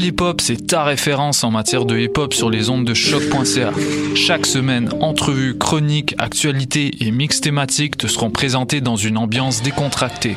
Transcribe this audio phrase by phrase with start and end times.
[0.00, 2.94] Pool Hip Hop, c'est ta référence en matière de hip hop sur les ondes de
[2.94, 3.70] choc.ca.
[4.14, 10.36] Chaque semaine, entrevues, chroniques, actualités et mix thématiques te seront présentés dans une ambiance décontractée.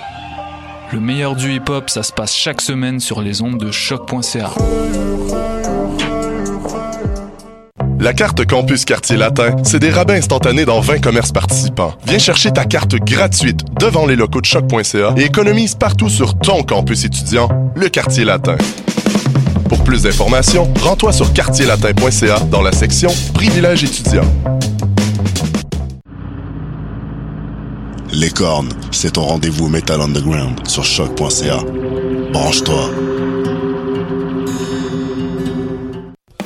[0.91, 4.51] Le meilleur du hip hop, ça se passe chaque semaine sur les ondes de choc.ca.
[7.99, 11.93] La carte Campus Quartier Latin, c'est des rabais instantanés dans 20 commerces participants.
[12.05, 16.63] Viens chercher ta carte gratuite devant les locaux de choc.ca et économise partout sur ton
[16.63, 17.47] campus étudiant,
[17.77, 18.57] le Quartier Latin.
[19.69, 24.31] Pour plus d'informations, rends-toi sur quartierlatin.ca dans la section Privilèges étudiants.
[28.11, 31.59] Les cornes, c'est ton rendez-vous Metal Underground sur choc.ca.
[32.31, 32.91] Branche-toi.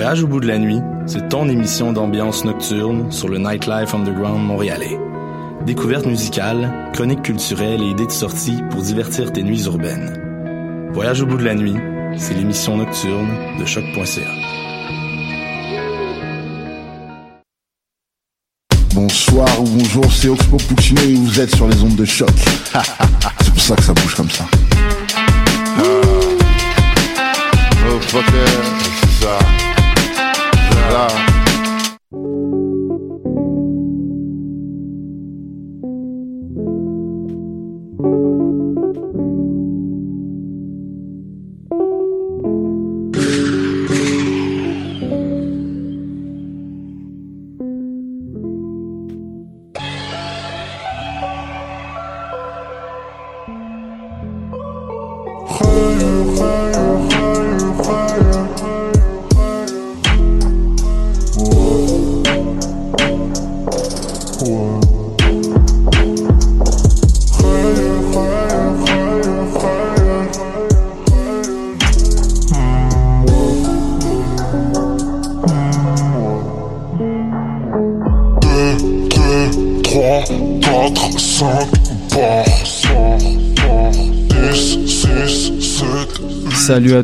[0.00, 4.42] Voyage au bout de la nuit, c'est ton émission d'ambiance nocturne sur le Nightlife Underground
[4.42, 4.98] montréalais.
[5.66, 10.88] Découvertes musicales, chroniques culturelles et idées de sortie pour divertir tes nuits urbaines.
[10.94, 11.76] Voyage au bout de la nuit,
[12.16, 14.22] c'est l'émission nocturne de choc.ca.
[18.94, 22.30] Bonsoir ou bonjour, c'est Oxpo Puccino et vous êtes sur les ondes de choc.
[23.42, 24.46] c'est pour ça que ça bouge comme ça.
[25.78, 26.00] Oh,
[28.00, 28.46] fucker,
[29.02, 29.26] c'est ça.
[29.26, 29.79] Là.
[30.90, 31.29] Salut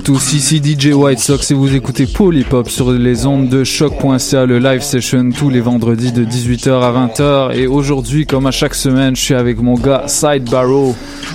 [0.06, 4.61] tous, ici DJ White Sox et vous écoutez Polypop sur les ondes de choc.ca, le
[4.61, 7.56] live session tous les vendredis de 18h à 20h.
[7.56, 10.94] Et aujourd'hui, comme à chaque semaine, je suis avec mon gars Side Barrow.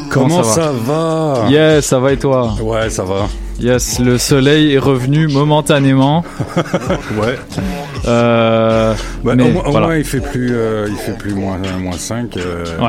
[0.09, 2.56] Comment, ça, va, Yes, ça va et toi?
[2.62, 3.28] Ouais, ça va.
[3.59, 6.24] Yes, le soleil est revenu momentanément.
[7.22, 7.38] ouais.
[8.08, 8.94] Euh,
[9.24, 9.88] Bah, mais au, moins- au voilà.
[9.88, 12.38] moins, il fait plus, euh, il fait plus moins, moins 5.
[12.38, 12.88] euh, Ouais.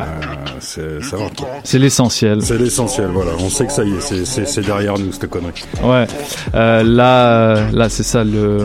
[0.63, 2.43] C'est, l'essentiel.
[2.43, 3.33] C'est l'essentiel, voilà.
[3.39, 5.65] On sait que ça y est, c'est, derrière nous, cette connerie.
[5.83, 6.07] Ouais,
[6.55, 8.65] euh, là, là c'est ça, le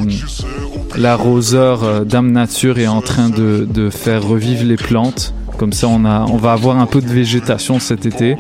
[0.96, 5.34] l'arroseur euh, Dame Nature est en train de, de faire revivre les plantes.
[5.58, 8.32] Comme ça, on a, on va avoir un peu de végétation cet été.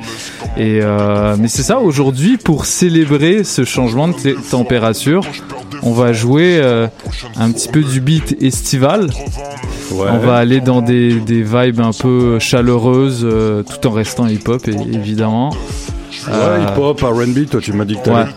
[0.55, 1.79] Et euh, mais c'est ça.
[1.79, 4.13] Aujourd'hui, pour célébrer ce changement de
[4.51, 5.23] température,
[5.83, 6.87] on va jouer euh,
[7.35, 9.09] un petit peu du beat estival.
[9.91, 10.07] Ouais.
[10.11, 14.67] On va aller dans des, des vibes un peu chaleureuses, euh, tout en restant hip-hop,
[14.67, 15.49] évidemment.
[16.27, 18.27] Ouais, hip-hop, R&B, toi tu m'as dit que Ouais, t'allais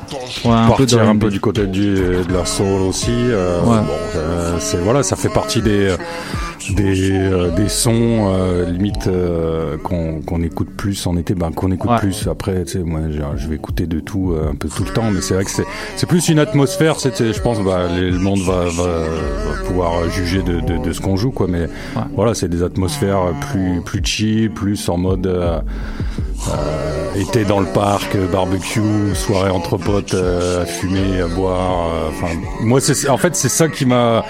[0.45, 3.11] ouais, un peu de partir un peu du côté du, de la soul aussi.
[3.11, 3.79] euh, Ouais.
[3.81, 5.95] bon, euh, c'est voilà, ça fait partie des
[6.77, 11.73] des, euh, des sons euh, limite euh, qu'on qu'on écoute plus en été, ben qu'on
[11.73, 11.99] écoute Ouais.
[11.99, 12.29] plus.
[12.31, 13.01] Après, tu sais, moi
[13.37, 15.51] je vais écouter de tout euh, un peu tout le temps, mais c'est vrai que
[15.51, 15.65] c'est
[15.97, 17.01] c'est plus une atmosphère.
[17.01, 20.93] c'est- je pense, bah, les- le monde va, va, va pouvoir juger de, de, de
[20.93, 21.47] ce qu'on joue, quoi.
[21.49, 21.67] Mais
[22.15, 23.21] voilà, c'est des atmosphères
[23.53, 25.61] plus plus chill, plus en mode euh,
[26.49, 28.81] euh, été dans le parc, barbecue,
[29.15, 31.89] soirée entre potes, euh, à fumer, à boire.
[31.89, 34.25] euh, Enfin, moi, c'est en fait c'est ça qui m'a,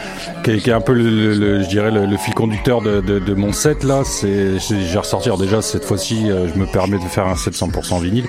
[0.45, 2.81] qui, est- qui est un peu le, le- le- je dirais le, le fil conducteur
[2.83, 5.29] de, de, de mon set là, c'est j'ai ressorti.
[5.29, 8.27] Alors déjà cette fois-ci, euh, je me permets de faire un set 100% vinyle.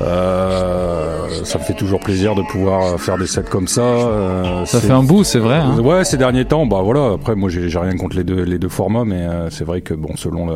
[0.00, 3.82] Euh, ça me fait toujours plaisir de pouvoir faire des sets comme ça.
[3.82, 5.56] Euh, ça fait un bout, c'est vrai.
[5.56, 7.12] Hein Ouais, ces derniers temps, bah voilà.
[7.14, 9.94] Après, moi, j'ai rien contre les deux les deux formats, mais euh, c'est vrai que
[9.94, 10.54] bon, selon le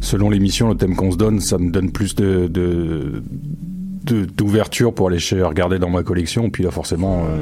[0.00, 3.22] selon l'émission, le thème qu'on se donne, ça me donne plus de de
[4.04, 6.50] de- d'ouverture pour aller chez, regarder dans ma collection.
[6.50, 7.40] Puis là, forcément, euh,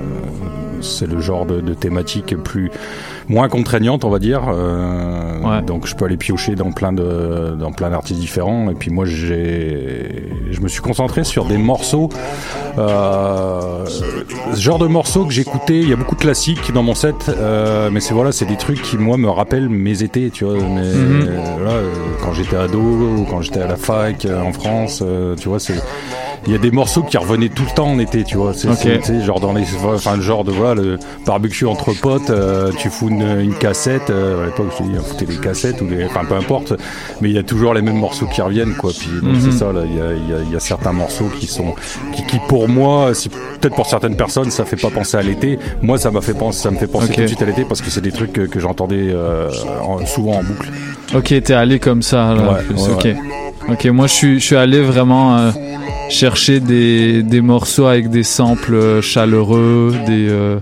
[0.80, 2.70] c'est le genre de, de thématique plus
[3.28, 4.42] moins contraignante, on va dire.
[4.48, 8.70] Euh, Donc, je peux aller piocher dans plein de dans plein d'artistes différents.
[8.70, 12.08] Et puis moi, j'ai je me suis concentré sur des morceaux.
[12.78, 16.94] Euh, ce genre de morceaux que j'écoutais, il y a beaucoup de classiques dans mon
[16.94, 20.44] set, euh, mais c'est voilà, c'est des trucs qui moi me rappellent mes étés, tu
[20.44, 20.54] vois.
[20.54, 20.82] Mais,
[21.58, 21.90] voilà, euh,
[22.22, 25.60] quand j'étais ado ou quand j'étais à la fac euh, en France, euh, tu vois,
[25.60, 25.74] c'est
[26.46, 28.52] il y a des morceaux qui revenaient tout le temps en été, tu vois.
[28.52, 28.74] C'est Ok.
[28.80, 32.30] c'est- tu sais, genre dans les, enfin le genre de voilà, le barbecue entre potes,
[32.30, 34.10] euh, tu fous une, une cassette.
[34.10, 36.74] euh, à l'époque, je dis, on foutait des cassettes ou des, enfin peu importe,
[37.20, 38.90] mais il y a toujours les mêmes morceaux qui reviennent, quoi.
[38.98, 39.40] Puis donc Mhm.
[39.40, 40.12] c'est ça, il y a,
[40.52, 41.74] y, y certains morceaux qui sont,
[42.14, 45.58] qui, qui pour moi, si peut-être pour certaines personnes, ça fait pas penser à l'été.
[45.82, 47.80] Moi, ça m'a fait penser, ça me fait penser tout de suite à l'été parce
[47.80, 49.48] que c'est des trucs que, que j'entendais euh,
[49.84, 50.68] en- souvent en boucle.
[51.14, 52.34] Ok, t'es allé comme ça.
[52.34, 52.74] Là, Ouais, plus.
[52.74, 53.04] ouais, ok.
[53.04, 53.16] ouais.
[53.70, 55.50] Ok, moi je suis, je suis allé vraiment euh,
[56.08, 60.58] chercher des, des morceaux avec des samples chaleureux, des, euh,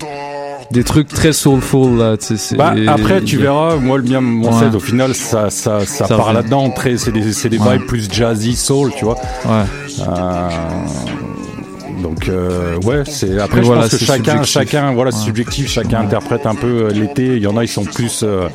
[0.70, 2.16] des trucs très soulful là.
[2.16, 4.58] tu sais, c'est- Bah, après, tu verras, moi, le mien, mon Ouais.
[4.60, 6.72] set, au final, ça, ça, ça, Ça part là-dedans.
[6.96, 7.78] C'est des, c'est des Ouais.
[7.78, 9.16] vibes plus jazzy, soul, tu vois.
[9.46, 9.64] Ouais.
[10.00, 10.48] Euh,
[12.00, 14.52] donc, euh, ouais, c'est, après, je voilà, pense que c'est chacun, subjectif.
[14.52, 17.36] chacun, voilà, c'est subjectif, chacun interprète un peu euh, l'été.
[17.36, 18.48] Il y en a, ils sont plus, euh,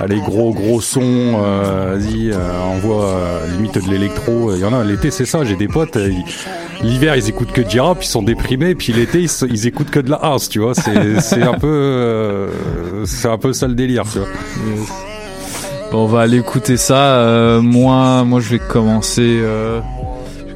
[0.00, 4.54] allez, gros, gros sons, euh, vas-y, envoie, euh, limite de l'électro.
[4.54, 5.98] Il y en a, l'été, c'est ça, j'ai des potes,
[6.82, 10.00] L'hiver, ils écoutent que du rap, ils sont déprimés, puis l'été, ils, ils écoutent que
[10.00, 10.74] de la house, tu vois.
[10.74, 12.48] C'est, c'est un peu,
[13.04, 14.28] c'est un peu ça le délire, tu vois.
[15.92, 17.18] Bon, on va aller écouter ça.
[17.18, 19.40] Euh, moi, moi, je vais commencer.
[19.42, 19.80] Euh,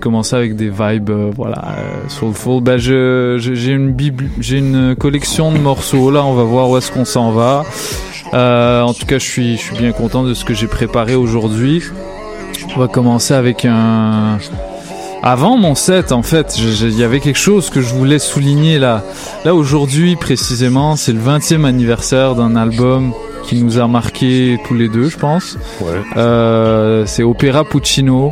[0.06, 2.62] commencer avec des vibes, euh, voilà, euh, soulful.
[2.78, 6.12] Je, je- j'ai une bible, j'ai une collection de morceaux.
[6.12, 7.64] Là, on va voir où est-ce qu'on s'en va.
[8.32, 11.16] Euh, en tout cas, je suis, je suis bien content de ce que j'ai préparé
[11.16, 11.82] aujourd'hui.
[12.76, 14.38] On va commencer avec un.
[15.24, 19.02] Avant mon set, en fait, il y avait quelque chose que je voulais souligner là.
[19.44, 23.12] Là, aujourd'hui, précisément, c'est le 20e anniversaire d'un album
[23.42, 25.56] qui nous a marqué tous les deux, je pense.
[26.16, 28.30] Euh, c'est Opéra Puccino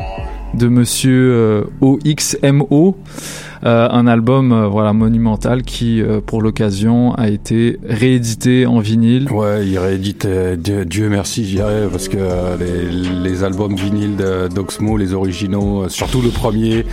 [0.54, 7.78] de Monsieur OXMO, euh, un album euh, voilà monumental qui, euh, pour l'occasion, a été
[7.88, 9.30] réédité en vinyle.
[9.32, 14.16] Ouais, il réédite, euh, Dieu, Dieu merci, dirais, parce que euh, les, les albums vinyles
[14.54, 16.84] d'Oxmo, les originaux, euh, surtout le premier,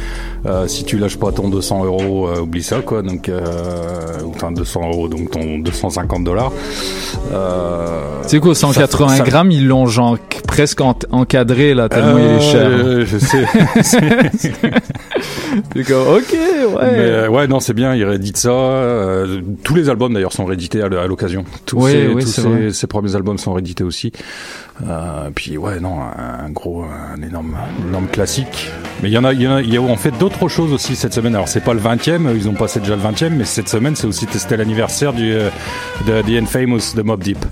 [0.46, 3.02] euh, si tu lâches pas ton 200 euros, euh, oublie ça, quoi.
[3.02, 3.42] Donc, euh,
[4.34, 6.52] enfin 200 euros, donc ton 250 dollars.
[7.34, 10.18] Euh, sais quoi, 180 ça- ça- grammes, ils l'ont genre
[10.48, 12.68] presque en- encadré là, tellement il est cher.
[12.70, 13.46] Euh, je sais.
[15.76, 16.92] C'est comme, ok, ouais.
[16.92, 18.50] Mais euh, ouais, non, c'est bien, il réédite ça.
[18.50, 21.46] euh, tous les albums d'ailleurs sont réédités à, l'occasion.
[21.66, 22.72] Tous, ces- vrai.
[22.72, 24.12] ces premiers albums sont réédités aussi.
[24.88, 27.56] Euh, puis ouais, non, un gros, un énorme,
[27.88, 28.70] énorme classique.
[29.04, 30.48] Mais il y en a, il y en a, il y a en fait d'autres
[30.48, 31.34] choses aussi cette semaine.
[31.36, 34.08] Alors c'est pas le 20e, ils ont passé déjà le 20e, mais cette semaine c'est
[34.08, 35.50] aussi c'était l'anniversaire du euh,
[36.08, 37.44] de The Infamous de Mob Deep.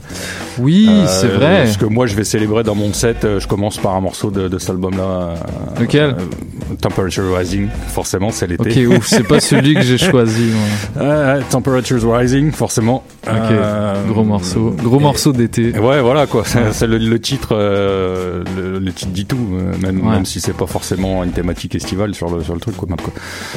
[0.59, 1.63] Oui, Euh, c'est vrai.
[1.63, 3.25] Parce que moi je vais célébrer dans mon set.
[3.39, 5.35] Je commence par un morceau de, de cet album-là.
[5.79, 6.15] Lequel?
[6.19, 7.67] euh, Temperature Rising.
[7.87, 8.85] Forcément, c'est l'été.
[8.87, 10.51] Ok, ouf, c'est pas celui que j'ai choisi.
[10.97, 11.39] moi.
[11.49, 13.03] Temperatures Rising, forcément.
[13.27, 13.53] Ok,
[14.09, 15.77] gros morceau, gros et- morceau d'été.
[15.79, 16.43] Ouais, voilà quoi.
[16.45, 20.13] C'est c'est le, le titre, euh, le, le titre dit tout, euh, même, Ouais.
[20.13, 22.87] même si c'est pas forcément une thématique estivale sur le sur le truc quoi.
[22.87, 23.11] même, quoi.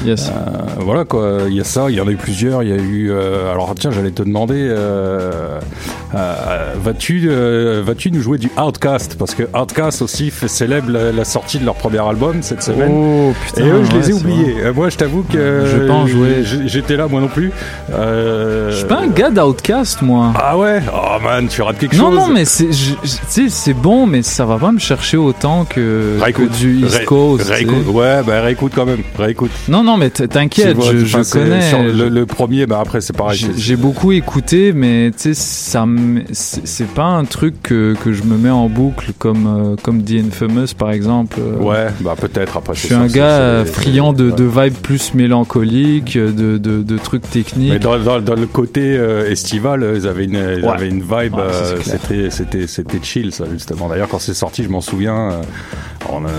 [0.05, 0.29] Yes.
[0.31, 0.33] Euh,
[0.81, 1.39] voilà quoi.
[1.49, 1.87] Il y a ça.
[1.89, 2.63] Il y en a eu plusieurs.
[2.65, 3.11] Il y a eu.
[3.13, 4.69] euh, alors tiens, j'allais te demander.
[6.83, 7.29] Vas-tu
[7.85, 9.17] vas-tu nous jouer du Outcast?
[9.19, 12.91] Parce que Outcast aussi fait, célèbre la, la sortie de leur premier album cette semaine.
[12.93, 13.65] Oh putain.
[13.65, 14.55] Et eux, je ouais, les ai oubliés.
[14.75, 16.43] Moi, je t'avoue que Je pas en jouer.
[16.45, 17.53] j'- J'étais là, moi non plus.
[17.91, 20.33] Je suis pas un gars d'Outcast, moi.
[20.35, 20.81] Ah ouais?
[20.93, 22.15] Oh man, tu rates quelque non, chose.
[22.15, 22.69] non, mais c'est,
[23.45, 27.49] sais, c'est bon, mais ça va pas me chercher autant que, que du East Coast.
[27.49, 27.87] réécoute.
[27.89, 29.01] Ouais, bah réécoute quand même.
[29.19, 29.51] Réécoute.
[29.69, 31.69] Non, non, mais t'inquiète, je, connais.
[31.69, 33.45] sur le, premier, bah après c'est pareil.
[33.57, 35.87] J'ai beaucoup écouté, mais tu sais, ça
[36.33, 40.13] c'est pas un truc que, que je me mets en boucle comme, euh, comme The
[40.27, 41.39] Infamous par exemple.
[41.41, 41.57] euh.
[41.63, 42.75] Ouais, bah peut-être après.
[42.75, 44.37] Je suis un gars euh, friand de, ouais.
[44.37, 47.73] de vibes plus mélancoliques, de, de, de trucs techniques.
[47.73, 50.69] Mais dans, dans, dans le côté euh, estival, euh, ils avaient une, ils Ouais.
[50.71, 51.35] avaient une vibe.
[51.35, 52.31] Ouais, euh,
[52.67, 53.89] c'était chill, ça justement.
[53.89, 55.33] D'ailleurs, quand c'est sorti, je m'en souviens.
[55.33, 55.43] euh,
[56.11, 56.31] on a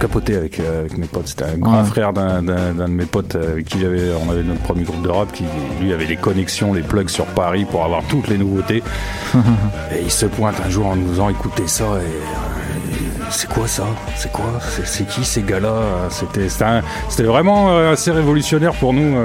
[0.00, 1.28] capoté avec, avec mes potes.
[1.28, 4.82] C'était un grand frère d'un de mes potes avec qui j'avais, on avait notre premier
[4.82, 5.44] groupe de rap qui
[5.80, 8.82] lui avait les connexions, les plugs sur Paris pour avoir toutes les nouveautés.
[9.34, 13.84] et il se pointe un jour en nous faisant écouter ça et c'est quoi ça?
[14.16, 14.44] C'est quoi?
[14.84, 16.08] C'est qui ces gars-là?
[16.10, 19.16] C'était c'était vraiment assez révolutionnaire pour nous.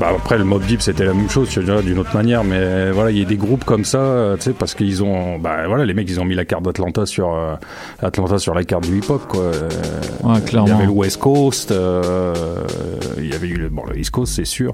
[0.00, 3.18] Bah, après, le Mob Deep, c'était la même chose, d'une autre manière, mais voilà, il
[3.18, 5.92] y a des groupes comme ça, euh, tu sais, parce qu'ils ont, bah voilà, les
[5.92, 7.54] mecs, ils ont mis la carte d'Atlanta sur euh,
[8.00, 9.42] Atlanta sur la carte du hip-hop, quoi.
[9.42, 9.68] Euh,
[10.22, 10.68] ouais, clairement.
[10.68, 11.74] Il y avait le West Coast,
[13.18, 14.72] il y avait eu le, bon, le East Coast, c'est sûr.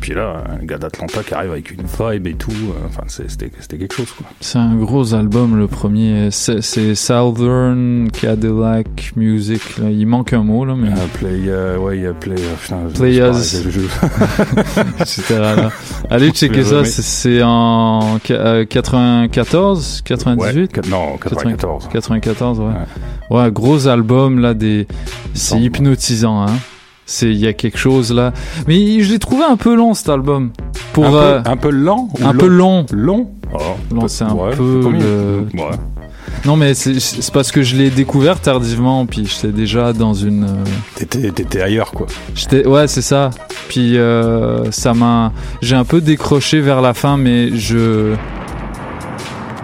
[0.00, 2.52] Puis là, un gars d'Atlanta qui arrive avec une vibe et tout,
[2.84, 4.26] enfin, c'était quelque chose, quoi.
[4.42, 6.28] C'est un gros album, le premier.
[6.30, 9.78] C'est Southern Cadillac Music.
[9.78, 9.88] Là.
[9.88, 10.90] Il manque un mot, là, mais.
[11.14, 12.36] play, ouais, il y a Play.
[15.26, 15.68] Players.
[16.10, 21.88] Allez checker ça, c'est en 94, 98 Non, 94.
[21.92, 22.66] 94, ouais.
[23.30, 23.50] ouais.
[23.50, 24.86] gros album là, des...
[25.34, 26.52] c'est hypnotisant, hein.
[27.08, 28.32] C'est il y a quelque chose là,
[28.66, 30.50] mais je l'ai trouvé un peu long cet album.
[30.92, 32.84] Pour un, peu, euh, un peu lent, un peu long?
[32.92, 33.30] Long.
[33.54, 33.58] Oh,
[33.94, 34.82] long, c'est un peu.
[34.90, 35.46] Le...
[35.54, 35.70] Ouais.
[36.44, 40.44] Non, mais c'est parce que je l'ai découvert tardivement, puis j'étais déjà dans une.
[40.44, 42.06] Euh, t'étais ailleurs, quoi.
[42.34, 43.30] J'étais, ouais, c'est ça.
[43.68, 48.14] Puis euh, ça m'a, j'ai un peu décroché vers la fin, mais je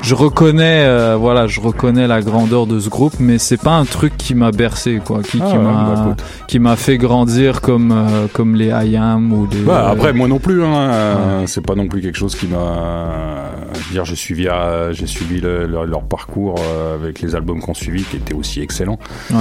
[0.02, 3.84] je reconnais, euh, voilà, je reconnais la grandeur de ce groupe, mais c'est pas un
[3.84, 6.16] truc qui m'a bercé, quoi, qui, ah m'a, bah,
[6.48, 7.94] qui m'a fait grandir comme
[8.32, 9.60] comme les IAM ou les.
[9.60, 13.52] Bah, après, moi non plus, hein, c'est pas non plus quelque chose qui m'a.
[13.92, 14.48] Dire, j'ai suivi,
[14.92, 18.98] j'ai suivi leur parcours euh, avec les albums qu'on suivi, qui étaient aussi excellents.
[19.30, 19.36] Ouais.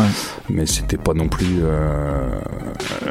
[0.49, 1.61] Mais c'était pas non plus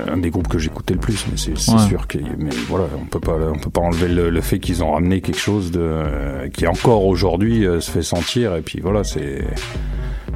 [0.09, 1.27] un des groupes que j'écoutais le plus.
[1.31, 4.41] Mais c'est sûr que, mais voilà, on peut pas, on peut pas enlever le, le
[4.41, 8.63] fait qu'ils ont ramené quelque chose de qui encore aujourd'hui euh, se fait sentir et
[8.63, 9.45] puis voilà c'est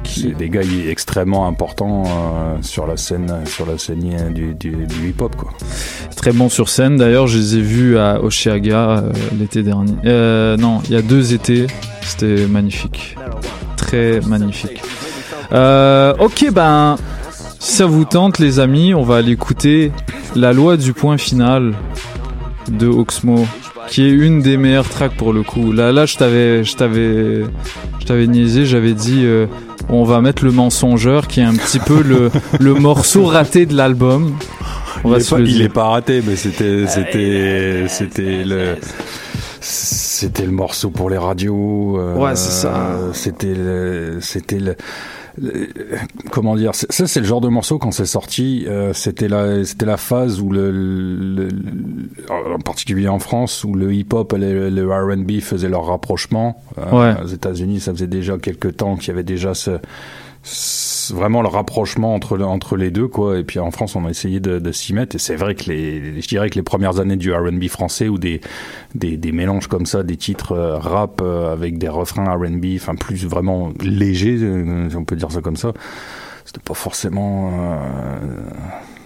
[0.05, 5.21] c'est des gars extrêmement importants euh, sur la scène sur la scène du, du, hip
[5.21, 5.51] hop quoi.
[6.15, 6.97] Très bon sur scène.
[6.97, 9.95] D'ailleurs je les ai vus à Oshiaga euh, l'été dernier.
[10.57, 11.67] Non il y a deux étés.
[12.01, 13.15] C'était magnifique.
[13.77, 14.81] Très magnifique.
[15.51, 16.97] Ok ben
[17.59, 19.91] si ça vous tente les amis on va aller écouter
[20.35, 21.73] la loi du point final
[22.69, 23.45] de Oxmo
[23.87, 25.71] qui est une des meilleures tracks pour le coup.
[25.71, 27.43] Là, là, je t'avais, je t'avais,
[27.99, 29.47] je t'avais niaisé, j'avais dit, euh,
[29.89, 33.75] on va mettre le mensongeur, qui est un petit peu le, le morceau raté de
[33.75, 34.35] l'album.
[35.03, 38.75] il, est pas, il est pas raté, mais c'était, c'était, c'était le.
[39.67, 41.97] C'était le morceau pour les radios.
[41.99, 42.97] Euh, ouais, c'est ça.
[43.13, 43.55] C'était,
[44.21, 44.75] c'était le,
[46.31, 49.85] comment dire ça c'est le genre de morceau quand c'est sorti euh, c'était la c'était
[49.85, 51.49] la phase où le,
[52.29, 56.61] en particulier en France où le hip hop et le, R&B faisaient leur rapprochement.
[56.77, 59.79] Euh, aux États-Unis ça faisait déjà quelques temps qu'il y avait déjà ce
[61.13, 63.39] vraiment le rapprochement entre entre les deux quoi.
[63.39, 65.15] Et puis en France on a essayé de, de s'y mettre.
[65.15, 68.17] Et c'est vrai que les je dirais que les premières années du R&B français ou
[68.17, 68.41] des,
[68.93, 72.95] des, des mélanges comme ça des titres euh, rap euh, avec des refrains R&B enfin
[72.95, 75.73] plus vraiment légers euh, on peut dire ça comme ça
[76.45, 77.51] c'était pas forcément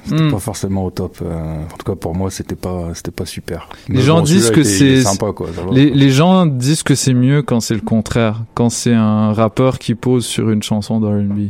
[0.10, 0.32] c'était hmm.
[0.32, 1.22] pas forcément au top.
[1.22, 3.70] en tout cas, pour moi, c'était pas, c'était pas super.
[3.88, 5.04] Les gens disent que c'est
[5.72, 9.80] Les, les, gens disent que c'est mieux quand c'est le contraire, quand c'est un rappeur
[9.80, 11.50] qui pose sur une chanson d'R&B.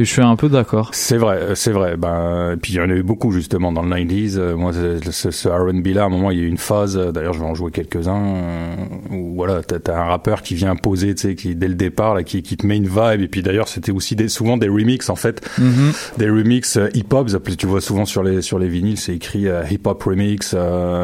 [0.00, 0.90] Et je suis un peu d'accord.
[0.92, 1.96] C'est vrai, c'est vrai.
[1.96, 4.38] Ben, et puis il y en a eu beaucoup justement dans le 90s.
[4.38, 6.96] Euh, moi, ce, ce R&B là, à un moment, il y a eu une phase.
[6.96, 8.24] Euh, d'ailleurs, je vais en jouer quelques-uns.
[8.24, 8.74] Euh,
[9.10, 12.14] où voilà, t'as as un rappeur qui vient poser, tu sais, qui dès le départ,
[12.14, 13.22] là, qui, qui te met une vibe.
[13.22, 16.18] Et puis d'ailleurs, c'était aussi des, souvent des remixes en fait, mm-hmm.
[16.18, 17.28] des remixes hip-hop.
[17.58, 20.54] Tu vois souvent sur les sur les vinyles, c'est écrit hip-hop remix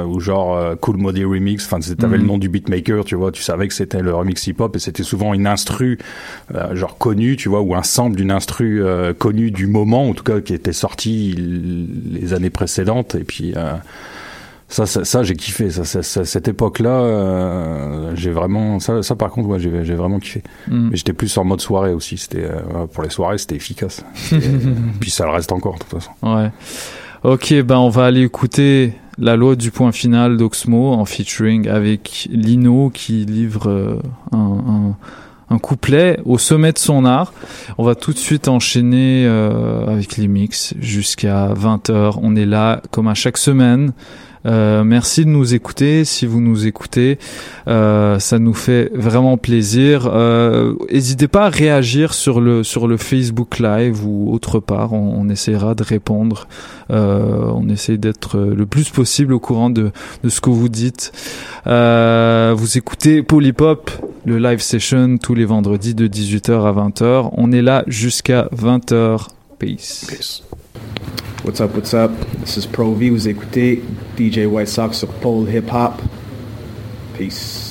[0.06, 1.66] ou genre Cool Modi remix.
[1.66, 2.20] Enfin, t'avais mm-hmm.
[2.20, 3.32] le nom du beatmaker, tu vois.
[3.32, 5.98] Tu savais que c'était le remix hip-hop et c'était souvent une instru
[6.74, 10.24] genre connue, tu vois, ou un sample d'une instru euh, connu du moment, en tout
[10.24, 13.14] cas qui était sorti les années précédentes.
[13.14, 13.74] Et puis euh,
[14.68, 15.70] ça, ça, j'ai kiffé.
[15.70, 19.16] Ça, cette époque-là, euh, j'ai vraiment ça, ça.
[19.16, 20.42] Par contre, ouais, j'ai vraiment kiffé.
[20.68, 20.88] Mm.
[20.90, 22.16] Mais j'étais plus en mode soirée aussi.
[22.16, 22.48] C'était
[22.92, 24.04] pour les soirées, c'était efficace.
[25.00, 26.10] puis ça le reste encore, de toute façon.
[26.22, 26.50] Ouais.
[27.22, 32.28] Ok, ben on va aller écouter la loi du point final d'Oxmo en featuring avec
[32.30, 34.00] Lino qui livre
[34.32, 34.96] un un
[35.58, 37.32] couplet au sommet de son art.
[37.78, 42.18] On va tout de suite enchaîner euh, avec les mix jusqu'à 20h.
[42.22, 43.92] On est là comme à chaque semaine.
[44.46, 46.04] Euh, merci de nous écouter.
[46.04, 47.18] Si vous nous écoutez,
[47.68, 50.10] euh, ça nous fait vraiment plaisir.
[50.90, 54.92] N'hésitez pas à réagir sur le sur le Facebook Live ou autre part.
[54.92, 56.46] On, on essaiera de répondre.
[56.90, 59.90] on essaie d'être le plus possible au courant de,
[60.22, 61.12] de ce que vous dites.
[61.66, 63.90] vous écoutez Polypop
[64.26, 67.30] le live session tous les vendredis de 18h à 20h.
[67.32, 69.28] On est là jusqu'à 20h.
[69.58, 70.06] Peace.
[70.08, 70.42] Peace.
[71.44, 72.10] What's up, what's up?
[72.40, 73.10] This is Pro V.
[73.10, 73.82] Vous écoutez
[74.16, 76.00] DJ White Sox Pole Hip Hop.
[77.16, 77.63] Peace.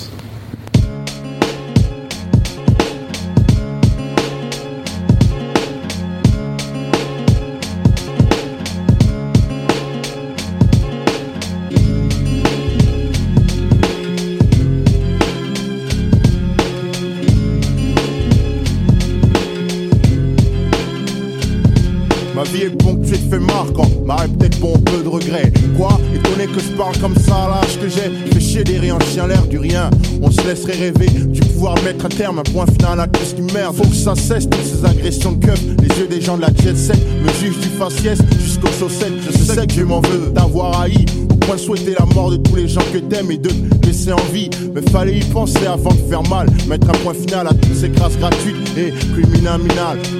[30.53, 33.75] Laisserait rêver du pouvoir mettre un terme, un point final à tout ce qui merde.
[33.75, 35.59] Faut que ça cesse toutes ces agressions de keuf.
[35.81, 39.13] Les yeux des gens de la jet set me jugent du faciès jusqu'aux chaussettes.
[39.25, 41.05] Je sais que je m'en veux d'avoir haï
[41.45, 43.49] point de souhaiter la mort de tous les gens que t'aimes et de
[43.85, 44.49] laisser en vie.
[44.73, 46.47] Mais fallait y penser avant de faire mal.
[46.67, 49.61] Mettre un point final à toutes ces grâces gratuites et criminales.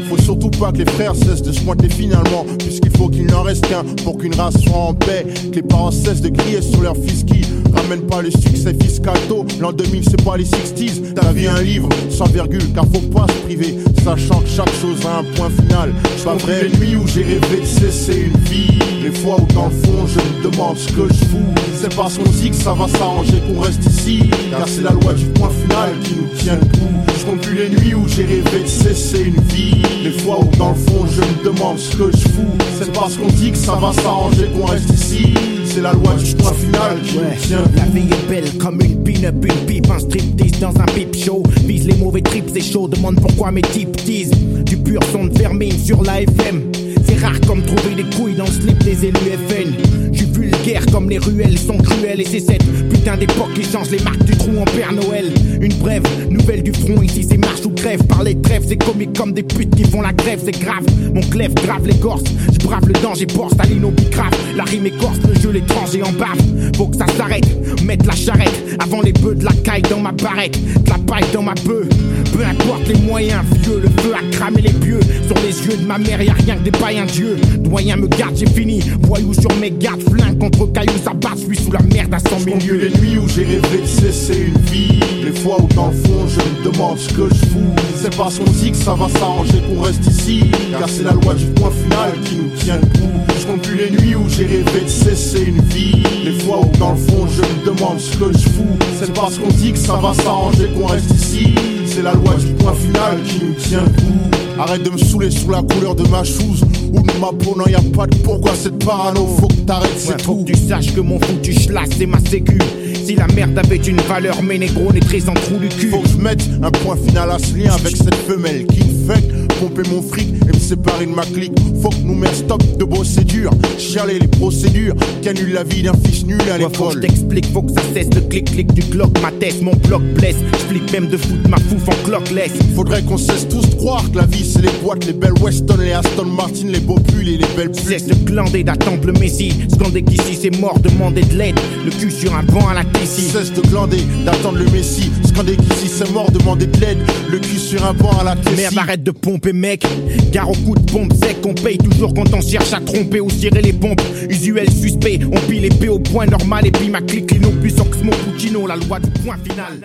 [0.09, 3.43] Faut surtout pas que les frères cessent de se pointer finalement, puisqu'il faut qu'il n'en
[3.43, 5.25] reste qu'un pour qu'une race soit en paix.
[5.51, 7.41] Que les parents cessent de crier sur leur fils qui
[7.73, 9.45] ramène pas le succès fiscalto.
[9.59, 11.13] L'an 2000, c'est pas les 60s.
[11.13, 13.77] Ta vie un livre sans virgule, car faut pas se priver.
[14.03, 15.93] Sachant que chaque chose a un point final.
[16.17, 18.77] C'est pas vrai, les nuits où j'ai rêvé de cesser une vie.
[19.01, 21.53] Les fois où dans le fond, je me demande ce que je fous.
[21.79, 24.29] C'est parce qu'on dit que ça va s'arranger qu'on reste ici.
[24.51, 26.93] Car c'est la loi du point final qui nous tient le coup.
[27.17, 29.81] Je compte les nuits où j'ai rêvé de cesser une vie.
[30.03, 32.57] Les fois où dans le fond, je me demande ce que je fous.
[32.77, 35.33] C'est parce qu'on dit que ça va s'arranger qu'on reste ici.
[35.73, 39.03] C'est la loi du point final qui nous tient la vie est belle comme une
[39.03, 41.41] pin-up, une pipe, un striptease dans un pipe show.
[41.65, 44.29] Vise les mauvais trips, c'est chaud, demande pourquoi mes types disent
[44.65, 46.71] du pur son de vermine sur la FM.
[47.07, 49.73] C'est rare comme trouver des couilles dans le slip des élus FN.
[50.11, 52.63] J'suis vulgaire comme les ruelles sont cruelles et c'est cette
[53.03, 55.25] putain d'époque qui change les marques du trou en Père Noël.
[55.59, 58.01] Une brève, nouvelle du front, ici c'est marche ou grève.
[58.05, 60.85] Par les trêves, c'est comique comme des putes qui font la grève, c'est grave.
[61.13, 64.31] Mon clève grave l'écorce, j'brave le danger, porte à bicrave.
[64.55, 66.77] La rime écorce, le jeu l'étranger en bave.
[66.77, 67.45] Faut que ça s'arrête,
[67.83, 71.29] mettre la charrette avant les bœufs de la caille dans ma barrette, de la paille
[71.33, 71.87] dans ma bœuf.
[72.31, 75.01] Peu importe les moyens, vieux, le feu a cramé les pieux.
[75.27, 77.35] Sur les yeux de ma mère, y'a rien que des païens dieux.
[77.59, 78.81] Doyen me garde, j'ai fini.
[79.01, 82.19] Voyou sur mes gardes, flingue contre cailloux, ça bat, je suis sous la merde à
[82.19, 82.92] 100 milieux.
[82.93, 84.99] Les nuits où j'ai rêvé de cesser une vie.
[85.23, 87.75] Les fois où dans le fond, je me demande ce que je fous.
[87.95, 90.43] C'est parce qu'on dit que ça va s'arranger qu'on reste ici.
[90.71, 93.11] Car c'est la loi du point final qui nous tient le coup.
[93.39, 96.03] Je compte plus les nuits où j'ai rêvé de cesser une vie.
[96.23, 98.77] Les fois où dans le fond, je me demande ce que je fous.
[98.99, 101.55] C'est parce qu'on dit que ça va s'arranger qu'on reste ici.
[101.95, 104.31] C'est la loi du point final qui nous tient debout.
[104.57, 107.67] Arrête de me saouler sur la couleur de ma chose ou de ma peau, non
[107.67, 109.27] y a pas de pourquoi cette parano.
[109.39, 110.23] Faut que t'arrêtes, c'est tout.
[110.23, 112.57] Faut que tu saches que mon foutu schlass c'est ma sécu.
[113.05, 115.91] Si la merde avait une valeur, mes négros très en trou du cul.
[115.91, 119.13] Faut que je mette un point final à ce lien avec cette femelle qui me
[119.13, 121.53] fait pomper mon fric et de ma clique.
[121.81, 125.93] Faut que nous mettre stop de procédures, chialer les procédures qui annulent la vie d'un
[126.05, 126.73] fils nul à l'école.
[126.73, 129.75] Faut que je t'explique, faut que ça cesse de clic-clic du clock, ma tête, mon
[129.87, 130.35] bloc blesse.
[130.59, 132.51] J'flippe même de foutre ma fouf en clockless.
[132.75, 135.77] Faudrait qu'on cesse tous de croire que la vie c'est les boîtes, les belles Weston,
[135.79, 137.83] les Aston Martin, les beaux pulls et les belles pulls.
[137.83, 139.51] Cesse de glander d'attendre le Messi.
[139.73, 141.59] Scander qu'ici c'est mort, demander de l'aide.
[141.85, 143.29] Le cul sur un banc à la Tessie.
[143.29, 145.11] Cesse de glander, d'attendre le Messi.
[145.25, 146.99] Scander qu'ici c'est mort, demander de l'aide.
[147.29, 148.55] Le cul sur un banc à la Tessie.
[148.55, 149.85] Merde, arrête de pomper, mec.
[150.31, 153.27] Gare au coup de pompe sec, on paye toujours quand on cherche à tromper ou
[153.27, 154.01] tirer les pompes.
[154.29, 158.11] Usuel suspect, on pile P au point normal et puis ma clique Lino plus Oxmo
[158.11, 159.79] Puccino, la loi du point final.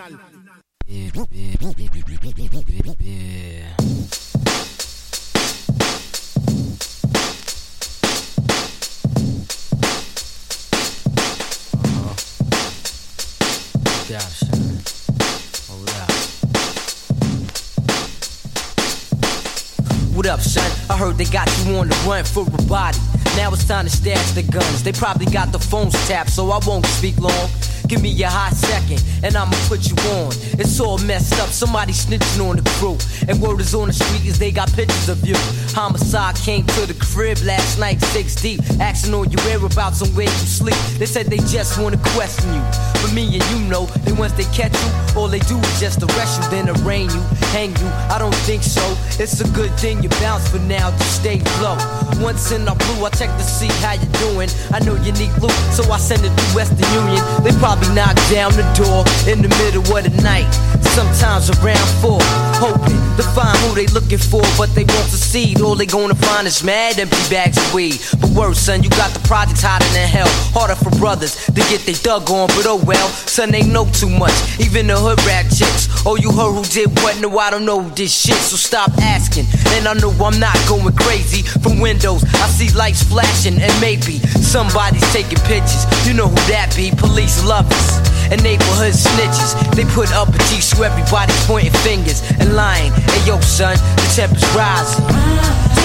[20.29, 20.71] Up, son?
[20.91, 22.99] I heard they got you on the run for a body.
[23.37, 24.83] Now it's time to stash the guns.
[24.83, 27.49] They probably got the phones tapped, so I won't speak long.
[27.89, 30.33] Give me a hot second, and I'ma put you on.
[30.61, 32.99] It's all messed up, somebody snitching on the crew.
[33.27, 35.37] And word is on the street is they got pictures of you.
[35.73, 38.61] Homicide came to the crib last night, six deep.
[38.79, 40.77] Asking all your whereabouts and where you sleep.
[40.99, 42.63] They said they just wanna question you.
[43.01, 46.03] But me and you know that once they catch you, all they do is just
[46.03, 47.89] arrest you, then arraign you, hang you.
[48.13, 48.83] I don't think so.
[49.23, 51.77] It's a good thing you bounce for now, just stay low.
[52.21, 54.49] Once in our blue, I check to see how you doing.
[54.73, 57.23] I know you need loot, so I send it to Western Union.
[57.43, 60.49] They probably knock down the door in the middle of the night.
[60.95, 62.21] Sometimes around four.
[62.59, 65.61] Hoping to find who they looking for, but they won't succeed.
[65.61, 67.99] All they gonna find is mad empty bags of weed.
[68.21, 70.29] But worse, son, you got the projects hotter than hell.
[70.55, 74.09] Harder for brothers to get they dug on, but oh well, son, they know too
[74.09, 74.35] much.
[74.61, 75.89] Even the hood rat chicks.
[76.07, 77.21] Oh, you heard who did what?
[77.21, 79.47] No, I don't know this shit, so stop asking.
[79.77, 81.43] And I know I'm not going crazy.
[81.43, 85.85] From windows, I see lights flashing, and maybe somebody's taking pictures.
[86.07, 86.91] You know who that be?
[86.91, 89.55] Police lovers and neighborhood snitches.
[89.75, 92.93] They put up a G so everybody's pointing fingers and lying.
[92.93, 95.79] Hey yo, son, the temperature's rising.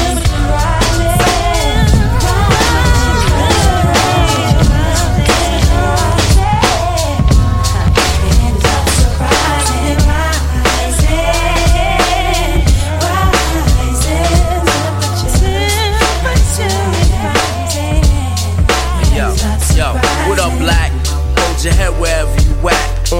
[21.63, 22.12] Your head at.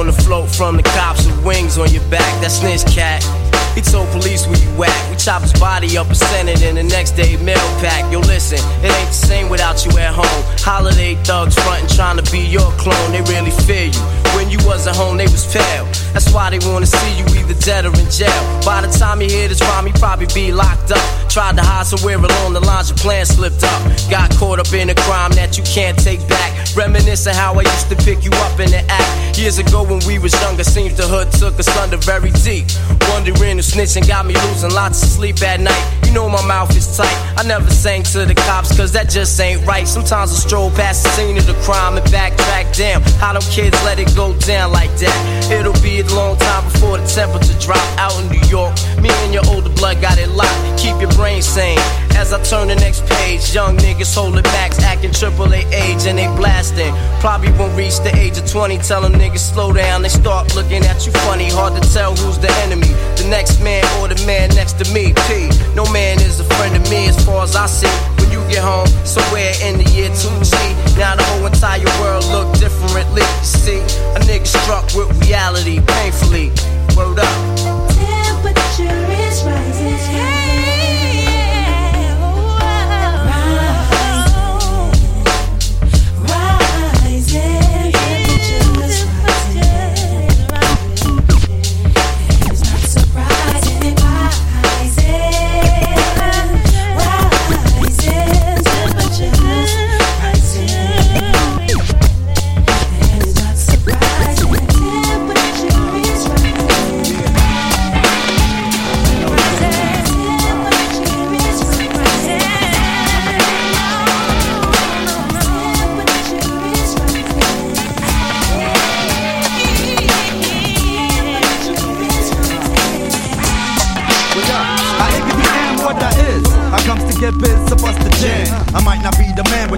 [0.03, 2.27] On the float from the cops with wings on your back.
[2.41, 3.23] That snitch cat.
[3.73, 5.12] He told police where you at.
[5.23, 8.11] Chop his body up and send it in the next day mail pack.
[8.11, 10.43] Yo, listen, it ain't the same without you at home.
[10.59, 13.11] Holiday thugs frontin' trying to be your clone.
[13.13, 14.03] They really fear you.
[14.35, 15.85] When you wasn't home, they was pale.
[16.11, 18.35] That's why they wanna see you either dead or in jail.
[18.65, 21.29] By the time you hear this rhyme, you probably be locked up.
[21.29, 23.81] Tried to hide somewhere along the lines, your plan slipped up.
[24.09, 26.51] Got caught up in a crime that you can't take back.
[26.75, 29.37] Reminiscing how I used to pick you up in the act.
[29.37, 32.65] Years ago when we was younger, seems the hood took us under very deep.
[33.09, 35.85] Wondering if snitching got me losing lots of sleep at night.
[36.05, 37.17] You know my mouth is tight.
[37.37, 39.87] I never sang to the cops, cause that just ain't right.
[39.87, 42.75] Sometimes I stroll past the scene of the crime and backtrack.
[42.75, 45.51] Damn, how them kids let it go down like that?
[45.51, 48.73] It'll be a long time before the temperature drop out in New York.
[49.01, 50.79] Me and your older blood got it locked.
[50.79, 51.79] Keep your brain sane.
[52.15, 56.17] As I turn the next page, young niggas holding backs, acting triple A age, and
[56.17, 56.93] they blasting.
[57.19, 58.77] Probably won't reach the age of 20.
[58.79, 60.03] Tell them niggas slow down.
[60.03, 61.49] They start looking at you funny.
[61.49, 62.93] Hard to tell who's the enemy.
[63.17, 65.02] The next man or the man next to me.
[65.11, 65.49] P.
[65.75, 67.91] No man is a friend of me as far as I see.
[68.21, 70.53] When you get home, somewhere in the year 2G.
[70.97, 73.23] Now the whole entire world look differently.
[73.41, 73.81] See,
[74.15, 76.51] a nigga struck with reality painfully.
[76.95, 77.37] Word up.
[77.89, 80.42] Temperature is rising.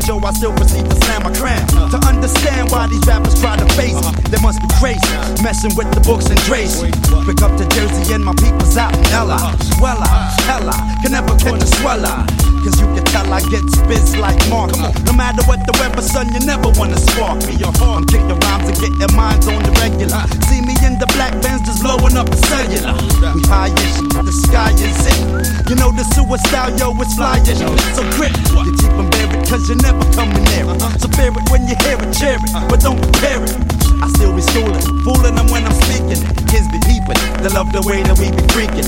[0.05, 1.67] Be the man, but yo, I still proceed to slam my cram.
[1.89, 5.01] To understand why these rappers try to face me, they must be crazy.
[5.43, 6.91] Messing with the books and Tracy.
[7.25, 9.37] Pick up the Jersey and my people's out in Ella.
[9.77, 10.07] Swella,
[10.45, 12.25] hella, can never catch a sweller.
[12.65, 14.73] Cause you can tell I get spits like Mark.
[15.05, 17.61] No matter what the weather, son, you never wanna spark me.
[17.61, 20.25] I'm kicking rhymes and get getting minds on the regular.
[20.49, 22.97] See me in the black bands just blowing up the cellular.
[23.37, 25.69] We high-ish, the sky is it.
[25.69, 27.61] You know the suicide, yo, it's flyish.
[27.93, 28.33] So grip,
[28.65, 30.81] you keep them cause you're never coming near it.
[30.81, 30.97] Uh-huh.
[30.97, 33.53] So bear it when you hear it, cheer it, but don't compare it.
[34.01, 36.19] I still be schooling, fooling them when I'm speaking.
[36.49, 38.85] Kids be peeping, they love the way that we be freaking.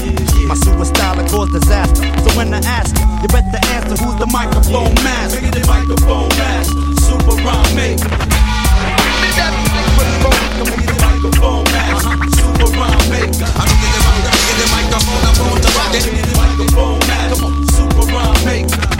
[0.49, 2.03] My suicide cause disaster.
[2.25, 5.41] So when I ask you, you better answer who's the microphone master.
[5.41, 8.11] the microphone master, super rhyme maker.
[9.21, 13.47] Make it the microphone master, super rhyme maker.
[13.57, 16.17] I'm the microphone, I'm on the microphone master, super rhyme.
[16.35, 18.96] Microphone master, super rhyme maker.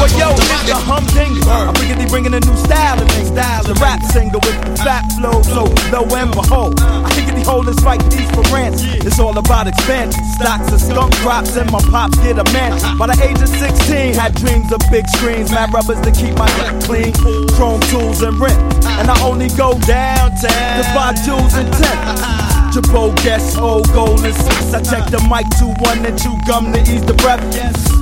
[0.00, 1.44] Well, yo, nigga, humdinger.
[1.44, 3.62] I'm bringing, bringing a new style and style.
[3.64, 7.44] The rap singer with the fat flow, so lo and behold, oh, I think the
[7.44, 8.80] holding strike these for rants.
[9.04, 10.24] It's all about expansion.
[10.40, 12.96] Stocks of skunk crops and my pops get a mansion.
[12.96, 16.48] By the age of 16, had dreams of big screens, mad rubbers to keep my
[16.56, 17.12] neck clean,
[17.52, 18.56] chrome tools and rent.
[18.96, 22.49] And I only go downtown to buy jewels and tent.
[22.72, 24.72] Jabot guess old and six.
[24.72, 27.42] I check the mic to one and chew gum to ease the breath.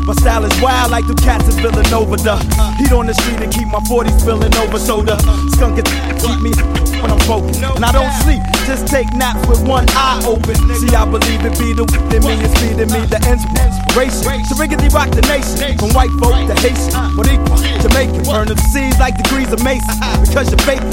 [0.05, 2.17] My style is wild like the cats in Villanova.
[2.17, 2.37] The
[2.77, 4.79] heat on the street and keep my 40 spilling over.
[4.79, 5.17] So the
[5.57, 5.87] skunk it
[6.21, 6.53] keep me
[7.01, 7.63] when I'm focused.
[7.63, 10.55] And I don't sleep just take naps with one eye open.
[10.77, 14.93] See, I believe it be the in me is feeding me the inspiration to riggedy
[14.93, 18.29] rock the nation from white folk to Haitian, Boricua, Jamaican.
[18.29, 20.85] Burn the seas like degrees of Mason because you're fake.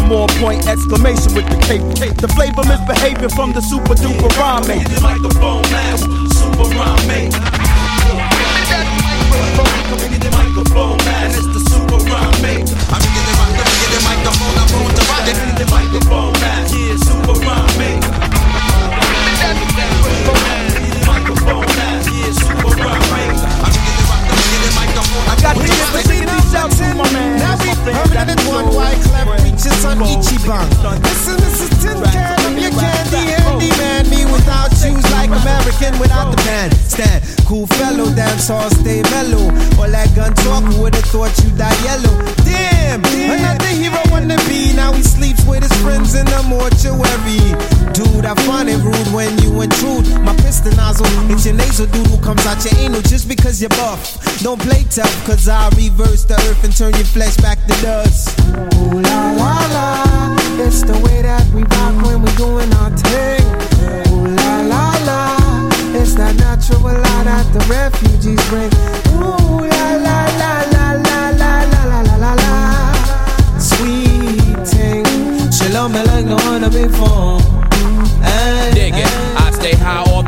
[0.00, 1.84] I'm on point exclamation with the cape.
[2.16, 4.88] The flavor misbehaving from the super duper rhyme mate.
[5.04, 7.36] Microphone master, super rhyme mate.
[10.32, 12.34] Microphone master, it's the super rhyme.
[14.24, 15.24] Microphone, I'm on the rock.
[15.54, 18.00] The microphone master, yeah, super rhyme mate.
[21.06, 23.36] Microphone master, yeah, super rhyme mate.
[23.60, 25.24] I'm getting the rock, getting microphone.
[25.28, 25.68] I got the
[26.08, 27.38] dignity shout to my man.
[27.38, 30.68] Now we permanent one white clap reaches on Ichiban.
[31.04, 34.08] Listen, this is Tin Can, I'm your candy handy man.
[34.10, 36.74] Me without shoes like American without the band.
[36.84, 39.48] Stand, cool fellow, dance all stay mellow.
[39.80, 42.14] All that gun talk, would've thought you die yellow?
[42.44, 44.72] Damn, another hero wanna be.
[44.76, 47.40] Now he sleeps with his friends in the mortuary.
[47.96, 50.06] Dude, I find it rude when you intrude.
[50.22, 54.20] My piston nozzle, it's your nasal doodle comes out your anal just because you're buff.
[54.42, 58.38] Don't play tough, cause I reverse the earth and turn your flesh back to dust.
[58.76, 63.42] Ooh la la la, it's the way that we rock when we're doing our thing.
[64.12, 65.68] Ooh la la la,
[66.00, 68.70] it's that natural law that the refugees bring.
[69.18, 75.04] Ooh la la la la la la la la la la la, sweet thing.
[75.50, 77.40] She love me like no one before.
[78.74, 79.33] Dig it.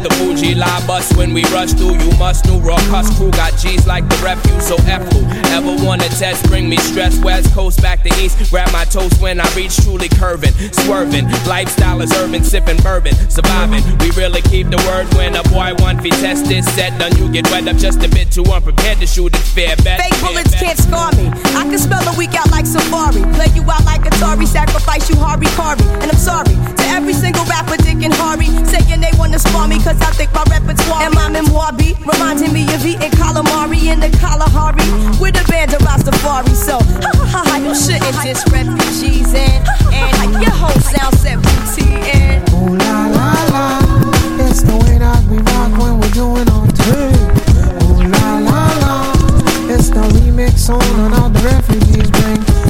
[0.09, 1.99] The Fuji line bus when we rush through.
[1.99, 4.67] You must know raw cuss crew got G's like the refuse.
[4.67, 7.19] So F who ever wanna test, bring me stress.
[7.19, 8.39] West Coast back to East.
[8.51, 10.53] Grab my toast when I reach truly curving,
[10.85, 11.27] swerving.
[11.47, 13.83] Lifestyle is urban, sipping bourbon, surviving.
[13.99, 16.99] We really keep the word when a boy one feet test is set.
[16.99, 19.75] Done you get wet up just a bit too unprepared to shoot it fair.
[19.83, 20.01] Bet.
[20.01, 21.27] Fake bullets can't scar me.
[21.59, 23.23] I can spell a week out like Safari.
[23.35, 25.87] Play you out like Atari, sacrifice you Harvey Carvey.
[26.03, 29.83] And I'm sorry to every single rapper, Dick and Harry, saying they wanna spar me
[29.83, 34.01] cause I think my repertoire and my memoir be reminding me of eating calamari in
[34.01, 34.87] the Kalahari
[35.21, 36.55] with a band of Rastafari.
[36.55, 39.61] So, ha ha ha ha, you shouldn't diss refugees and,
[39.93, 42.43] and your whole sound set booty and.
[42.55, 43.67] Ooh la la la,
[44.47, 47.17] it's the way that we rock when we're doing our thing.
[47.85, 48.95] Ooh la la la,
[49.73, 52.66] it's the remix on and all the refugees bring.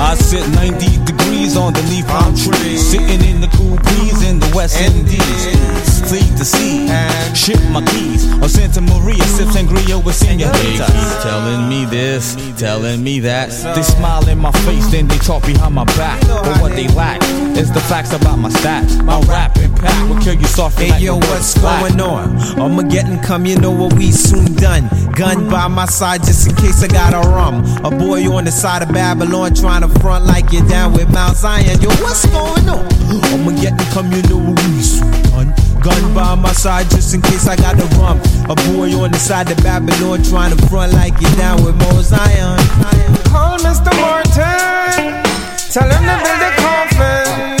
[0.00, 4.80] I sit 90 degrees underneath palm trees, sitting in the cool breeze in the West
[4.80, 6.00] Indies.
[6.08, 6.88] Fleet to sea,
[7.34, 8.30] ship my keys.
[8.42, 10.86] On Santa Maria, sip sangria with They senoritas.
[10.90, 13.48] keep telling me this, telling me that.
[13.74, 16.20] They smile in my face, then they talk behind my back.
[16.28, 17.22] But what they lack
[17.56, 19.02] is the facts about my stats.
[19.02, 20.84] My rap impact will kill you softly.
[20.84, 21.80] Hey like yo, a bird what's flat.
[21.80, 22.60] going on?
[22.60, 24.90] Armageddon come, you know what we soon done.
[25.12, 27.64] Gun by my side just in case I got a rum.
[27.82, 31.38] A boy on the side of Babylon trying to front like you're down with Mount
[31.38, 31.80] Zion.
[31.80, 32.84] Yo, what's going on?
[33.32, 35.09] Armageddon come, you know what we soon done.
[35.82, 38.20] Gun by my side just in case I got a rum.
[38.52, 42.04] A boy on the side of Babylon trying to front like you're down with Mount
[42.04, 42.60] Zion.
[42.60, 43.88] Oh, Call Mr.
[43.96, 45.24] Martin.
[45.72, 47.56] Tell him to build a coffin.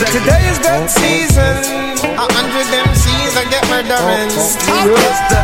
[0.00, 2.00] Today is that season.
[2.16, 4.32] A hundred MCs I get murdering.
[4.64, 5.40] Call Mr.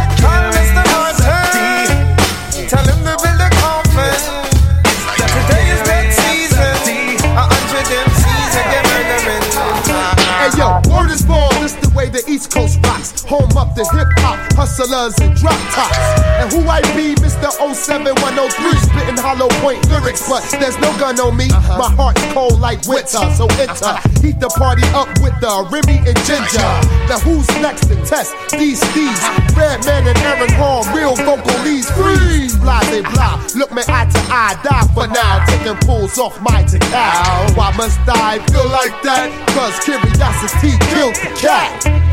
[11.98, 12.87] way the East Coast.
[13.28, 16.00] Home of the hip hop hustlers and drop tops.
[16.40, 17.52] And who I be, Mr.
[17.52, 18.32] 07103,
[18.80, 21.52] spitting hollow point lyrics, but there's no gun on me.
[21.52, 21.76] Uh-huh.
[21.76, 23.84] My heart's cold like winter, so enter.
[23.84, 24.24] Uh-huh.
[24.24, 26.72] Heat the party up with the Remy and Ginger.
[27.04, 29.20] Now who's next to test these steeds?
[29.52, 32.56] Redman and Aaron Hall, real vocal leads, freeze.
[32.56, 35.44] Blase blah, look me eye to eye, die for now.
[35.44, 37.44] Taking pulls off my cow.
[37.52, 39.28] Why must I feel like that?
[39.52, 42.07] Cause curiosity killed the cat.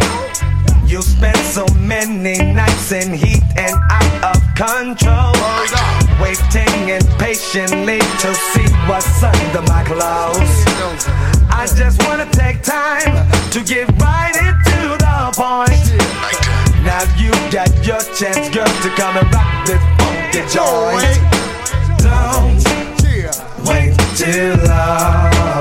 [0.87, 5.33] You spent so many nights in heat and out of control.
[6.21, 10.55] Waiting impatiently to see what's under my clothes.
[11.49, 15.85] I just wanna take time to get right into the point.
[16.85, 21.17] Now you got your chance, girl, to come and rock this funky joint.
[21.97, 22.63] Don't
[23.65, 25.54] wait too long.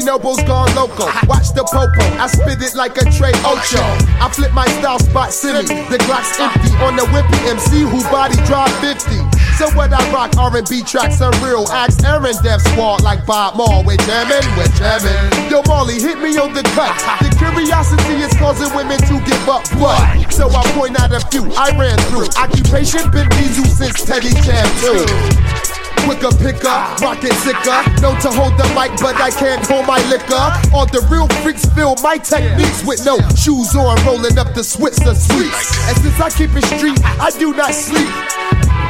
[0.00, 1.04] Nobles gone loco.
[1.28, 3.84] Watch the popo, I spit it like a Trey Ocho.
[4.16, 5.68] I flip my style spot silly.
[5.68, 9.20] The Glock's empty on the whippy MC who body drop 50.
[9.60, 11.68] So what I rock R&B tracks are real.
[11.68, 13.84] Ask Aaron Def Squad like Bob Moore.
[13.84, 15.52] We're jamming, we're jamming.
[15.52, 16.96] Yo Marley, hit me on the cut.
[17.20, 20.32] The curiosity is causing women to give up what?
[20.32, 22.32] So I point out a few I ran through.
[22.40, 25.71] Occupation been Bijou since Teddy Jam 2.
[26.04, 27.78] Quicker picker, rocket sicker.
[28.00, 30.44] Known to hold the mic, but I can't hold my liquor.
[30.74, 35.14] All the real freaks feel my techniques with no shoes on, rolling up the Swisher
[35.14, 35.88] Sweets.
[35.88, 38.10] And since I keep it street, I do not sleep.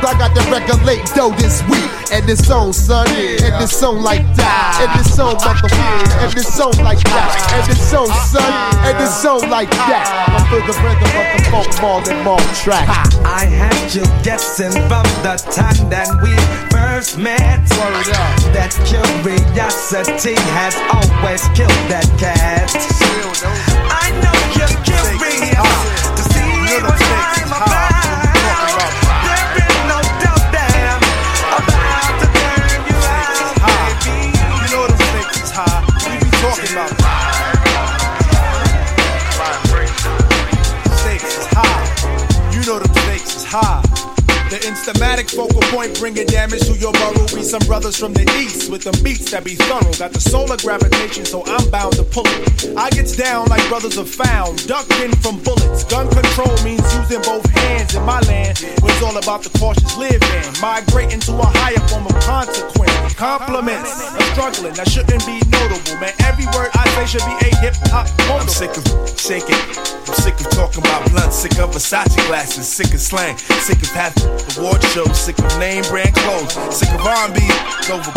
[0.02, 1.86] I got to regulate dough this week.
[2.10, 3.06] And it's on, son.
[3.08, 4.82] And it's on like that.
[4.82, 6.24] And it's on, motherfucker.
[6.24, 7.30] And this song like that.
[7.54, 8.52] And it's on, son.
[8.82, 10.04] And it's on like that.
[10.26, 12.88] I feel the rhythm of the funk more than more track.
[13.24, 16.34] I had you guessing from the time that we
[16.82, 17.62] first met.
[18.52, 23.71] That curiosity has always killed that cat.
[44.52, 47.24] The instamatic focal point bringing damage to your burrow.
[47.32, 49.96] We some brothers from the east with them beats that be thorough.
[49.96, 52.76] Got the solar gravitation, so I'm bound to pull it.
[52.76, 55.88] I gets down like brothers have found, ducking from bullets.
[55.88, 58.60] Gun control means using both hands in my land.
[58.60, 60.20] It's all about the cautious living,
[60.60, 62.92] migrating to a higher form of consequence.
[63.16, 66.12] Compliments of struggling that shouldn't be notable, man.
[66.28, 68.84] Every word I say should be a hip hop I'm sick of
[69.16, 69.56] shaking.
[69.56, 71.32] I'm sick of talking about blunt.
[71.32, 72.68] Sick of Versace glasses.
[72.68, 73.38] Sick of slang.
[73.38, 75.18] Sick of the award shows.
[75.18, 76.54] Sick of name brand clothes.
[76.74, 77.40] Sick of R&B
[77.90, 78.12] over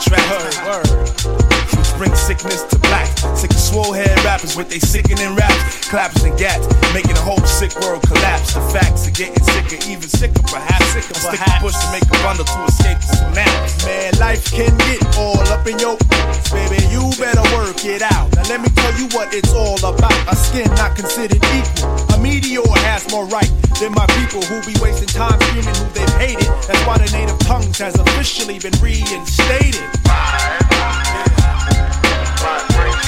[0.00, 0.84] trap.
[1.68, 3.10] From spring sickness to black.
[3.34, 6.62] Sick of swole head rappers with they sickening raps, claps and gats,
[6.94, 8.54] making the whole sick world collapse.
[8.54, 11.10] The facts are getting sicker, even sicker, perhaps sicker.
[11.26, 13.66] I stick a push to make a bundle to escape the tsunami.
[13.82, 15.98] Man, life can get all up in your
[16.54, 16.78] baby.
[16.86, 18.30] You better work it out.
[18.38, 20.14] Now let me tell you what it's all about.
[20.30, 21.90] A skin not considered equal.
[22.14, 23.50] A meteor has more right
[23.82, 26.46] than my people who be wasting time screaming who they've hated.
[26.70, 29.82] That's why the native tongues has officially been reinstated.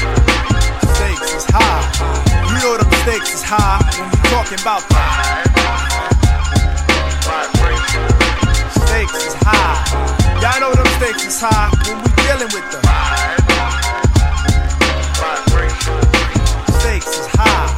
[0.00, 1.84] Stakes is high.
[2.48, 5.44] You know them stakes is high when we talking about that.
[8.88, 9.76] Stakes is high.
[10.40, 12.80] Y'all know them stakes is high when we dealing with them.
[16.80, 17.68] Stakes is high.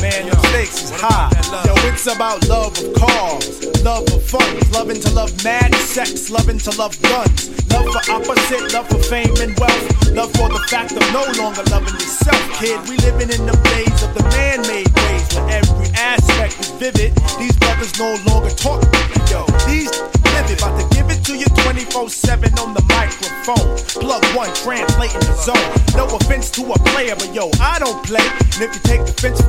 [0.00, 1.28] Man, stakes is high.
[1.66, 6.58] Yo, it's about love of cars, love of funds, loving to love mad sex, loving
[6.58, 10.92] to love guns, love for opposite, love for fame and wealth, love for the fact
[10.92, 12.80] of no longer loving yourself, kid.
[12.88, 17.12] We living in the days of the man-made ways where every aspect is vivid.
[17.38, 18.80] These brothers no longer talk.
[19.28, 19.92] Yo, these
[20.32, 23.76] livid, about to give it to you 24-7 on the microphone.
[24.00, 25.68] Plug one, translating the zone.
[25.96, 28.24] No offense to a player, but yo, I don't play.
[28.56, 29.40] And if you take offense,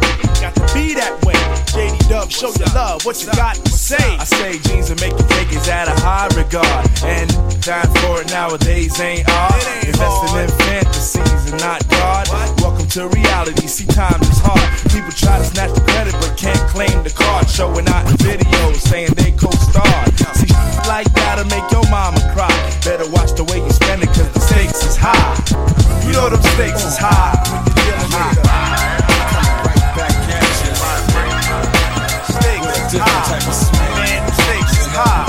[0.42, 1.38] got to be that way.
[1.72, 3.06] JD Dub, show your love.
[3.06, 4.18] What you got to say?
[4.18, 6.90] I say jeans and make you take it at a high regard.
[7.06, 7.30] And
[7.62, 9.62] time for it nowadays ain't hard.
[9.86, 12.28] Investing in fantasies and not God.
[12.60, 13.68] Welcome to reality.
[13.68, 14.66] See, times is hard.
[14.90, 17.48] People try to snatch the credit but can't claim the card.
[17.48, 20.18] Showing out in videos saying they co-starred.
[20.34, 22.52] See, shit like that'll make your mama cry.
[22.82, 25.38] Better watch the way you spend it cause the stakes is high.
[26.06, 27.77] You know them stakes is high.
[32.88, 34.00] Stakes is high.
[34.00, 35.28] Man, them stakes is high.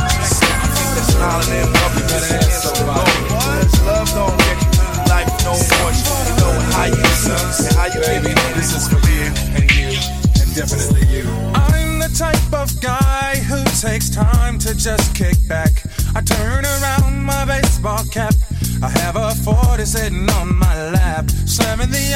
[1.10, 5.90] Smiling in public, better hands so Cause love don't get you through life no more.
[5.90, 9.26] You know how you feel and how you Baby, this is for me
[9.58, 9.90] and you,
[10.38, 11.26] and definitely you.
[11.58, 15.82] I'm the type of guy who takes time to just kick back.
[16.14, 18.34] I turn around my baseball cap.
[18.80, 22.14] I have a 40 sitting on my lap, slamming the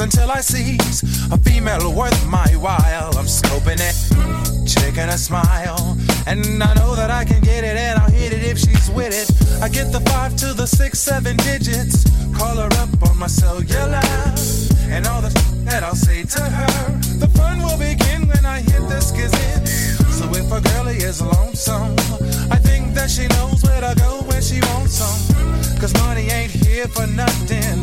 [0.00, 3.12] until I seize a female worth my while.
[3.18, 7.98] I'm scoping it, checking a smile, and I know that I can get it and
[7.98, 9.28] I'll hit it if she's with it.
[9.62, 14.00] I get the five to the six, seven digits, call her up on my cellular,
[14.88, 15.30] and all the
[15.64, 16.98] that I'll say to her.
[17.18, 19.66] The fun will begin when I hit the skizzin.
[20.10, 21.96] So if a girlie is lonesome,
[22.50, 25.20] I think that she knows where to go when she wants some.
[25.80, 27.82] Cause money ain't here for nothing,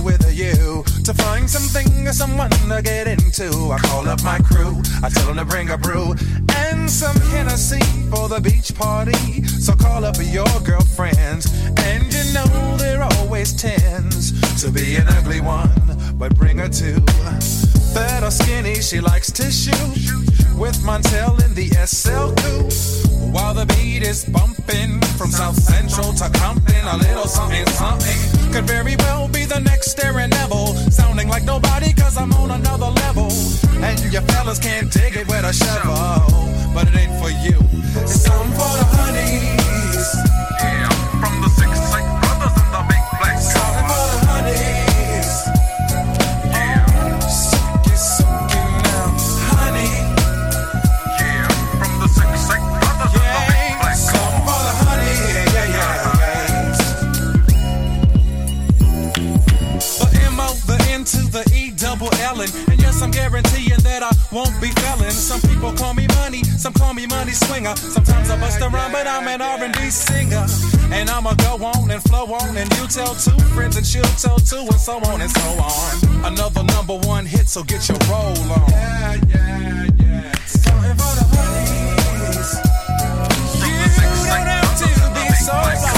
[1.47, 3.71] something or someone to get into.
[3.71, 6.15] I call up my crew, I tell them to bring a brew
[6.71, 9.43] and some Hennessy for the beach party.
[9.45, 11.45] So call up your girlfriends,
[11.77, 14.31] and you know there always tends
[14.61, 15.71] to be an ugly one,
[16.15, 16.99] but bring her two.
[17.93, 20.21] Fat or skinny, she likes shoot
[20.57, 23.33] with Montell in the SL coupe.
[23.33, 28.65] While the beat is bumping from South Central to Compton, a little something something could
[28.65, 30.75] very well be the next Aaron Neville.
[30.91, 33.31] Sounding like nobody, cause I'm on another level.
[33.81, 36.73] And you fellas can't dig it with a shovel.
[36.73, 37.57] But it ain't for you.
[38.01, 40.07] It's for the honeys.
[40.61, 40.89] Yeah,
[41.21, 41.80] from the 60s.
[63.01, 65.09] I'm guaranteeing that I won't be failing.
[65.09, 67.75] Some people call me money, some call me money swinger.
[67.75, 70.45] Sometimes I bust around, but I'm an R&B singer.
[70.91, 74.37] And I'ma go on and flow on, and you tell two friends, and she'll tell
[74.37, 76.25] two, and so on and so on.
[76.25, 78.69] Another number one hit, so get your roll on.
[78.69, 80.31] Yeah, yeah, yeah.
[80.45, 82.51] Something for the honeys.
[83.65, 83.81] You
[84.29, 84.87] don't have to
[85.17, 85.90] be so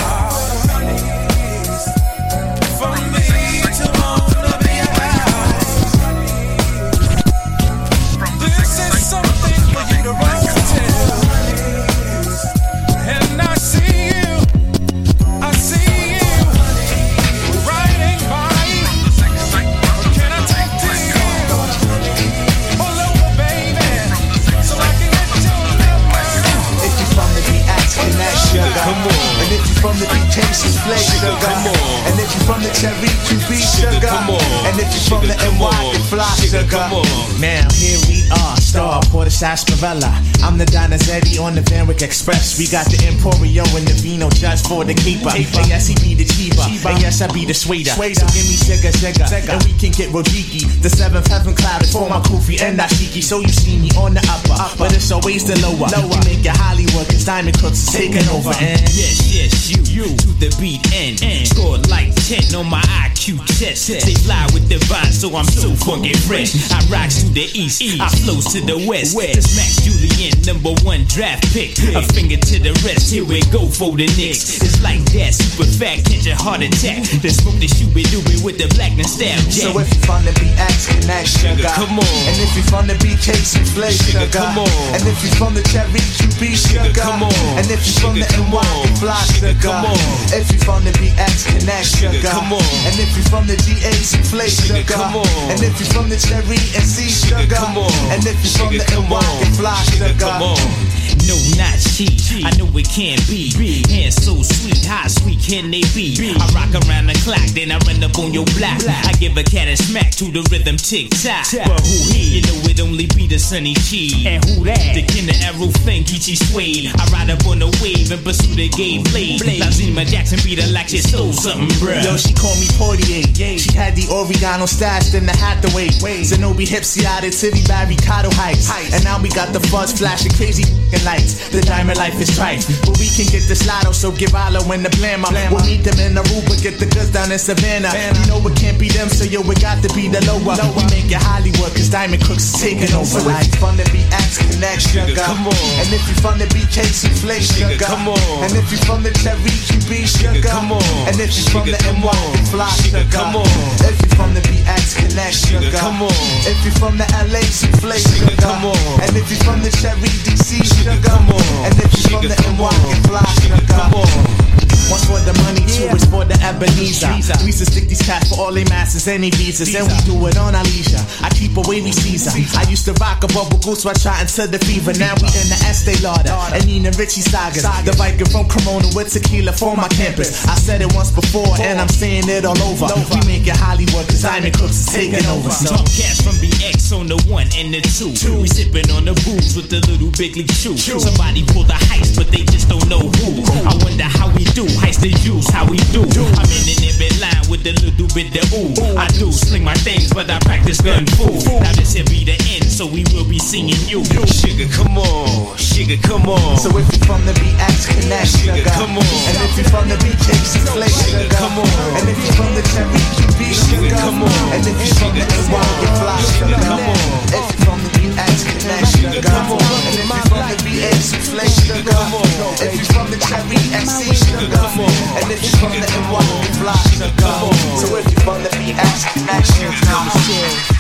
[29.93, 31.37] from the BK, it's play sugar.
[31.37, 32.07] Come on.
[32.09, 34.01] And if you from the Cherry, you be sugar.
[34.07, 34.41] come on.
[34.65, 35.95] And if you from the come NY, on.
[36.09, 36.69] fly Sugar, sugar.
[36.69, 37.05] come on.
[37.39, 40.09] Now here we are, star for the sarsaparilla.
[40.41, 42.57] I'm the Donizetti on the Van Wyck Express.
[42.57, 45.29] We got the Emporio and the Vino just for the keeper.
[45.29, 46.65] And yes, he be the cheaper.
[46.89, 47.93] And yes, I be the sweeter.
[47.93, 50.65] So give me sugar, sugar, and we can get Rodiki.
[50.81, 53.21] The seventh heaven cloud is for my kufi and dashiki.
[53.21, 55.85] So you see me on the upper, but it's always the lower.
[56.09, 58.57] We make it Hollywood, cause Diamond Cooks is taking over.
[58.57, 63.37] And Yes, yes, you, you to the beat and score like 10 on my IQ
[63.63, 63.87] test.
[63.87, 66.51] They fly with the vibe, so I'm so funky fresh.
[66.71, 69.15] I rocks to the east, I flows to the west.
[69.15, 71.79] This Max Julien, number one draft pick.
[71.95, 74.59] A finger to the rest, here we go for the Knicks.
[74.59, 77.07] It's like that, super fat, catch a heart attack.
[77.23, 80.35] Then smoke the shooby dooby with the black and stab So if you from the
[80.35, 81.63] BX, then that's sugar.
[81.71, 82.19] come on.
[82.27, 84.27] And if you from the BK, you play sugar.
[84.35, 84.71] come on.
[84.91, 86.91] And if you from the Cherry, you be sugar.
[86.99, 87.33] come on.
[87.55, 88.67] And if you from the NY,
[88.99, 89.55] fly sugar.
[89.63, 89.99] come on.
[90.35, 92.19] If you from the BX, connect sugar.
[92.27, 92.67] come on.
[92.83, 94.83] And if you from the GH, you play sugar.
[94.87, 95.27] come on.
[95.51, 97.45] And if you from the Cherry and C sugar.
[97.53, 97.91] come on.
[98.11, 100.13] And if you from the NY, fly sugar.
[100.19, 100.92] Come on.
[101.27, 102.11] No, not cheap.
[102.43, 103.53] I know it can't be.
[103.89, 106.17] Hands so sweet, how sweet can they be?
[106.19, 108.81] I rock around the clock, then I run up on your block.
[108.87, 111.45] I give a cat a smack to the rhythm tick tock.
[111.53, 112.39] But who he?
[112.39, 114.25] You know it only be the sunny G.
[114.27, 114.97] And who that?
[114.97, 116.91] The kin of arrow thing, Geechi Suede.
[116.91, 119.41] I ride up on the wave and pursue the gay blade.
[119.61, 122.03] Lazima Jackson beat her like she stole something, bruh.
[122.03, 123.23] Yo, she called me Portier.
[123.57, 125.89] She had the Oregano stashed in the Hathaway.
[126.25, 128.69] Zenobi Hipsy out of City by Ricardo Heights.
[128.93, 130.65] And now we got the fuzz flashing crazy
[131.03, 131.49] lights.
[131.49, 132.65] The diamond life is trite.
[132.85, 135.29] But we can get this lotto, so give Alo in the blammer.
[135.51, 137.91] We'll meet them in Aruba, get the goods down in Savannah.
[137.93, 140.55] You know it can't be them, so yo, it got to be the lower.
[140.75, 143.05] We make it Hollywood, cause Diamond Crooks is taking over.
[143.05, 145.15] So if you from the BX, connect sugar.
[145.15, 145.57] come on.
[145.83, 147.77] And if you from the BK, souffle sugar.
[147.77, 148.19] come on.
[148.43, 149.53] And if you from the Cherry,
[149.89, 150.41] be sugar.
[150.41, 150.83] come on.
[151.07, 152.31] And if you from the come NY, on.
[152.37, 153.05] you fly sugar.
[153.11, 153.47] come on.
[153.85, 155.71] If you from the BX, connect sugar.
[155.77, 156.15] come on.
[156.47, 158.35] If you from the LA, souffle sugar.
[158.41, 158.77] come on.
[159.03, 160.92] And if you from the Cherry, DC sugar.
[161.01, 161.65] On.
[161.65, 164.42] And if you from the NY, you fly sugar.
[164.91, 167.09] One's for the money, two is for the Ebenezer.
[167.41, 169.73] We used to stick these cats for all they masses, any visas.
[169.73, 171.01] And we do it on our leisure.
[171.23, 172.31] I keep away we Caesar.
[172.57, 174.93] I used to rock a bubble goose while trying to the fever.
[174.99, 177.63] Now we in the Estee Lauder and Nina Ricci sagas.
[177.63, 180.45] The Viking from Cremona with tequila for my campus.
[180.45, 182.89] I said it once before and I'm saying it all over.
[183.15, 185.49] We make it Hollywood cause Diamond Cooks is taking over.
[185.49, 185.73] So.
[185.73, 188.13] Talk cash from BX on the one and the two.
[188.41, 190.77] We sipping on the booze with the little big league chew.
[190.77, 193.41] Somebody pull the heist, but they just don't know who.
[193.63, 194.65] I wonder how we do.
[194.81, 196.01] Heist the juice, how we do.
[196.01, 198.97] I'm in an line with a little bit of ooh.
[198.97, 201.37] I do sling my things, but I practice gun fool.
[201.61, 204.01] Now this here be the end, so we will be seeing you.
[204.25, 205.53] Sugar, come on.
[205.61, 206.57] Sugar, come on.
[206.57, 208.57] So if you from the BX, connect sugar.
[208.57, 208.73] sugar.
[208.73, 209.05] come on.
[209.05, 211.29] And if you from the BKC Flake, sugar.
[211.37, 211.69] come on.
[211.93, 213.95] And if you from the Cherry QB, sugar.
[214.01, 214.33] come on.
[214.49, 216.57] And if you from the NY, get fly, sugar.
[216.57, 216.97] come on.
[217.37, 219.21] If you from the BX Connect, sugar.
[219.29, 219.61] come on.
[219.61, 221.85] And if you from the BA Soufflé, sugar.
[221.85, 222.25] come on.
[222.65, 224.49] If you from the Cherry XC, sugar.
[224.57, 224.93] come on.
[225.21, 227.03] And if you from the NY, get fly, sugar.
[227.03, 229.71] So if you from the BX Connect, sugar.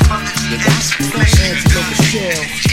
[0.07, 2.63] From the BX Soufflé, sugar.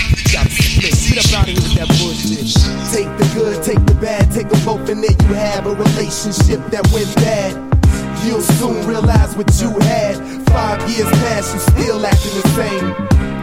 [2.93, 6.61] Take the good, take the bad, take them both, and then you have a relationship
[6.71, 7.70] that went bad.
[8.25, 10.17] You'll soon realize what you had.
[10.49, 12.95] Five years past, you still acting the same.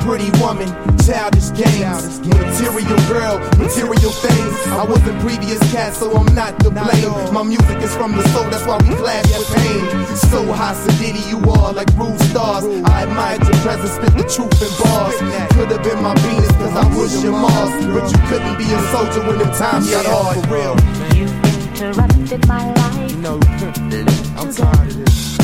[0.05, 0.69] Pretty woman,
[1.03, 4.55] childish games, material girl, material things.
[4.71, 7.33] I was the previous cat, so I'm not to blame.
[7.33, 10.15] My music is from the soul, that's why we clash with pain.
[10.15, 12.63] So high, sedity you are like rude stars.
[12.85, 15.17] I admired your presence, spit the truth in bars.
[15.55, 17.71] Could have been my Venus, cause I was your Mars.
[17.87, 20.45] But you couldn't be a soldier when the times got hard.
[20.45, 21.46] For real.
[21.79, 23.15] Interrupted my life.
[23.17, 25.37] No, I'm tired of this.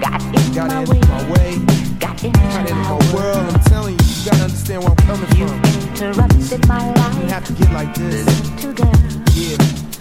[0.00, 1.00] Got in Got my in way.
[1.00, 1.58] my way.
[1.98, 3.52] Got in Got in my world.
[3.52, 5.64] I'm telling you, you gotta understand where I'm coming from.
[5.90, 7.18] Interrupted my life.
[7.18, 8.24] You have to get like this.
[8.62, 8.92] To girl.
[9.32, 9.91] Yeah.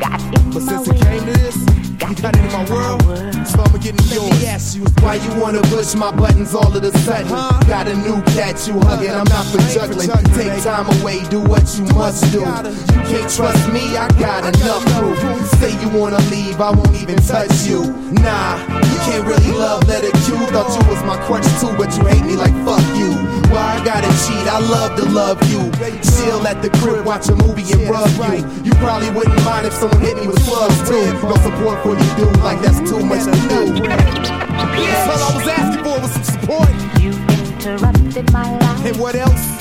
[0.00, 3.02] Got in But since it came to this, you got into my world,
[3.46, 4.30] so I'ma get into yours.
[4.30, 7.28] Let me ask you, why you wanna push my buttons all of a sudden?
[7.66, 10.08] Got a new cat you hugging, I'm not for juggling.
[10.34, 12.40] Take time away, do what you must do.
[12.40, 15.18] You can't trust me, I got enough proof.
[15.58, 17.92] Say you wanna leave, I won't even touch you.
[18.22, 20.36] Nah, you can't really love letter Q.
[20.52, 23.25] Thought you was my crutch too, but you hate me like fuck you.
[23.56, 24.44] Why I gotta cheat?
[24.52, 25.64] I love to love you.
[26.04, 28.44] Chill at the crib, watch a movie and rub you.
[28.68, 31.08] You probably wouldn't mind if someone hit me with clubs too.
[31.24, 33.80] No support for you, dude, like that's too much to do.
[33.80, 36.68] That's all I was asking for was some support.
[37.00, 38.84] You interrupted my life.
[38.84, 39.56] And what else?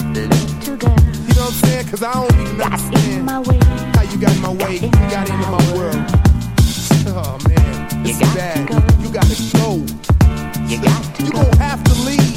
[0.67, 0.91] To girl.
[0.91, 1.87] You know what I'm saying?
[1.87, 3.59] Cause I don't even Got in my way.
[3.95, 4.75] how you got in my way.
[4.75, 6.03] You got into my world.
[7.15, 8.59] Oh man, this is bad.
[8.99, 9.71] You gotta go.
[10.67, 12.34] You got You gon' have to leave.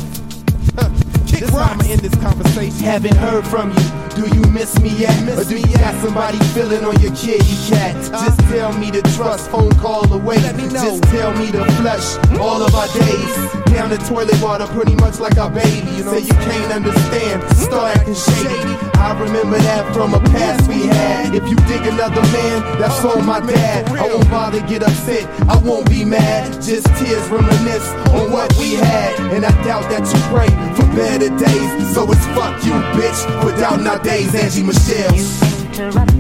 [1.39, 2.80] Kick this I'ma end this conversation.
[2.80, 4.09] Haven't heard from you.
[4.16, 5.14] Do you miss me yet?
[5.39, 7.95] or do you got somebody feeling on your kitty cat?
[7.95, 8.26] Uh-huh.
[8.26, 10.39] Just tell me to trust, phone call away.
[10.39, 10.82] Let me know.
[10.82, 12.41] Just tell me to flush mm-hmm.
[12.41, 13.58] all of our days.
[13.79, 15.87] Down the toilet water, pretty much like our baby.
[15.95, 18.74] You know, Say you can't understand, start acting shady.
[18.99, 21.33] I remember that from a past we had.
[21.33, 23.89] If you dig another man, that's on my dad.
[23.91, 26.55] I won't bother get upset, I won't be mad.
[26.55, 29.14] Just tears reminisce on what we had.
[29.31, 31.95] And I doubt that you pray for better days.
[31.95, 35.14] So it's fuck you, bitch, for doubting our days, Angie Michelle.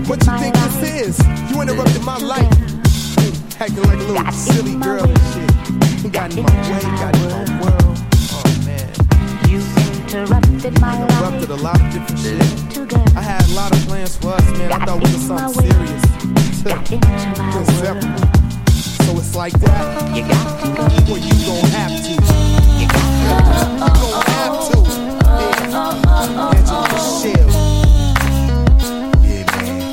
[0.06, 1.50] What you think this is?
[1.50, 2.46] You interrupted my life.
[3.60, 5.87] Acting like a little silly girl and shit.
[5.98, 7.98] Got in my way, got in my world.
[8.32, 8.88] Oh man.
[9.48, 9.58] You
[10.02, 11.10] interrupted my life.
[11.10, 12.40] Interrupted a lot of different shit.
[13.14, 14.72] I had a lot of plans for us, man.
[14.72, 16.02] I thought we were something serious.
[16.90, 18.26] Inseparable.
[18.72, 20.16] So it's like that.
[20.16, 20.82] You got to go.
[21.12, 22.10] Well, you gon' have to.
[22.80, 23.12] You gon'
[24.32, 24.78] have to.
[25.28, 25.68] Yeah.
[26.56, 27.52] Angela Michelle.
[29.22, 29.88] Yeah, man.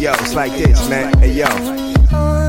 [0.00, 1.12] Yo, it's like this, man.
[1.18, 1.46] Hey yo.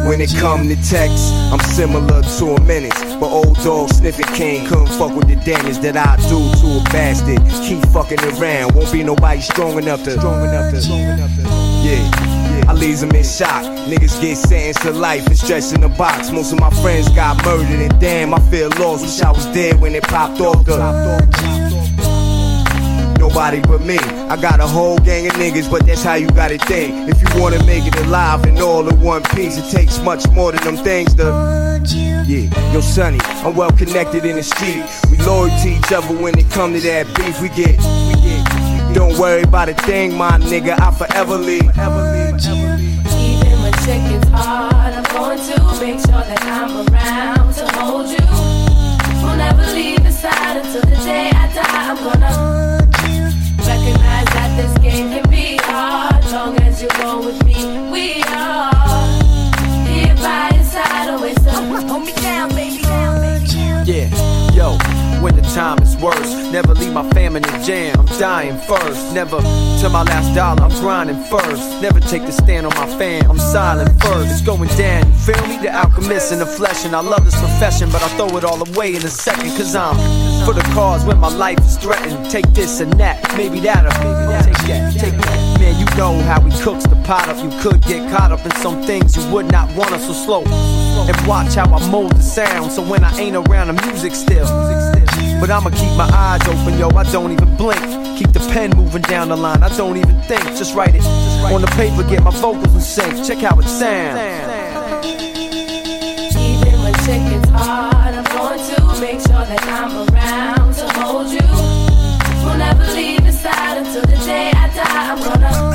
[0.08, 2.98] When it come to text, I'm similar to a menace.
[3.20, 6.84] But old dog sniffing king couldn't fuck with the damage that I do to a
[6.86, 7.40] bastard.
[7.68, 10.12] Keep fucking around, won't be nobody strong enough to.
[10.12, 10.82] Strong enough to.
[10.82, 11.42] Strong enough to.
[11.84, 12.68] Yeah.
[12.68, 13.64] I leaves them in shock.
[13.88, 16.32] Niggas get sentenced to life and stretched in a box.
[16.32, 19.04] Most of my friends got murdered, and damn, I feel lost.
[19.04, 21.81] Wish I was dead when it popped off the.
[23.22, 24.00] Nobody but me.
[24.34, 27.08] I got a whole gang of niggas, but that's how you gotta think.
[27.08, 30.52] If you wanna make it alive and all in one piece, it takes much more
[30.52, 31.26] than them things to.
[32.26, 34.84] Yeah, yo, Sonny, I'm well connected in the street.
[35.12, 37.40] We loyal to each other when it come to that beef.
[37.40, 37.78] We get,
[38.10, 38.44] we get.
[38.96, 40.80] Don't worry about a thing, my nigga.
[40.80, 41.62] I forever leave.
[41.62, 41.78] Even
[43.62, 48.26] when shit gets hard, I'm going to make sure that I'm around to hold you.
[49.22, 51.90] We'll never leave your side until the day I die.
[51.92, 52.81] I'm gonna
[53.68, 56.24] recognize that this game can be hard.
[56.32, 57.56] Long as you go with me,
[57.92, 58.72] we are
[59.88, 61.38] here by your side, always.
[61.90, 62.82] Hold me down, baby.
[62.82, 63.92] Down, baby.
[63.92, 64.08] Yeah,
[64.54, 64.78] yo,
[65.22, 68.00] when the time is worse, never leave my fam in the jam.
[68.00, 69.40] I'm dying first, never
[69.80, 70.64] till my last dollar.
[70.64, 73.30] I'm grinding first, never take the stand on my fam.
[73.30, 74.32] I'm silent first.
[74.32, 75.58] It's going down, you feel me?
[75.62, 78.62] The alchemist in the flesh, and I love this profession, but I throw it all
[78.70, 79.96] away in a second, cause I'm
[80.46, 82.30] for the cause when my life is threatened.
[82.30, 85.60] Take this and that, maybe that'll take that, take that.
[85.60, 87.38] Man, you know how he cooks the pot up.
[87.44, 90.44] You could get caught up in some things you would not want us so slow.
[91.08, 92.72] And watch how I mold the sound.
[92.72, 94.48] So when I ain't around, the music still.
[95.42, 96.90] But I'ma keep my eyes open, yo.
[96.90, 97.82] I don't even blink.
[98.16, 99.64] Keep the pen moving down the line.
[99.64, 100.44] I don't even think.
[100.56, 102.04] Just write it on the paper.
[102.08, 103.26] Get my vocals in sync.
[103.26, 104.22] Check how it sounds.
[106.38, 111.42] Even when shit hard, I'm going to make sure that I'm around to hold you.
[112.46, 115.12] We'll never leave your side until the day I die.
[115.12, 115.71] I'm gonna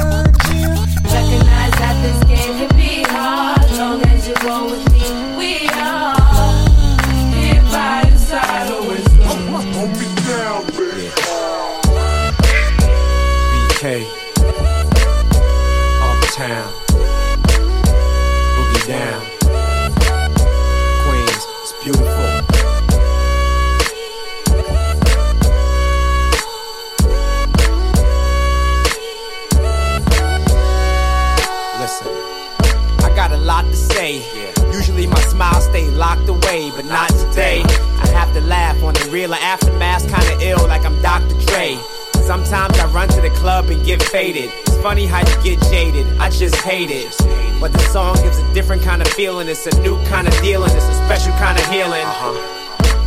[39.26, 41.34] the real aftermath, kinda ill, like I'm Dr.
[41.46, 41.78] Dre.
[42.24, 44.50] Sometimes I run to the club and get faded.
[44.66, 46.06] It's funny how you get jaded.
[46.18, 47.14] I just hate it.
[47.60, 49.48] But the song gives a different kind of feeling.
[49.48, 50.70] It's a new kind of dealing.
[50.70, 52.06] It's a special kind of healing.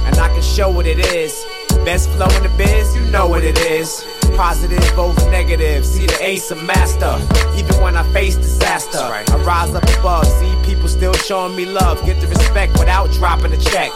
[0.06, 1.46] And I can show what it is.
[1.86, 4.06] Best flow in the biz, you know what it is.
[4.36, 5.86] Positive, both negative.
[5.86, 7.16] See the ace of master.
[7.56, 10.26] Even when I face disaster, I rise up above.
[10.26, 12.04] See people still showing me love.
[12.06, 13.92] Get the respect without dropping a check.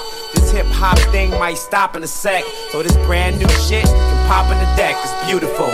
[0.53, 2.43] Hip hop thing might stop in a sec.
[2.71, 4.95] So this brand new shit can pop in the deck.
[5.01, 5.65] It's beautiful.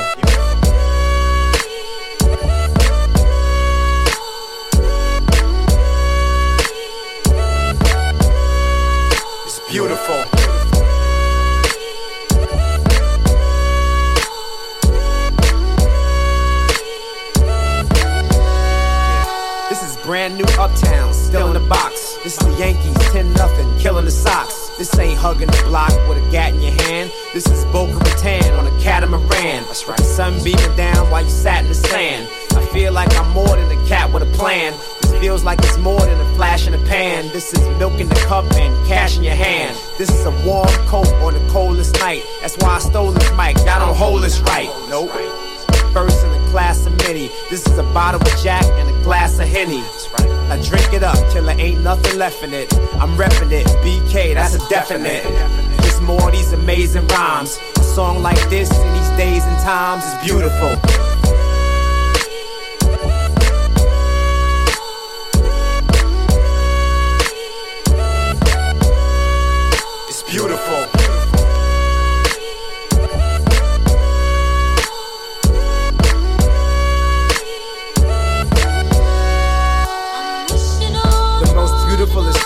[9.43, 10.23] It's beautiful.
[19.67, 22.15] This is brand new Uptown, still in the box.
[22.23, 24.58] This is the Yankees, 10 nothing, killing the Sox.
[24.79, 27.11] This ain't hugging the block with a gat in your hand.
[27.33, 29.65] This is Boca Raton on a catamaran.
[29.65, 29.99] That's right.
[29.99, 32.29] Sun beaming down while you sat in the sand.
[32.55, 34.71] I feel like I'm more than a cat with a plan.
[35.01, 37.27] This feels like it's more than a flash in the pan.
[37.33, 39.77] This is milk in the cup and cash in your hand.
[39.97, 42.23] This is a warm coat on the coldest night.
[42.39, 43.57] That's why I stole this mic.
[43.57, 44.69] Y'all don't hold this right.
[44.87, 45.11] Nope.
[45.91, 47.27] First in the class of many.
[47.49, 49.83] This is a bottle of Jack and a glass of Henny.
[50.49, 52.73] I drink it up till there ain't nothing left in it.
[52.95, 53.67] I'm repping it.
[53.85, 55.23] BK, that's a definite.
[55.83, 57.59] Just more these amazing rhymes.
[57.77, 61.08] A song like this in these days and times is beautiful.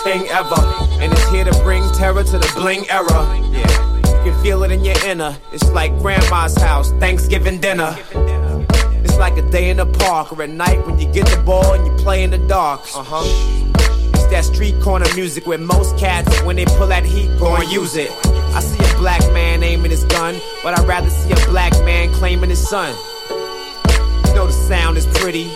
[0.04, 0.60] Thing ever.
[1.00, 3.08] And it's here to bring terror to the bling era.
[3.50, 3.96] Yeah.
[3.96, 5.36] You can feel it in your inner.
[5.52, 7.96] It's like grandma's house, Thanksgiving dinner.
[9.02, 11.72] It's like a day in the park or at night when you get the ball
[11.72, 12.80] and you play in the dark.
[12.94, 13.24] Uh huh.
[14.14, 17.70] It's that street corner music where most cats, when they pull that heat, go and
[17.72, 18.10] use it.
[18.26, 22.12] I see a black man aiming his gun, but I'd rather see a black man
[22.12, 22.94] claiming his son.
[24.28, 25.50] You know the sound is pretty,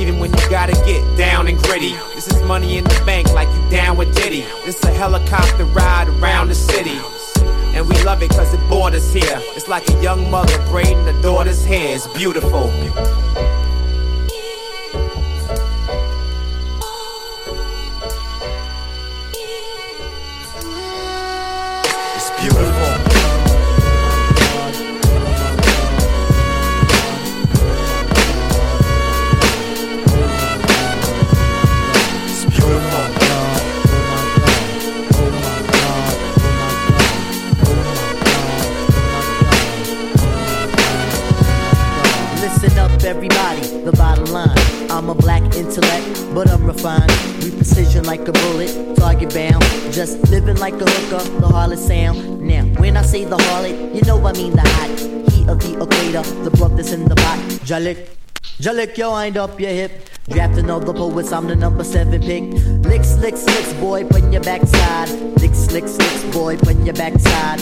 [0.00, 1.92] even when you gotta get down and gritty.
[2.14, 4.40] This is money in the bank, like you down with Diddy.
[4.64, 6.98] This a helicopter ride around the city.
[7.76, 8.60] And we love it cause it
[8.94, 9.40] us here.
[9.54, 11.94] It's like a young mother braiding a daughter's hair.
[11.94, 12.70] It's beautiful.
[51.18, 52.40] The harlot sound.
[52.40, 54.90] Now, when I say the harlot, you know I mean the hot
[55.32, 57.38] heat of the equator, the blood that's in the pot.
[57.66, 58.08] Jalik,
[58.60, 60.08] Jalik, yo, wind up your hip.
[60.28, 62.44] Drafting all the poets, I'm the number seven pick.
[62.84, 65.08] Licks, licks, licks, boy, put your backside.
[65.40, 67.60] Licks, licks, licks, boy, put your backside.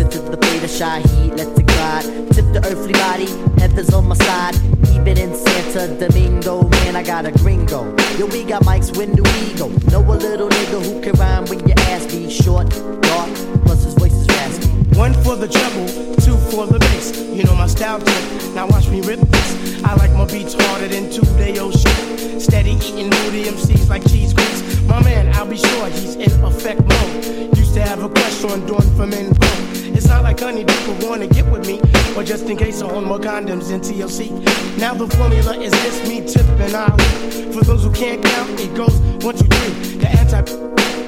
[0.00, 2.04] Listen to the fate of shy heat, let it glide.
[2.32, 3.26] Tip the earthly body,
[3.60, 4.56] heaven's on my side.
[4.96, 7.84] Even in Santa Domingo, man, I got a gringo.
[8.16, 9.68] Yo, we got mics, when do we go?
[9.92, 12.70] Know a little nigga who can rhyme when your ass be short,
[13.02, 13.28] dark,
[13.66, 14.68] plus his voice is raspy.
[14.96, 15.86] One for the treble,
[16.24, 17.12] two for the bass.
[17.20, 18.54] You know my style too.
[18.54, 19.84] Now watch me rip this.
[19.84, 22.40] I like my beats harder than two day old shit.
[22.40, 24.80] Steady eating moody MCs like cheese grits.
[24.88, 27.58] My man, I'll be sure he's in effect mode.
[27.58, 28.64] Used to have a crush on
[29.10, 29.79] men both.
[30.00, 31.78] It's not like honey people wanna get with me,
[32.16, 34.30] or just in case I own more condoms in TLC.
[34.78, 37.04] Now the formula is this me tipping Ali.
[37.52, 39.98] For those who can't count, it goes one, two, three.
[39.98, 40.40] The anti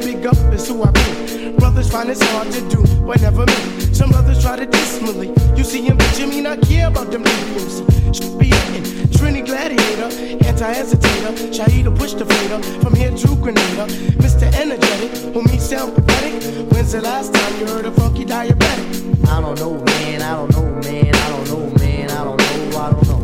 [0.05, 1.42] big up is who I be.
[1.73, 3.95] Brothers find it's hard to do, but never me.
[3.95, 4.67] Some brothers try to
[5.17, 5.33] me.
[5.57, 8.15] You see him, but Jimmy not care about them DMC.
[8.15, 8.83] Should be hitting.
[9.09, 10.13] Trini Gladiator,
[10.47, 13.87] anti-hesitator, Shahida push the fader, from here to Grenada.
[14.21, 14.53] Mr.
[14.53, 16.43] Energetic, who me sound pathetic.
[16.73, 19.27] When's the last time you heard a funky diabetic?
[19.29, 20.21] I don't know, man.
[20.21, 21.15] I don't know, man.
[21.15, 22.11] I don't know, man.
[22.11, 22.79] I don't know.
[22.79, 23.22] I don't know.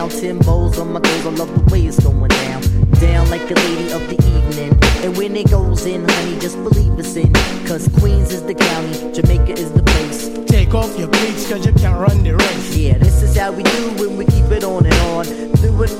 [0.00, 0.10] The ground.
[0.10, 2.62] Timbo's on my toes, I love the way it's going down.
[3.00, 4.78] Down like a lady of the evening.
[5.04, 7.32] And when it goes in, honey, just believe it's in.
[7.66, 10.28] Cause Queens is the county, Jamaica is the place.
[10.46, 12.76] Take off your cleats, cause you can't run the race.
[12.76, 15.24] Yeah, this is how we do when we keep it on and on.
[15.60, 15.92] Do it.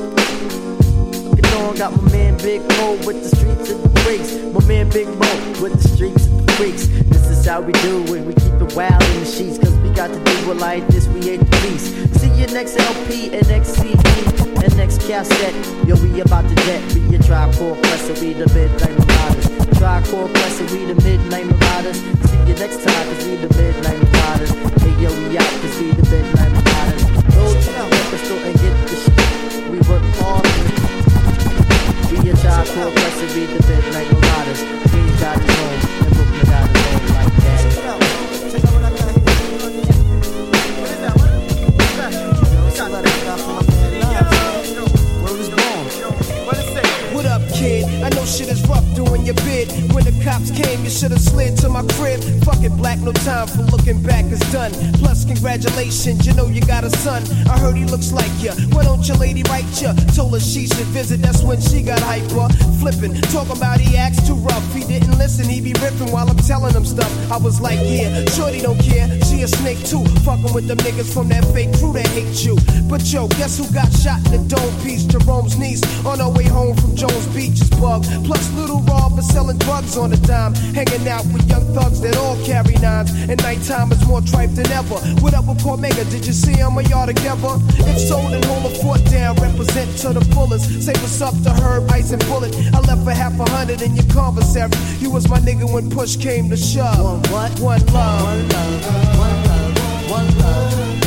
[1.37, 4.35] Get on, got my man Big Mo with the streets and the breaks.
[4.55, 5.31] My man Big Mo
[5.61, 6.87] with the streets and the freaks.
[6.87, 9.59] This is how we do when we keep it wild in the sheets.
[9.59, 11.93] Cause got to do it like this, we ain't the beast.
[12.21, 14.01] See you next LP and next CD
[14.65, 15.53] and next cassette.
[15.87, 16.81] Yo, we about to jet.
[16.95, 19.77] We a Tribe Called Quest, we the midnight marauders.
[19.77, 22.01] Tribe Called Quest, we the midnight marauders.
[22.01, 24.53] See you next time, cause we the midnight marauders.
[24.81, 27.05] Hey, yo, we out, cause we the midnight marauders.
[27.37, 29.69] Go to the record store and get the shit.
[29.69, 30.49] We work hard.
[32.09, 34.61] We a Tribe Called Quest, we the midnight marauders.
[34.89, 36.00] Queens got his home,
[49.31, 49.71] your bid.
[49.95, 52.21] When the cops came, you should have slid to my crib.
[52.43, 54.73] Fuck it, black, no time for looking back, it's done.
[54.99, 57.23] Plus, congratulations, you know you got a son.
[57.47, 58.51] I heard he looks like you.
[58.75, 59.95] Why don't your lady write you?
[60.15, 62.49] Told her she should visit, that's when she got hyper.
[62.81, 64.67] Flipping, talking about he acts too rough.
[64.75, 67.11] He didn't listen, he be ripping while I'm telling him stuff.
[67.31, 69.07] I was like, yeah, shorty don't care.
[69.25, 70.05] She a snake too.
[70.27, 72.57] Fucking with them niggas from that fake crew that hate you.
[72.89, 75.05] But yo, guess who got shot in the dome piece?
[75.05, 78.03] Jerome's niece on her way home from Jones Beach is bug.
[78.25, 80.55] Plus, little Rob is selling drugs on a dime.
[80.75, 83.13] Hanging out with young thugs that all carry nines.
[83.29, 84.99] And nighttime is more tripe than ever.
[85.23, 86.05] What up with Cormega?
[86.11, 87.55] Did you see him or y'all together?
[87.91, 89.37] If so, then hold a fort down.
[89.37, 90.83] Represent to the fullest.
[90.83, 92.55] Say what's up to Herb, Ice, and Bullet.
[92.75, 94.71] I left for half a hundred in your commissary.
[94.99, 97.31] You was my nigga when push came to shove.
[97.31, 97.61] One what?
[97.61, 98.25] One love.
[98.25, 99.19] One love.
[99.21, 100.11] One love.
[100.11, 101.00] One love.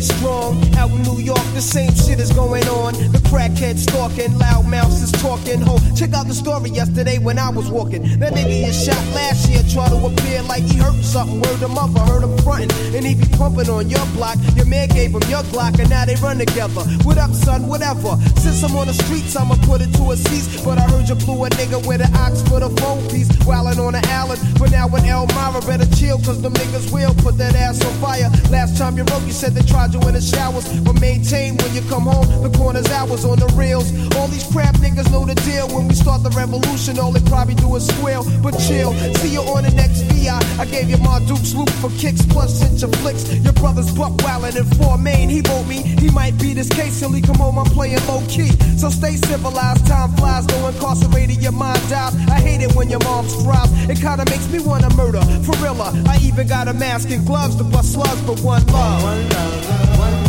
[0.00, 0.67] Strong.
[1.02, 2.94] New York, the same shit is going on.
[3.12, 5.60] The crackhead stalking, loud mouths is talking.
[5.60, 8.02] Ho, check out the story yesterday when I was walking.
[8.18, 11.40] That nigga is shot last year, try to appear like he hurt something.
[11.40, 14.38] Word him up, I heard him frontin', and he be pumping on your block.
[14.56, 16.82] Your man gave him your Glock, and now they run together.
[17.04, 17.66] What up, son?
[17.68, 18.16] Whatever.
[18.36, 20.62] Since I'm on the streets, I'ma put it to a cease.
[20.64, 23.78] But I heard you blew a nigga with an ox for the phone piece, wildin'
[23.78, 24.40] on the island.
[24.58, 28.30] But now in Elmira, better chill, cause them niggas will put that ass on fire.
[28.50, 30.66] Last time you wrote, you said they tried you in the showers.
[30.88, 33.92] But maintain when you come home, the corner's hours on the reels.
[34.16, 35.68] All these crap niggas know the deal.
[35.68, 38.24] When we start the revolution, all they probably do is squeal.
[38.40, 40.40] But chill, see you on the next VI.
[40.58, 43.28] I gave you my Duke's loop for kicks, plus cinch your flicks.
[43.44, 45.28] Your brother's buck wildin' in four main.
[45.28, 47.58] He wrote me, he might be this case till he come home.
[47.58, 48.48] I'm playing low key.
[48.80, 52.16] So stay civilized, time flies, no incarcerated, your mind dies.
[52.32, 53.68] I hate it when your mom cries.
[53.92, 55.20] It kinda makes me wanna murder.
[55.44, 59.02] For real, I even got a mask and gloves to bust slugs, but one love.
[59.02, 59.98] One love.
[59.98, 60.27] One love.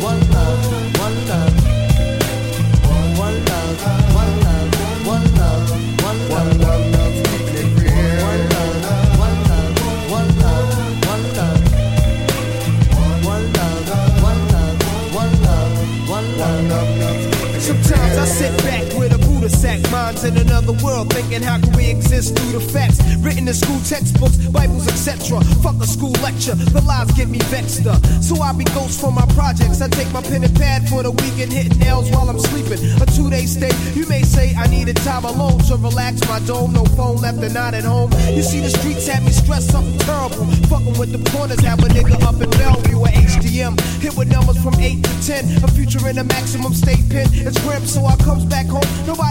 [0.00, 0.98] One love.
[0.98, 1.70] One love.
[6.02, 6.89] One one love.
[19.50, 23.54] Sack, minds in another world, thinking how can we exist through the facts written in
[23.54, 25.40] school textbooks, Bibles, etc.
[25.62, 28.04] Fuck a school lecture, the lies get me vexed up.
[28.22, 29.80] So I be ghost for my projects.
[29.80, 32.78] I take my pen and pad for the weekend, hitting nails while I'm sleeping.
[33.02, 36.72] A two day stay, you may say I needed time alone to relax my dome.
[36.72, 38.10] No phone left and not at home.
[38.30, 40.46] You see, the streets had me stressed, something terrible.
[40.70, 43.80] Fucking with the corners, have a nigga up in Bellevue or HDM.
[44.00, 45.64] Hit with numbers from 8 to 10.
[45.64, 47.28] A future in a maximum state pen.
[47.32, 48.86] It's grim, so I comes back home.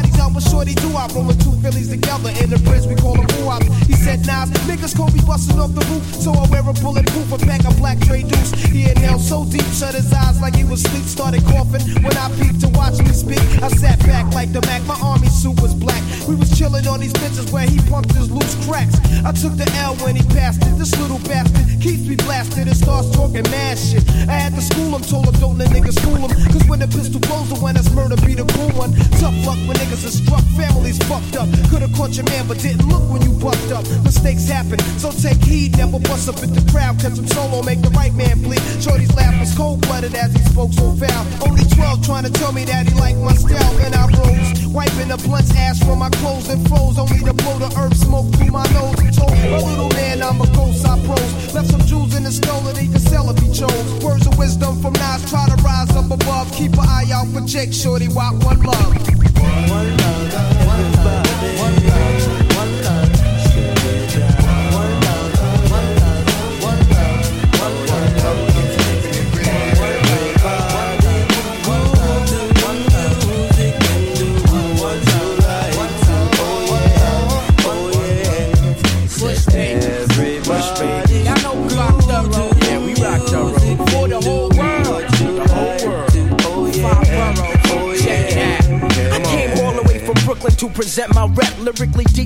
[0.09, 1.07] Nobody's out but shorty do I.
[1.13, 3.49] Rolling two Phillies together in the bridge, we call them boo
[3.85, 6.03] He said, Nas, niggas call me busting off the roof.
[6.15, 8.51] So I wear a bulletproof, a pack of black Dre Deuce.
[8.69, 11.05] He inhaled so deep, shut his eyes like he was asleep.
[11.05, 13.41] Started coughing when I peeped to watch me speak.
[13.61, 16.01] I sat back like the Mac, my army suit was black.
[16.27, 18.95] We was chilling on these bitches where he pumped his loose cracks.
[19.25, 20.77] I took the L when he passed it.
[20.77, 24.07] This little bastard keeps me blasted and starts talking mad shit.
[24.29, 26.31] I had to school him, told him don't let niggas fool him.
[26.53, 28.93] Cause when the pistol blows, the when that's murder be the cool one.
[29.19, 31.47] Tough luck when niggas are struck, families fucked up.
[31.69, 33.83] Could've caught your man, but didn't look when you bucked up.
[34.03, 36.99] Mistakes happen, so take heed, never bust up in the crowd.
[36.99, 38.61] Catch him solo, make the right man bleed.
[38.81, 41.25] Shorty's laugh was cold blooded as he spoke so foul.
[41.47, 43.75] Only 12 trying to tell me that he liked my style.
[43.79, 46.97] And I rose, wiping the blunt's ash from my clothes and froze.
[46.97, 48.95] Only to blow the herb smoke through my nose.
[49.15, 51.53] Told a oh, little man I'm a ghost, I pros.
[51.53, 54.03] Left some jewels in the that he could sell if he chose.
[54.03, 56.51] Words of wisdom from Nas, try to rise up above.
[56.53, 59.28] Keep an eye out for Jake Shorty, walk one love.
[59.49, 60.58] One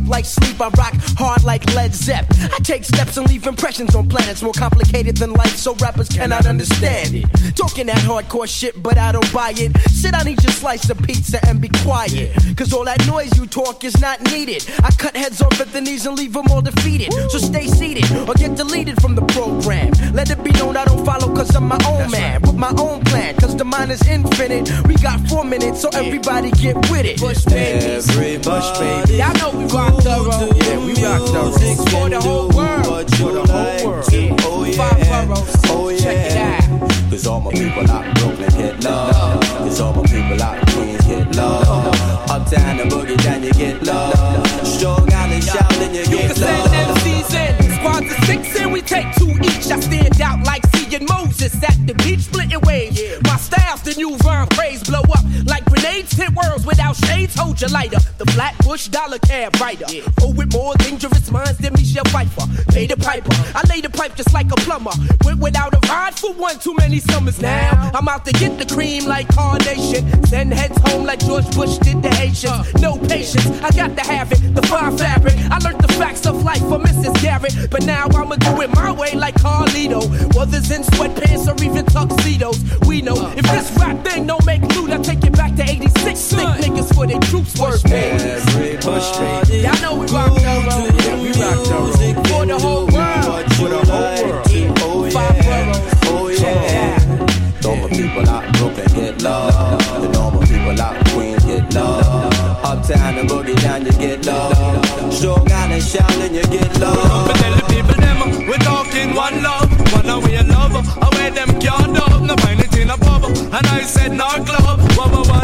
[0.03, 2.32] deep like sleep, I rock hard like Led Zepp.
[2.51, 6.45] I take steps and leave impressions on planets more complicated than life, so rappers cannot
[6.45, 7.55] understand it.
[7.55, 9.77] Talking that hardcore shit, but I don't buy it.
[9.89, 12.35] Sit down, eat your slice of pizza, and be quiet.
[12.57, 14.65] Cause all that noise you talk is not needed.
[14.83, 17.13] I cut heads off at the knees and leave them all defeated.
[17.29, 19.91] So stay seated or get deleted from the program.
[20.13, 22.41] Let it be known I don't follow cause I'm my own man.
[22.41, 24.69] With my own plan, cause the mind is infinite.
[24.87, 27.19] We got four minutes, so everybody get with it.
[27.19, 28.03] Push baby.
[28.43, 29.17] Bush, baby.
[29.17, 30.53] Y'all know we rock thorough.
[30.55, 31.51] Yeah, we rock thorough.
[31.93, 33.09] For the whole world.
[33.15, 34.05] For the whole world.
[34.41, 35.27] Oh, yeah.
[35.69, 36.69] Oh, yeah.
[36.71, 36.73] Out.
[37.13, 39.39] Cause all my people out Brooklyn get love.
[39.59, 41.93] Cause all my people out Queens get love.
[42.29, 44.67] Uptown and boogie down, you get love.
[44.67, 46.65] Strong Island shouting, you get love.
[46.65, 49.69] You can MCs in, squads of six and we take two each.
[49.69, 52.99] I stand out like seeing Moses at the beach splitting waves.
[53.23, 55.63] My style's the new Vern praise blow up like
[56.03, 57.35] grenades hit worlds without shades.
[57.35, 59.85] Hold your lighter, the black Flatbush dollar cab rider.
[60.21, 62.45] Oh, with more dangerous minds than Michelle Pfeiffer.
[62.71, 64.91] Pay the piper, I lay the pipe just like a plumber.
[65.23, 67.91] Went without a ride for one too many summers now.
[67.93, 70.25] I'm out to get the cream like Carnation.
[70.25, 72.51] Send heads home like George Bush did the Haitians.
[72.51, 72.63] Uh.
[72.79, 74.55] No patience, I got to have it.
[74.55, 77.21] The fine fabric, I learned the facts of life from Mrs.
[77.21, 77.69] Garrett.
[77.69, 80.01] But now I'ma do it my way like Carlito.
[80.35, 82.59] Whether in sweatpants or even tuxedos.
[82.87, 83.33] We know uh.
[83.37, 85.63] if this rap thing don't make loot, I take it back to
[86.05, 86.19] 86.
[86.19, 89.63] Stick niggas for their troops worth Every push, baby.
[89.63, 90.87] Y'all know we rock thorough.
[91.03, 92.23] Yeah, we rock thorough.
[92.23, 93.53] For the whole world.
[93.55, 94.47] For the whole world.
[94.81, 95.71] Oh, Five yeah.
[95.71, 95.93] boroughs.
[96.05, 97.23] Oh, yeah.
[97.63, 100.01] Normal people out in Brooklyn get love.
[100.01, 102.33] The normal people out in Queens get love.
[102.65, 105.13] Uptown and boogie down, you get love.
[105.13, 107.27] Strong Island shouting, you get love.
[107.27, 111.93] But tell the people them we're talking one love, one away love, away them can't
[111.93, 113.23] love, no find it in a pub.
[113.25, 115.42] And I said no club, one one one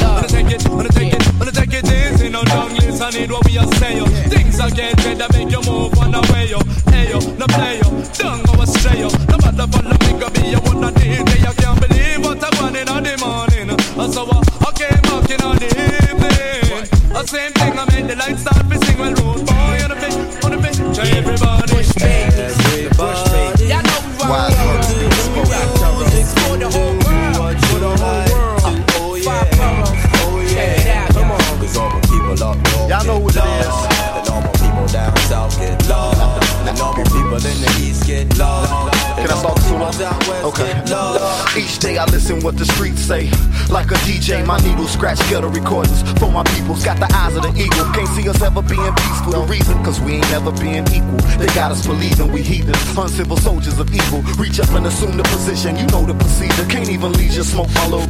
[0.00, 0.16] love.
[0.16, 3.44] Wanna take it, wanna take it, wanna take it easy, no don't listen need what
[3.46, 4.06] we are saying.
[4.30, 6.60] Things are getting better, make you move one away, yo.
[6.90, 9.08] Hey yo, no play yo, don't go astray yo.
[9.30, 11.22] No matter follow me, go be a one of these.
[11.24, 13.68] Day I can't believe what I'm running on the morning.
[14.12, 16.88] So uh, I came walking on the evening.
[17.12, 19.96] The same thing I made the lights start to sing well road boy on the
[20.02, 21.61] beat, on the beat, everybody.
[37.44, 38.92] In the east get love.
[39.16, 39.90] Can I solo?
[39.92, 40.72] Down west Okay.
[41.60, 43.30] Each day I listen what the streets say.
[43.70, 46.74] Like a DJ, my needle scratch ghetto recordings for my people.
[46.76, 47.84] Got the eyes of the eagle.
[47.92, 49.32] Can't see us ever being peaceful.
[49.32, 51.20] The reason, cause we ain't never being equal.
[51.38, 54.22] They got us believing we heathens, uncivil soldiers of evil.
[54.38, 55.76] Reach up and assume the position.
[55.76, 56.66] You know the procedure.
[56.66, 58.06] Can't even leave your smoke follow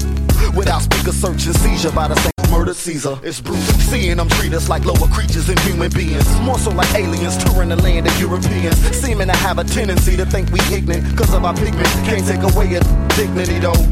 [0.55, 2.32] without speaker search and seizure by the same.
[2.63, 3.19] Murdered Caesar.
[3.25, 3.61] It's brutal.
[3.91, 6.25] Seeing them treat us like lower creatures and human beings.
[6.43, 8.77] More so like aliens touring the land of Europeans.
[8.97, 11.89] Seeming to have a tendency to think we ignorant because of our pigment.
[12.07, 12.81] Can't take away a
[13.17, 13.83] dignity though.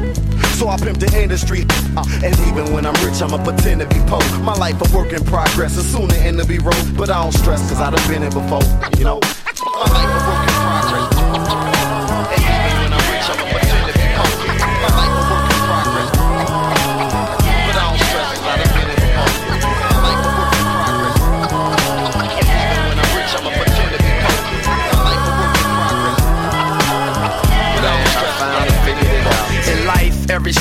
[0.55, 1.66] So I pimp the industry.
[1.97, 4.23] Uh, and even when I'm rich, I'ma pretend to be poor.
[4.39, 6.97] My life a work in progress, and sooner end to be road.
[6.97, 8.62] But I don't stress, cause I done been here before.
[8.99, 10.10] You know?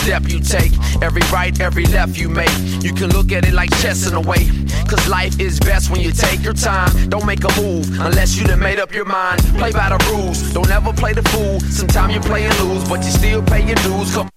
[0.10, 0.72] Step you take,
[1.03, 2.49] every right, every left you make,
[2.82, 4.49] you can look at it like chess in a way.
[4.89, 7.10] Cause life is best when you take your time.
[7.10, 9.39] Don't make a move unless you done made up your mind.
[9.60, 11.60] Play by the rules, don't ever play the fool.
[11.60, 14.12] Sometimes you play and lose, but you still pay your dues.
[14.16, 14.30] Come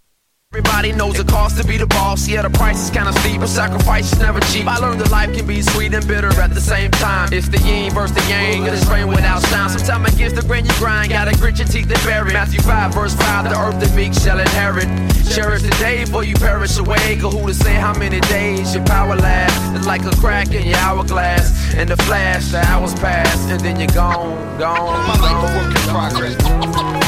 [0.55, 2.28] Everybody knows the cost to be the boss.
[2.28, 4.66] Yeah, the price is kinda steep, but sacrifice is never cheap.
[4.66, 7.32] I learned that life can be sweet and bitter at the same time.
[7.32, 9.70] It's the yin versus the yang, and it's rain without sound.
[9.70, 12.34] Sometimes against the grain you grind, gotta grit your teeth and bury.
[12.34, 14.88] Matthew 5, verse 5, the earth the meek shall inherit.
[15.32, 17.16] Cherish the day before you perish away.
[17.16, 19.59] Cause who to say how many days your power lasts?
[19.74, 21.48] It's like a crack in your hourglass.
[21.76, 25.00] In the flash, the hours pass, and then you're gone, gone.
[25.09, 27.01] My life a work in progress.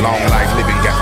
[0.00, 0.37] Long life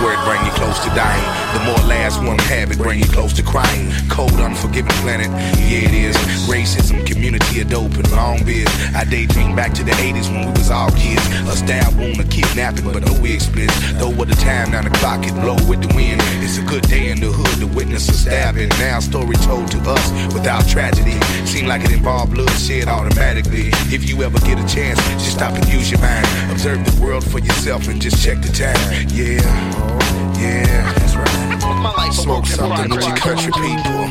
[0.07, 1.26] word bring you close to dying.
[1.59, 3.90] The more last one habit bring you close to crying.
[4.09, 5.26] Cold, unforgiving planet,
[5.66, 6.16] yeah it is.
[6.46, 8.68] Racism, community of dope and long beard.
[8.94, 11.26] I daydream back to the 80s when we was all kids.
[11.50, 13.74] A stab wound, a kidnapping, but no wig splits.
[13.98, 16.20] Though what the time down the clock it blow with the wind.
[16.44, 18.68] It's a good day in the hood to witness a stabbing.
[18.78, 21.18] Now story told to us without tragedy.
[21.46, 23.70] Seem like it involved bloodshed automatically.
[23.90, 26.26] If you ever get a chance, just stop and use your mind.
[26.52, 28.76] Observe the world for yourself and just check the time.
[29.11, 29.95] Yeah,
[30.38, 32.12] yeah, that's right.
[32.12, 34.09] Smoke something with your country people.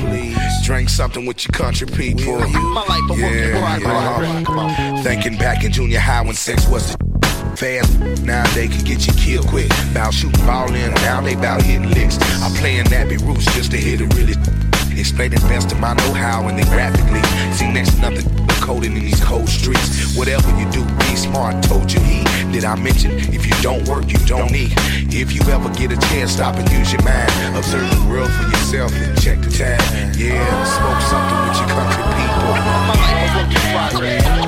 [0.64, 2.40] Drink something with your country people.
[3.18, 5.02] Yeah, yeah.
[5.04, 7.06] Thinking back in junior high when sex was the
[7.56, 8.00] fast.
[8.24, 9.70] Now they can get you killed quick.
[9.94, 12.18] Bout shooting ball in, now they bout hitting licks.
[12.42, 14.36] I'm playing Nappy Roots just to hit it really.
[14.98, 17.22] Explaining best of my know-how and then graphically.
[17.54, 18.26] See next nothing
[18.66, 20.18] coding in these cold streets.
[20.18, 21.64] Whatever you do, be smart.
[21.64, 22.24] Told you he.
[22.52, 24.74] Did I mention if you don't work, you don't eat?
[25.14, 27.32] If you ever get a chance, stop and use your mind.
[27.56, 30.12] Observe the world for yourself and check the time.
[30.18, 32.52] Yeah, smoke something with your country people.
[32.90, 34.45] My life work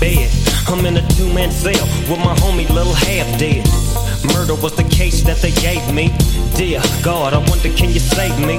[0.00, 0.30] bed.
[0.68, 3.64] I'm in a two-man cell with my homie little Half dead.
[4.34, 6.10] Murder was the case that they gave me.
[6.56, 8.58] Dear God, I wonder can you save me?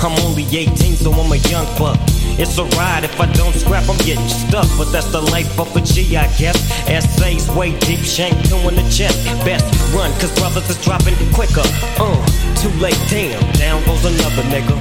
[0.00, 1.98] I'm only 18, so I'm a young buck.
[2.36, 4.66] It's a ride, if I don't scrap, I'm getting stuck.
[4.76, 6.58] But that's the life of a G, I guess.
[6.88, 9.22] Essays way deep, shank two in the chest.
[9.44, 9.64] Best
[9.94, 11.66] run, cause brothers is dropping quicker.
[11.98, 12.18] Uh,
[12.58, 14.74] too late, damn, down goes another nigga.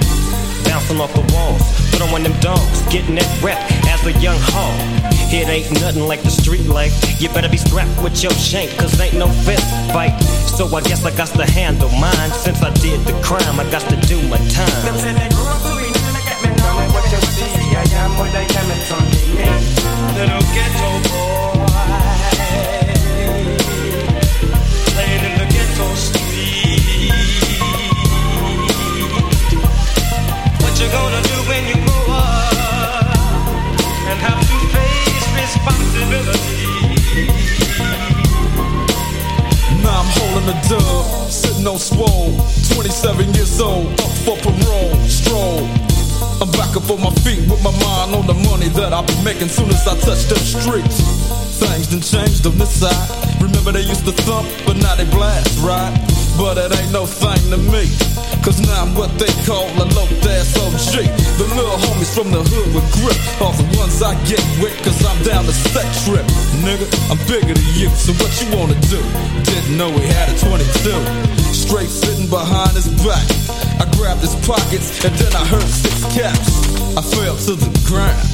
[0.66, 1.62] Bouncing off the walls,
[1.98, 3.60] throwing them dogs, getting that rep
[3.90, 4.74] as a young hog.
[5.34, 6.94] It ain't nothing like the street life.
[7.20, 10.18] You better be strapped with your shank, cause ain't no fist fight.
[10.58, 12.32] So I guess I got to handle mine.
[12.32, 15.34] Since I did the crime, I got to do my time.
[18.94, 19.00] I
[19.50, 19.62] am
[20.16, 21.66] Little ghetto boy
[24.94, 27.12] Playing in the ghetto street
[30.62, 31.23] What you gonna
[39.84, 42.36] Now I'm holding a dub, sitting on swole.
[42.76, 45.64] 27 years old, up for parole, stroll.
[46.42, 49.16] I'm back up on my feet with my mind on the money that I'll be
[49.24, 51.00] making soon as I touch the streets.
[51.60, 53.42] Things done changed on this side.
[53.42, 55.94] Remember they used to thump, but now they blast, right?
[56.38, 58.13] But it ain't no thing to me.
[58.44, 61.00] Cause now I'm what they call a low ass OG.
[61.40, 65.00] The little homies from the hood with grip are the ones I get with, cause
[65.00, 66.28] I'm down the set trip.
[66.60, 69.00] Nigga, I'm bigger than you, so what you wanna do?
[69.48, 70.60] Didn't know he had a 22.
[71.56, 73.24] Straight sitting behind his back.
[73.80, 76.68] I grabbed his pockets and then I heard six caps.
[77.00, 78.28] I fell to the ground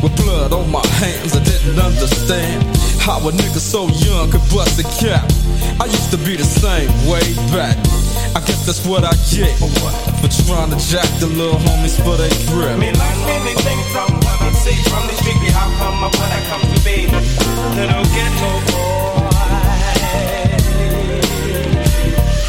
[0.00, 1.36] with blood on my hands.
[1.36, 2.64] I didn't understand
[2.96, 5.28] how a nigga so young could bust a cap.
[5.76, 7.76] I used to be the same way back.
[8.32, 12.30] I guess that's what I get for trying to jack the little homies for they
[12.46, 12.78] grip.
[12.78, 15.34] Me learn many things from what I see from the street.
[15.50, 17.10] How come up when I come to be
[17.74, 19.26] little ghetto boy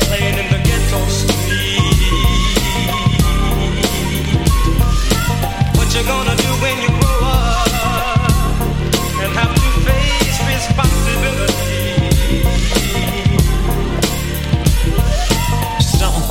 [0.06, 1.42] playing in the ghetto street?
[5.78, 6.91] What you gonna do when you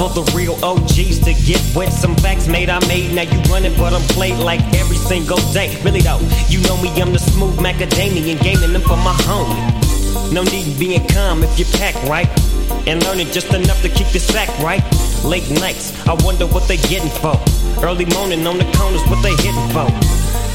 [0.00, 3.12] for the real OGs to get with some facts made I made.
[3.12, 5.76] Now you running, but I'm played like every single day.
[5.84, 6.18] Really though,
[6.48, 10.32] you know me, I'm the smooth macadamian, gaming them for my homie.
[10.32, 12.28] No need being calm if you pack right.
[12.88, 14.80] And learning just enough to keep your sack right.
[15.22, 17.36] Late nights, I wonder what they getting for.
[17.84, 19.84] Early morning on the corners, what they hitting for.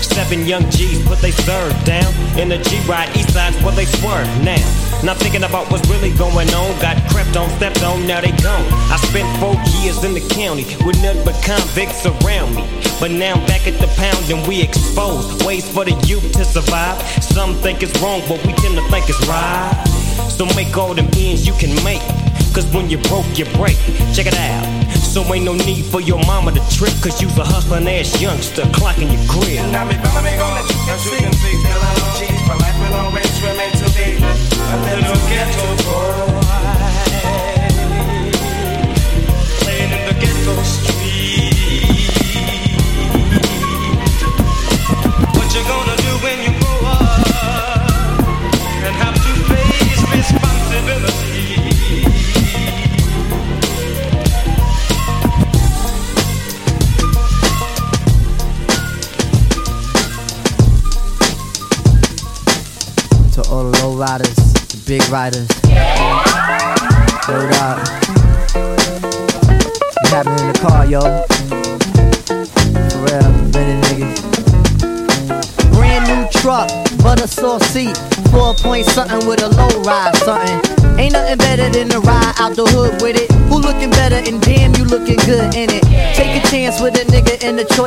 [0.01, 2.09] Seven young G's put they serve down.
[2.39, 4.84] In the G-Ride, east side's where they swerve now.
[5.05, 6.81] Not thinking about what's really going on.
[6.81, 8.65] Got crept on, stepped on, now they gone.
[8.89, 12.65] I spent four years in the county with nothing but convicts around me.
[12.99, 16.43] But now I'm back at the pound and we exposed ways for the youth to
[16.43, 16.99] survive.
[17.21, 19.77] Some think it's wrong, but we tend to think it's right.
[20.27, 22.01] So make all them ends you can make.
[22.55, 23.77] Cause when you broke, you break.
[24.17, 24.65] Check it out.
[24.97, 26.97] So ain't no need for your mama to trip.
[27.05, 29.69] Cause you's a hustling ass youngster clocking your grill.
[29.69, 32.35] Now me follow me gonna as you can see, still I know cheap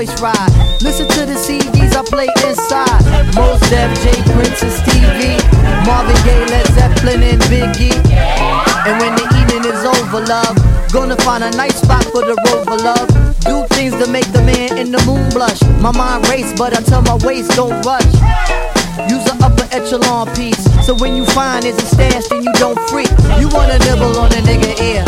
[0.08, 0.50] choice ride.
[0.82, 3.02] Listen to the CDs I play inside.
[3.34, 5.38] Mos Def J Prince and.
[5.86, 7.96] Marvin Gaye, Led Zeppelin and Biggie.
[8.86, 10.56] And when the evening is over, love,
[10.92, 13.08] gonna find a nice spot for the rover, love.
[13.40, 15.60] Do things to make the man in the moon blush.
[15.80, 18.12] My mind race, but I tell my waist don't rush.
[19.08, 20.60] Use an upper echelon piece.
[20.84, 23.10] So when you find it's a stash, then you don't freak.
[23.40, 25.04] You wanna nibble on a nigga ear.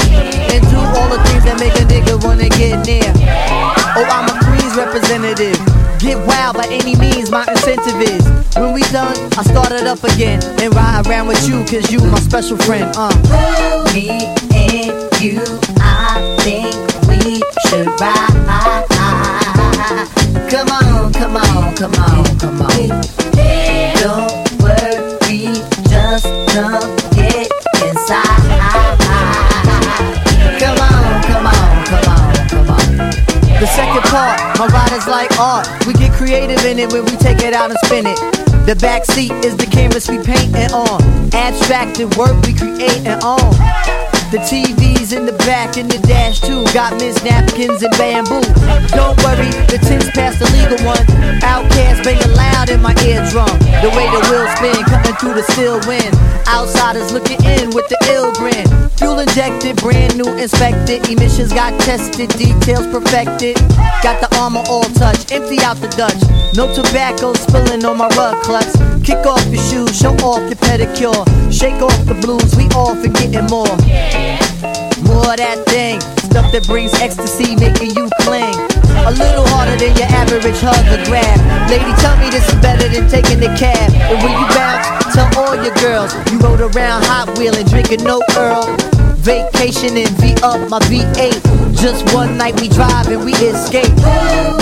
[0.53, 3.13] And do all the things that make a nigga wanna get near.
[3.97, 5.57] Oh, I'm a Queens representative.
[5.99, 8.25] Get wild by any means, my incentive is.
[8.57, 10.43] When we done, I start it up again.
[10.61, 12.93] And ride around with you, cause you my special friend.
[12.95, 13.09] Uh.
[13.95, 14.11] Me
[14.53, 15.41] and you,
[15.81, 16.75] I think
[17.09, 18.87] we should ride.
[20.51, 22.70] Come on, come on, come on, come on.
[35.11, 35.67] Like art.
[35.87, 38.17] We get creative in it when we take it out and spin it.
[38.67, 41.03] The back seat is the canvas we painting on.
[41.35, 44.10] Abstracted work we creating on.
[44.31, 46.63] The TV's in the back and the dash too.
[46.71, 48.47] Got Miss napkins and bamboo.
[48.95, 51.03] Don't worry, the tin's past the legal one.
[51.43, 53.51] OutKast banging loud in my eardrum.
[53.83, 56.15] The way the wheels spin, cutting through the still wind.
[56.47, 58.71] Outsiders looking in with the ill grin.
[59.03, 61.11] Fuel injected, brand new inspected.
[61.11, 63.59] Emissions got tested, details perfected.
[64.07, 66.23] Got the armor all touched, empty out the Dutch.
[66.55, 68.71] No tobacco spilling on my rug clutch.
[69.05, 71.25] Kick off your shoes, show off your pedicure.
[71.51, 73.75] Shake off the blues, we all forgetting more.
[75.09, 76.01] More that thing,
[76.31, 78.55] stuff that brings ecstasy, making you cling.
[79.09, 81.39] A little harder than your average hug or grab.
[81.73, 83.91] Lady, tell me this is better than taking the cab.
[84.13, 84.87] And when you bounce,
[85.17, 88.69] tell all your girls you rode around hot wheeling, drinking no Earl.
[89.25, 91.41] Vacation and V up my V8.
[91.77, 93.91] Just one night we drive and we escape.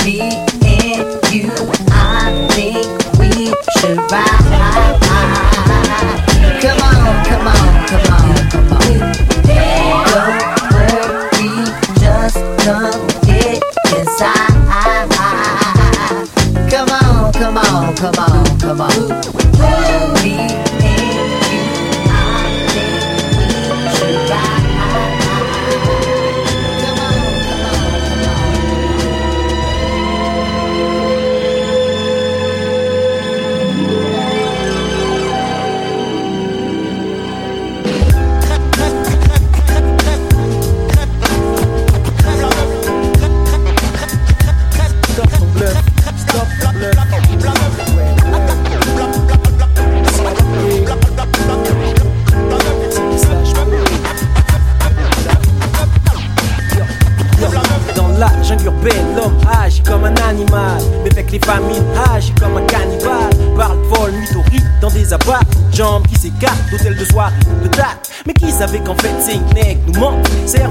[0.06, 0.22] Me
[0.62, 1.50] and you,
[3.70, 4.08] Come on,
[7.24, 8.80] come on, come on, come on.
[12.00, 13.62] Just come get
[13.94, 15.08] inside.
[16.70, 19.37] Come on, come on, come on, come on.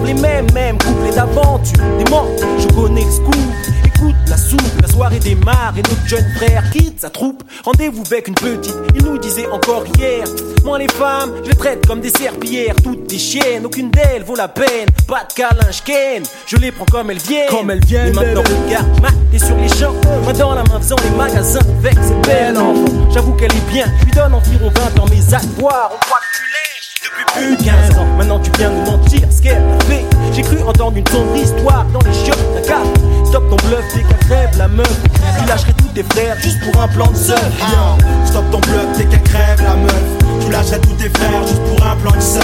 [0.08, 1.78] Les mêmes, mêmes couplets d'aventure.
[2.00, 3.36] Des monts, je connais le scoop.
[3.86, 7.44] Écoute la soupe, la soirée démarre et notre jeune frère quitte sa troupe.
[7.66, 10.26] Rendez-vous avec une petite, il nous disait encore hier.
[10.64, 14.36] Moi les femmes, je les traite comme des serpillères, toutes des chiennes, aucune d'elles vaut
[14.36, 14.88] la peine.
[15.08, 17.50] Pas de câlin, je ken, je les prends comme elles viennent.
[17.50, 20.80] Comme elles viennent, Et maintenant regarde, ma t'es sur les champs, moi dans la main
[20.80, 23.10] faisant les magasins avec cette belle enfant.
[23.12, 25.92] J'avoue qu'elle est bien, je lui donne environ 20 ans mes avoirs.
[25.94, 26.57] On croit que tu
[27.18, 28.06] depuis plus de 15 ans.
[28.18, 30.06] Maintenant tu viens nous mentir ce qu'elle fait.
[30.34, 32.94] J'ai cru entendre une sombre histoire dans les chiottes d'un café.
[33.26, 35.02] Stop ton bluff dès qu'elle crève la meuf.
[35.40, 37.38] Tu lâcherais tous tes frères juste pour un plan de seul.
[38.26, 40.27] Stop ton bluff dès qu'elle crève la meuf.
[40.48, 42.42] Tu lâcherais tous tes frères juste pour un plan de seul.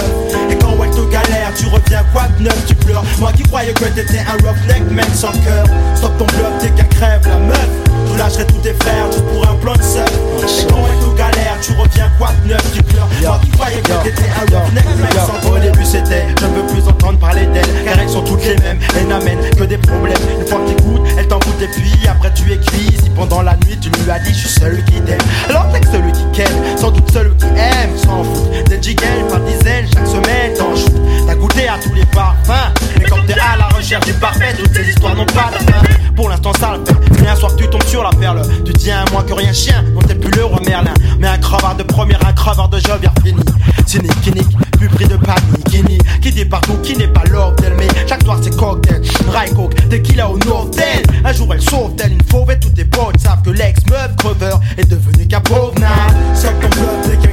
[0.50, 3.02] Et quand elle te galère, tu reviens quoi de neuf, tu pleures.
[3.18, 5.64] Moi qui croyais que t'étais un roughneck, mec sans cœur.
[5.94, 7.68] Stop ton bluff dès qu'elle crève la meuf.
[8.12, 10.04] Tu lâcherais tous tes frères juste pour un plan de seul.
[10.04, 13.08] Et quand elle te galère, tu reviens quoi de neuf, tu pleures.
[13.22, 15.52] Moi qui croyais que t'étais un roughneck, mec sans cœur.
[15.52, 17.84] Au début c'était, je ne veux plus entendre parler d'elle.
[17.86, 20.20] Car elles sont toutes les mêmes et n'amènent que des problèmes.
[20.38, 22.94] Une fois que t'écoutes, elle t'en et puis après tu cuit.
[23.02, 25.18] Si pendant la nuit tu lui as dit, je suis celui qui t'aime.
[25.48, 28.50] Alors t'es celui qui ken, sans doute celui qui aime, sans fout.
[28.68, 30.94] Des jiggles par dizaines chaque semaine t'en shoot.
[31.26, 32.72] T'as goûté à tous les parfums.
[32.96, 35.82] Et comme t'es à la recherche du parfait, toutes ces histoires n'ont pas de fin.
[36.14, 37.22] Pour l'instant ça le fait.
[37.22, 40.00] Mais un soir tu tombes sur la perle, tu tiens moins que rien chien, dont
[40.00, 40.94] t'es plus le roi Merlin.
[41.18, 43.40] Mais un crevard de première, un crevard de jovial fini.
[43.86, 47.74] Cynique, clinique, plus pris de panique, Kini, qui dit partout, qui n'est pas l'ordre d'elle.
[47.76, 51.02] Mais chaque soir c'est cocktail, dry coke, tequila au Nortel.
[51.24, 54.60] Un jour elle sauve telle une fauve et tous tes potes savent que l'ex-meuf creveur
[54.76, 55.88] est devenu qu'un pauvre nain.
[56.34, 57.32] Sors ton bluff dès qu'elle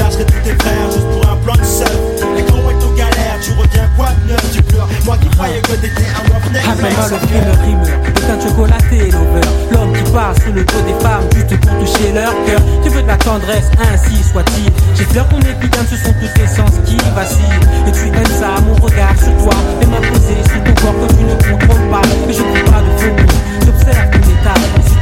[0.00, 1.96] lâcherais tous tes frères juste pour un plan de seul.
[2.36, 4.88] Et quand elle te galère, tu reviens quoi de neuf, tu pleures.
[5.04, 6.64] Moi qui croyais que t'étais un roughneck.
[6.64, 9.48] Appelle-moi le frimeur rimeur, putain chocolaté lover.
[9.72, 12.60] L'homme qui passe sous le dos des femmes juste pour toucher leur cœur.
[12.82, 14.72] Tu veux de la tendresse, ainsi soit-il.
[14.96, 17.60] J'ai peur qu'on épidème, ce sont toutes les sens qui vacillent.
[17.86, 19.54] Et tu aimes ça, mon regard sur toi.
[19.82, 22.02] Et posé sous ton corps que tu ne contrôles pas.
[22.28, 23.16] Et je ne pas de faux
[23.64, 24.96] J'observe ton état, et si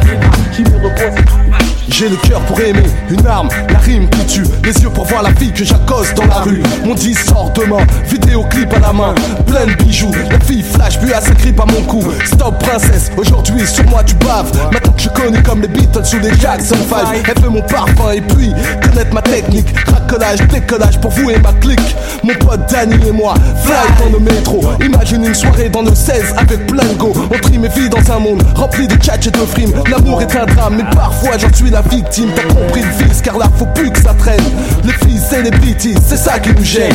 [0.00, 1.41] tu les bras J'y me repose
[1.88, 5.22] J'ai le cœur pour aimer, une arme, la rime qui tue, les yeux pour voir
[5.22, 6.62] la fille que j'accoste dans la rue.
[6.84, 9.14] Mon disque sort demain, vidéoclip à la main,
[9.46, 10.12] plein de bijoux.
[10.30, 12.02] La fille flash, puis elle s'agrippe à mon cou.
[12.24, 14.52] Stop princesse, aujourd'hui sur moi tu baves.
[14.72, 18.12] Maintenant que je connais comme les Beatles ou les Jackson 5, elle veut mon parfum
[18.12, 18.52] et puis
[18.82, 19.72] connaître ma technique.
[19.84, 21.96] Cracolage, décollage pour vous et ma clique.
[22.22, 23.34] Mon pote Danny et moi,
[23.64, 24.62] fly dans le métro.
[24.84, 27.12] Imagine une soirée dans le 16 avec plein de go.
[27.30, 29.72] On trie mes vies dans un monde rempli de catch et de frimes.
[29.90, 32.30] L'amour est un drame, mais parfois j'en suis la victime.
[32.36, 34.42] T'as compris le car là faut plus que ça traîne.
[34.84, 36.94] Les filles celebrities, c'est ça qui nous gêne.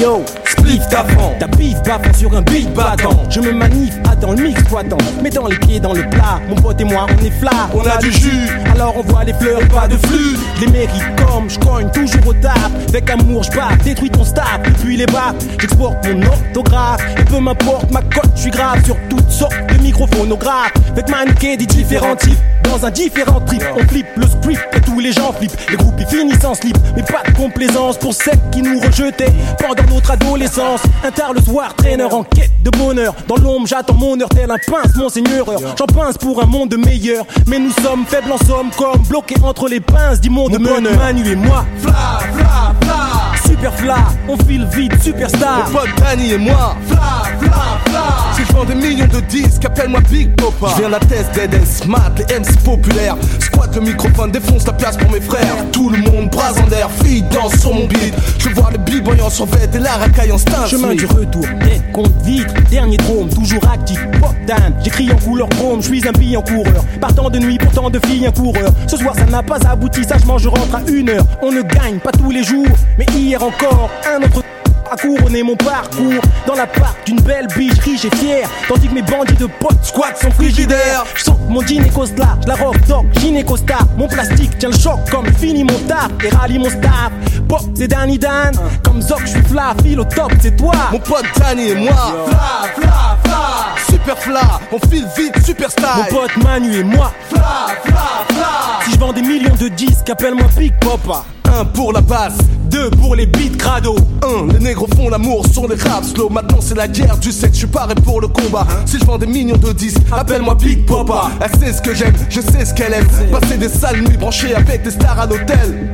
[0.00, 3.24] Yo, spliff d'avant, ta bif bavant sur un beat battant.
[3.28, 6.40] Je me manif dans le mix exploitant, mettant les pieds dans le plat.
[6.48, 8.48] Mon pote et moi, on est flat, on a du jus.
[8.72, 10.36] Alors on voit les fleurs, pas de flux.
[10.60, 12.56] Les mérites comme je cogne toujours au tap.
[12.88, 14.60] Avec amour, je détruis ton staff.
[14.82, 17.02] Puis les bas, j'exporte mon orthographe.
[17.18, 20.72] Et peu m'importe ma cote, je suis grave sur toutes sortes de microphonographes.
[20.92, 22.38] Avec mannequin des différents types.
[22.64, 25.56] Dans un différent trip, on flippe le script et tous les gens flippent.
[25.68, 29.32] Les groupes ils finissent en slip, mais pas de complaisance pour celles qui nous rejetaient
[29.58, 30.80] pendant notre adolescence.
[31.04, 33.14] Un tard le soir, traîneur en quête de bonheur.
[33.28, 35.46] Dans l'ombre, j'attends mon heure, tel un pince, monseigneur.
[35.78, 37.24] J'en pince pour un monde meilleur.
[37.46, 40.96] Mais nous sommes faibles en somme, comme bloqués entre les pinces du monde de bonheur.
[40.96, 43.11] Manu et moi, fla, fla, fla.
[43.46, 43.96] Super fla,
[44.28, 45.68] on file vite, superstar.
[45.70, 48.02] Mon pote Danny et moi, fla, fla, fla.
[48.34, 50.68] Si je vends des millions de disques, appelle-moi Big Popa.
[50.74, 53.16] Je viens la test dead smart, les MC populaires.
[53.40, 55.54] Squat le microphone, défonce la place pour mes frères.
[55.72, 58.14] Tout le monde bras en l'air, fille danse sur mon beat.
[58.38, 60.66] Je vois les b-boys en survêt et la racaille en star.
[60.66, 64.00] Chemin du retour, tête contre vitre, dernier drôme, toujours actif.
[64.20, 66.84] Pop down, j'écris en couleur chrome, je suis un billet en coureur.
[67.00, 68.72] Partant de nuit, pourtant de filles, un coureur.
[68.86, 71.24] Ce soir, ça n'a pas abouti, sagement, je rentre à une heure.
[71.42, 72.66] On ne gagne pas tous les jours,
[72.98, 74.42] mais hier encore un autre
[74.90, 76.22] à couronner mon parcours.
[76.46, 79.82] Dans la part d'une belle biche riche et fière Tandis que mes bandits de potes
[79.82, 84.70] squattent son frigidaire Je mon dîner cause là, la rock dog, gynécosta Mon plastique tient
[84.70, 86.10] le choc comme fini mon taf.
[86.24, 87.10] Et rallie mon staff.
[87.48, 88.52] Pop c'est Danny Dan.
[88.82, 90.74] Comme Zoc je suis fla, file au top c'est toi.
[90.90, 92.26] Mon pote Danny et moi.
[92.26, 93.84] Fla fla fla.
[93.90, 95.86] Super fla, on file vite super style.
[95.96, 97.12] Mon pote Manu et moi.
[97.28, 98.48] Fla fla fla.
[98.84, 101.24] Si je vends des millions de disques appelle-moi Big Papa.
[101.54, 102.38] Un pour la base
[102.72, 104.54] 2 pour les beats crado 1.
[104.54, 107.52] Les négros font l'amour sur les rap slow Maintenant c'est la guerre, tu sais que
[107.52, 108.66] je suis paré pour le combat.
[108.68, 108.82] Hein?
[108.86, 111.30] Si je vends des millions de 10, appelle-moi Big Papa.
[111.40, 113.06] Elle sait ce que j'aime, je sais ce qu'elle aime.
[113.30, 115.92] Passer des sales nuits branchées avec des stars à l'hôtel.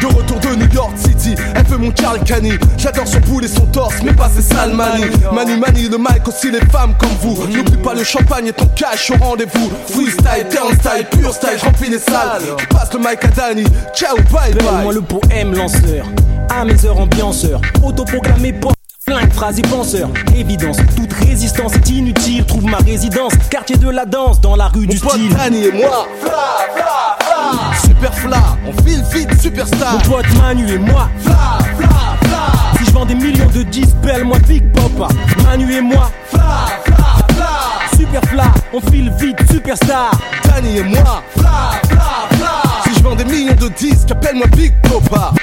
[0.00, 2.52] De retour de New York City, elle fait mon Carl Cani.
[2.76, 5.06] J'adore son boule et son torse, mais pas ses sales manies.
[5.32, 7.46] Mani Mani, le mic aussi les femmes comme vous.
[7.46, 9.70] N'oublie pas le champagne et ton cash au rendez-vous.
[9.88, 10.46] Freestyle,
[10.78, 12.42] style, pure style, remplis les salles.
[12.58, 13.64] Je passe le mic à Danny.
[13.94, 14.82] Ciao, bye bye.
[14.82, 16.06] Moi le poème lanceur,
[16.50, 18.73] à mes heures ambianceur, autoproclamé pop.
[19.06, 22.42] Flingue, phrase et penseur, évidence, toute résistance est inutile.
[22.46, 25.34] Trouve ma résidence, quartier de la danse, dans la rue Mon du pote style.
[25.34, 26.30] Danny et moi, fla,
[26.74, 27.86] fla, fla.
[27.86, 29.92] Super fla, on file vite, superstar.
[29.92, 31.88] Mon pote Manu et moi, fla, fla,
[32.22, 32.78] fla.
[32.78, 35.08] Si je vends des millions de disques, belle-moi Big Papa.
[35.42, 37.96] Manu et moi, fla, fla, fla.
[37.98, 40.12] super fla, on file vite, superstar.
[40.44, 42.62] Danny et moi, fla, fla, fla.
[42.84, 45.34] Si je vends des millions de disques, appelle-moi Big Papa.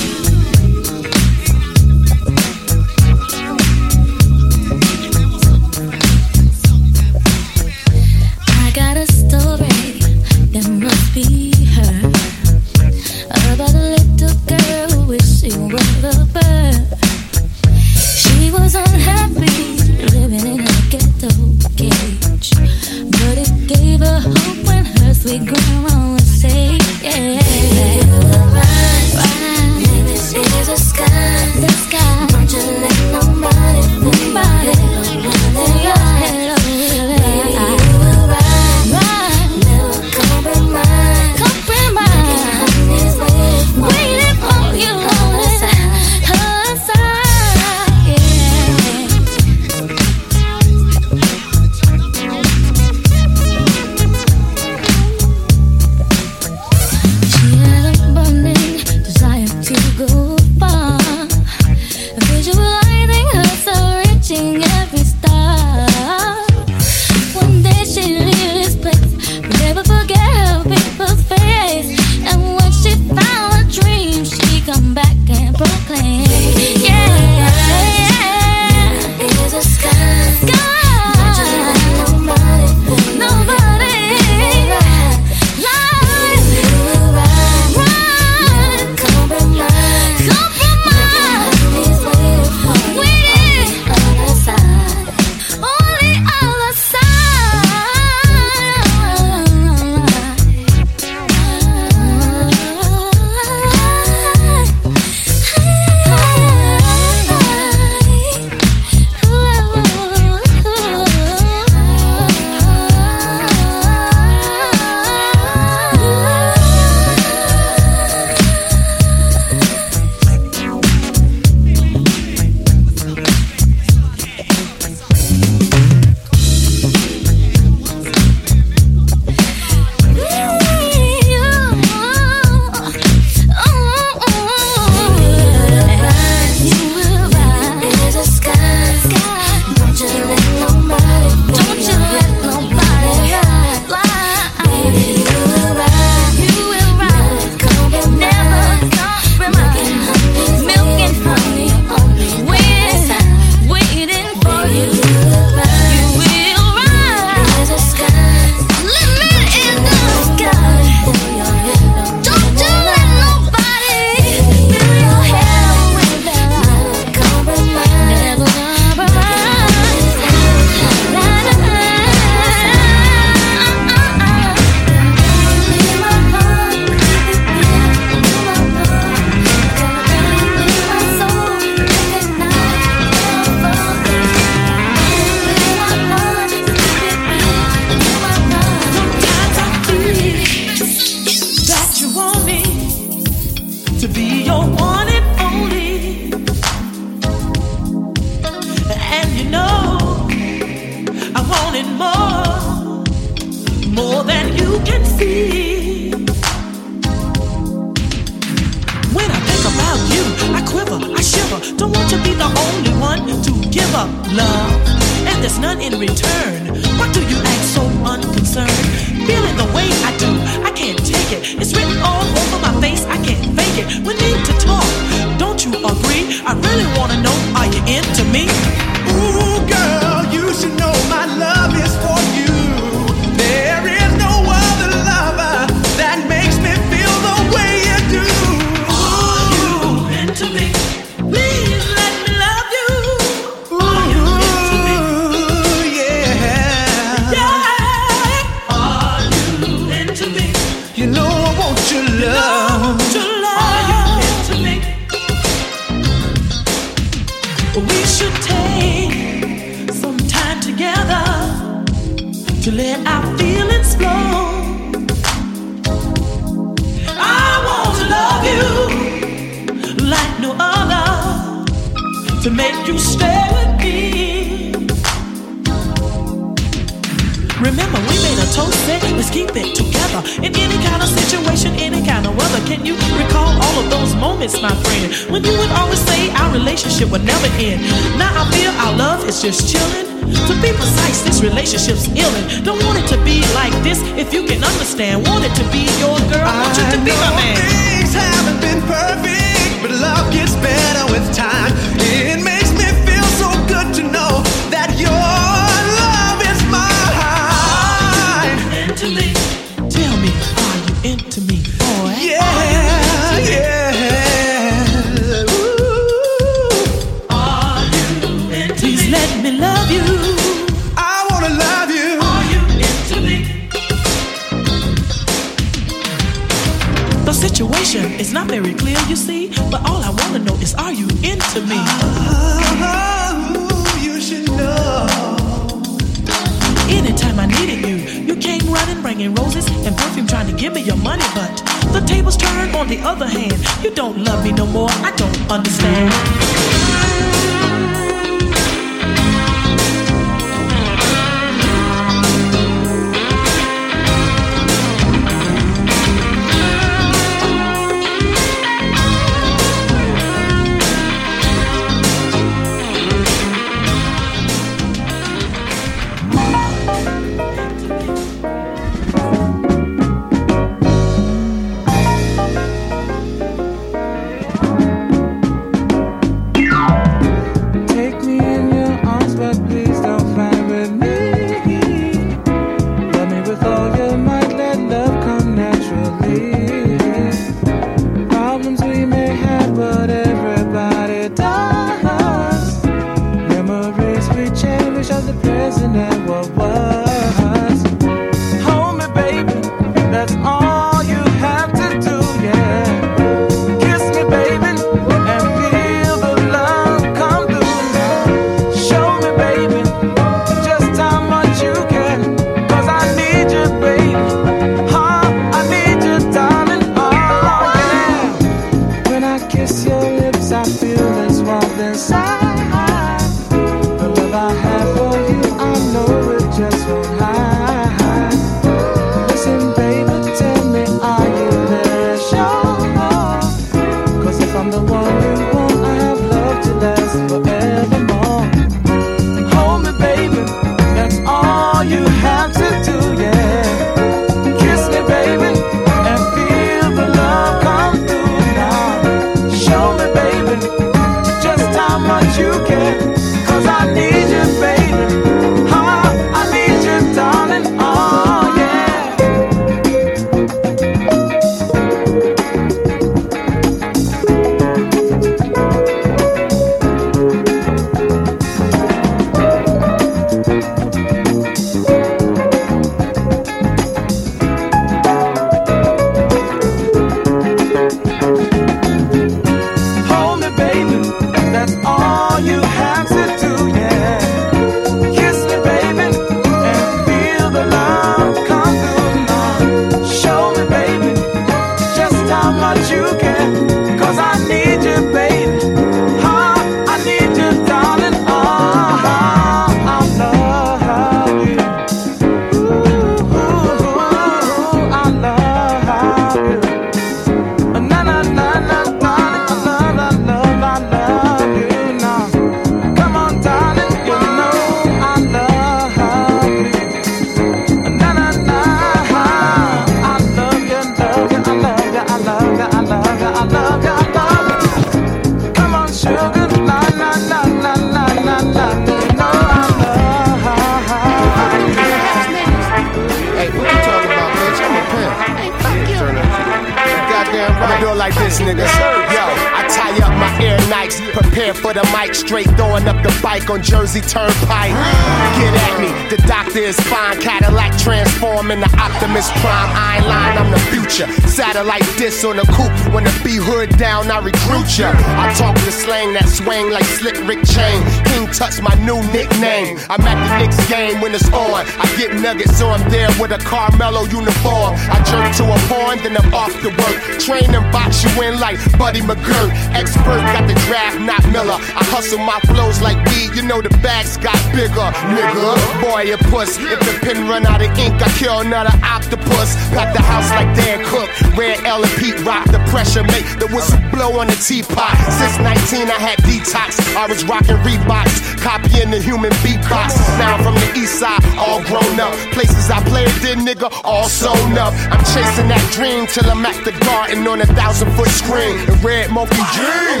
[566.04, 567.00] Then I'm off to work.
[567.16, 569.48] Train and box you in like Buddy McGirt.
[569.72, 571.56] Expert got the draft, not Miller.
[571.56, 575.56] I hustle my flows like weed, you know the bags got bigger, nigga.
[575.80, 576.60] Boy, a puss.
[576.60, 579.56] If the pen run out of ink, I kill another octopus.
[579.72, 581.08] Pack the house like Dane Cook.
[581.40, 584.92] Red L and Pete rock the pressure, make the whistle blow on the teapot.
[585.08, 585.40] Since
[585.72, 586.84] 19, I had detox.
[586.92, 589.96] I was rocking Reeboks, copying the human beatbox.
[590.20, 592.12] Now I'm from the east side, all grown up.
[592.36, 594.74] Places I played did, nigga, all sewn up.
[594.92, 598.60] I'm chasing that dream till I'm at the garden on a thousand foot screen.
[598.68, 600.00] And red monkey dream.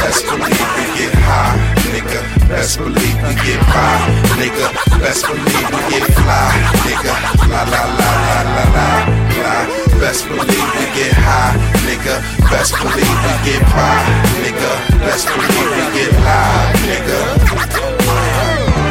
[0.00, 1.54] Best believe we get high,
[1.92, 2.20] nigga.
[2.48, 3.94] Best believe we get by,
[4.40, 4.66] nigga.
[4.98, 6.48] Best believe we get fly,
[6.88, 7.12] nigga.
[7.52, 9.81] La la la la la la la.
[10.02, 11.54] Best believe we get high,
[11.86, 12.18] nigga.
[12.50, 14.02] Best believe we get by,
[14.42, 14.72] nigga.
[14.98, 17.18] Best believe we get live, nigga.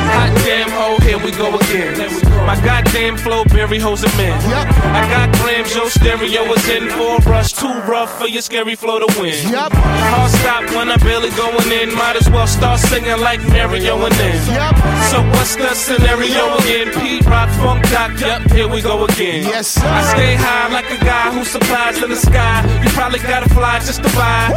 [0.07, 1.97] Hot damn hoe, we go again.
[2.45, 4.33] My goddamn flow, Barry hoes and men.
[4.41, 7.53] I got grams, your stereo is in for a rush.
[7.53, 9.35] Too rough for your scary flow to win.
[9.49, 9.71] Yep.
[9.73, 11.93] Hard stop when I'm barely going in.
[11.95, 14.35] Might as well start singing like Mario and then.
[14.47, 14.75] Yep.
[15.11, 16.91] So what's the scenario again?
[16.99, 19.43] Pete Rock, Funk Doc, yep, here we go again.
[19.43, 19.85] Yes, sir.
[19.85, 22.61] I stay high like a guy who supplies in the sky.
[22.83, 24.49] You probably gotta fly just to buy.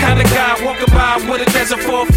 [0.00, 2.12] Kind of guy walking by with a desert 4-5.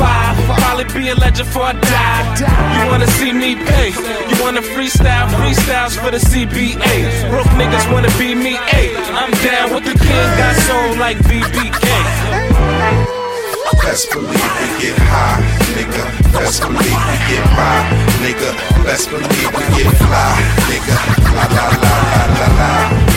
[0.59, 2.83] Probably be a legend for a die.
[2.83, 3.84] You wanna see me pay?
[3.85, 5.29] You wanna freestyle?
[5.37, 7.29] Freestyles for the CBA.
[7.29, 8.97] Broke niggas wanna be me, A.
[9.13, 11.85] I'm down with the king, got soul like BBK.
[13.85, 15.37] Best believe we get high,
[15.77, 16.01] nigga.
[16.33, 17.85] Best believe we get by,
[18.25, 18.49] nigga.
[18.83, 20.33] Best believe we get fly,
[20.65, 20.97] nigga.
[21.37, 22.69] La la la la la la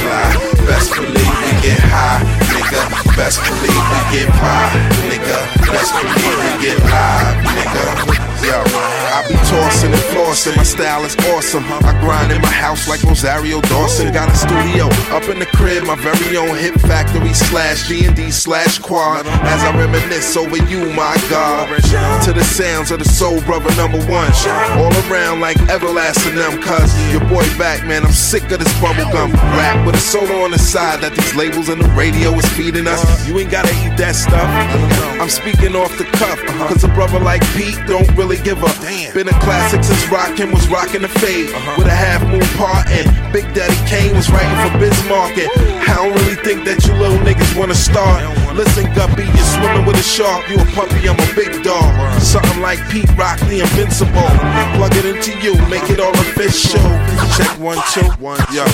[0.05, 0.21] la.
[0.69, 2.21] Best believe we get high,
[2.53, 3.17] nigga.
[3.17, 4.69] Best believe we get by,
[5.09, 5.39] nigga.
[5.73, 8.29] Best believe we get live, nigga.
[8.45, 11.65] Yo, I tossing and flossing, my style is awesome.
[11.85, 14.13] I grind in my house like Rosario Dawson.
[14.13, 18.79] Got a studio up in the crib, my very own hip factory slash D&D slash
[18.79, 19.27] quad.
[19.27, 21.69] As I reminisce over you, my God.
[22.25, 24.31] To the sounds of the soul brother number one.
[24.79, 28.05] All around like everlasting them, cuz your boy back, man.
[28.05, 31.69] I'm sick of this bubblegum rap with a solo on the side that these labels
[31.69, 33.03] and the radio is feeding us.
[33.27, 34.49] You ain't gotta eat that stuff.
[35.21, 36.39] I'm speaking off the cuff,
[36.69, 38.69] cause a brother like Pete don't really give a
[39.15, 43.07] Been a classics since rockin' was rockin' the fade with a half moon part and
[43.33, 45.53] Big Daddy Kane was writing for Biz Markie and
[45.85, 48.23] I don't really think that you little niggas wanna start.
[48.55, 50.49] Listen, Guppy, you're swimming with a shark.
[50.49, 51.91] You a puppy, I'm a big dog.
[52.21, 54.31] Something like Pete Rock, the invincible.
[54.77, 56.81] Plug it into you, make it all official.
[57.37, 58.65] Check one, two, one, yo.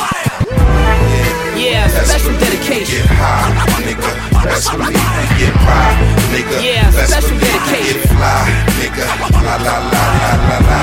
[1.54, 2.98] Yeah, special dedication.
[2.98, 3.54] Get high,
[3.86, 4.10] nigga.
[4.42, 5.94] Best believe we get by,
[6.34, 6.58] nigga.
[6.58, 8.02] Yeah, special dedication.
[8.02, 8.50] Get fly,
[8.82, 9.06] nigga.
[9.38, 10.80] La la la la la la.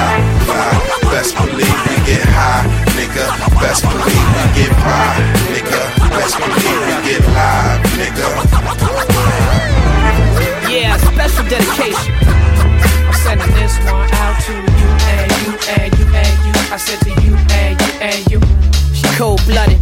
[1.11, 2.63] Best believe we get high,
[2.95, 3.25] nigga.
[3.59, 5.11] Best believe we get by,
[5.51, 5.81] nigga.
[6.15, 8.27] Best believe we get live, nigga.
[10.71, 12.15] Yeah, special dedication.
[13.07, 16.53] I'm sending this one out to you and you and you and you.
[16.71, 18.39] I said to you and you and you.
[18.95, 19.79] She cold blooded.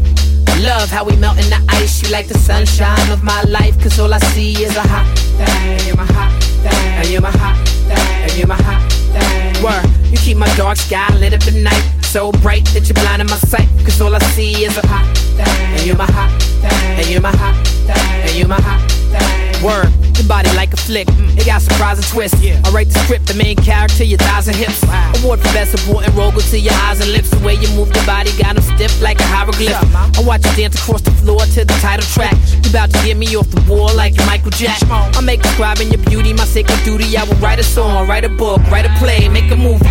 [0.62, 2.04] Love how we melt in the ice.
[2.04, 3.82] You like the sunshine of my life.
[3.82, 5.08] Cause all I see is a hot
[5.40, 5.88] thing.
[5.88, 7.00] You're my hot thing.
[7.00, 7.56] And you're my hot
[7.88, 8.24] thing.
[8.24, 9.64] And you're my hot thing.
[9.64, 12.04] Word, you keep my dark sky lit up at night.
[12.04, 13.70] So bright that you're blinding my sight.
[13.86, 15.08] Cause all I see is a hot
[15.38, 15.48] thing.
[15.48, 17.00] And you're my hot thing.
[17.00, 18.28] And you're my hot thing.
[18.28, 19.39] And you're my hot thing.
[19.64, 21.08] Word, your body like a flick.
[21.08, 22.40] Mm, it got surprising twists.
[22.40, 24.84] I write the script, the main character, your thighs and hips.
[25.20, 27.30] Award for best supporting role go to your eyes and lips.
[27.30, 29.84] The way you move your body got them stiff like a hieroglyph.
[30.18, 32.36] I watch you dance across the floor to the title track.
[32.64, 34.80] You about to get me off the wall like you're Michael Jack.
[34.88, 37.18] I make describing your beauty my sacred duty.
[37.18, 39.84] I will write a song, write a book, write a play, make a movie.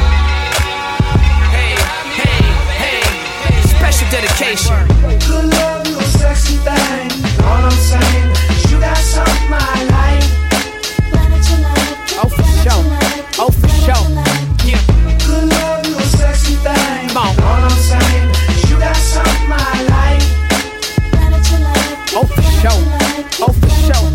[1.53, 1.77] Hey,
[2.17, 2.41] hey,
[2.81, 3.05] hey,
[3.69, 4.73] special dedication.
[5.29, 7.13] Good love, you a sexy thing.
[7.45, 8.48] All I'm saying
[8.79, 10.25] is you got something I like.
[12.21, 12.85] Oh, for sure.
[13.39, 14.07] Oh, for sure.
[14.67, 14.83] Yeah.
[15.27, 17.17] Good love, you a sexy thing.
[17.17, 20.23] All I'm saying is you got something I like.
[22.15, 22.83] Oh, for sure.
[23.47, 24.11] Oh, for sure.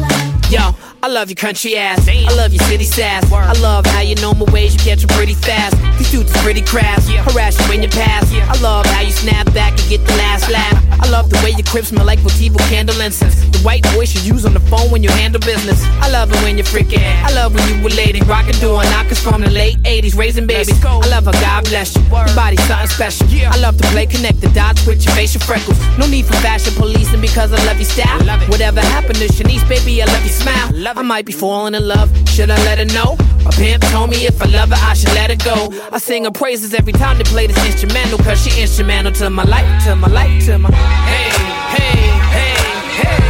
[0.49, 2.07] Yo, I love your country ass.
[2.07, 3.31] I love your city sass.
[3.31, 5.75] I love how you know my ways, you catch 'em pretty fast.
[5.97, 7.07] These dudes are pretty crass.
[7.09, 7.23] Yeah.
[7.23, 8.31] Harass you when you pass.
[8.31, 8.51] Yeah.
[8.51, 10.82] I love how you snap back and get the last laugh.
[11.03, 13.35] I love the way your crib smell like Votivo candle incense.
[13.51, 15.83] The white voice you use on the phone when you handle business.
[15.99, 17.03] I love it when you're freaking.
[17.23, 20.81] I love when you were lady, rockin' doing knockers from the late 80s, raising babies.
[20.85, 22.03] I love her, God bless you.
[22.03, 23.27] Your body's something special.
[23.51, 25.77] I love to play connect the dots with your facial freckles.
[25.97, 28.23] No need for fashion policing because I love your style.
[28.47, 30.97] Whatever happened to Shanice, baby, I love your smile.
[30.97, 32.09] I might be falling in love.
[32.29, 33.17] Should I let her know?
[33.43, 35.69] My pimp told me if I love her, I should let her go.
[35.91, 39.43] I sing her praises every time they play this instrumental, cause she instrumental to my
[39.43, 40.71] life, to my life, to my.
[40.71, 41.29] Hey,
[41.75, 41.99] hey,
[42.31, 42.55] hey,
[43.03, 43.23] hey.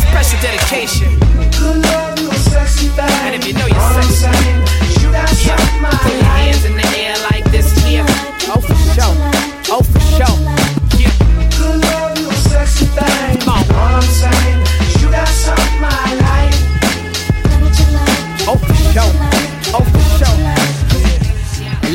[0.00, 1.12] Special dedication.
[1.60, 4.26] Good love, you sexy, And if you know you're sexy,
[5.04, 5.26] you yeah,
[6.02, 7.35] put your hands in the air like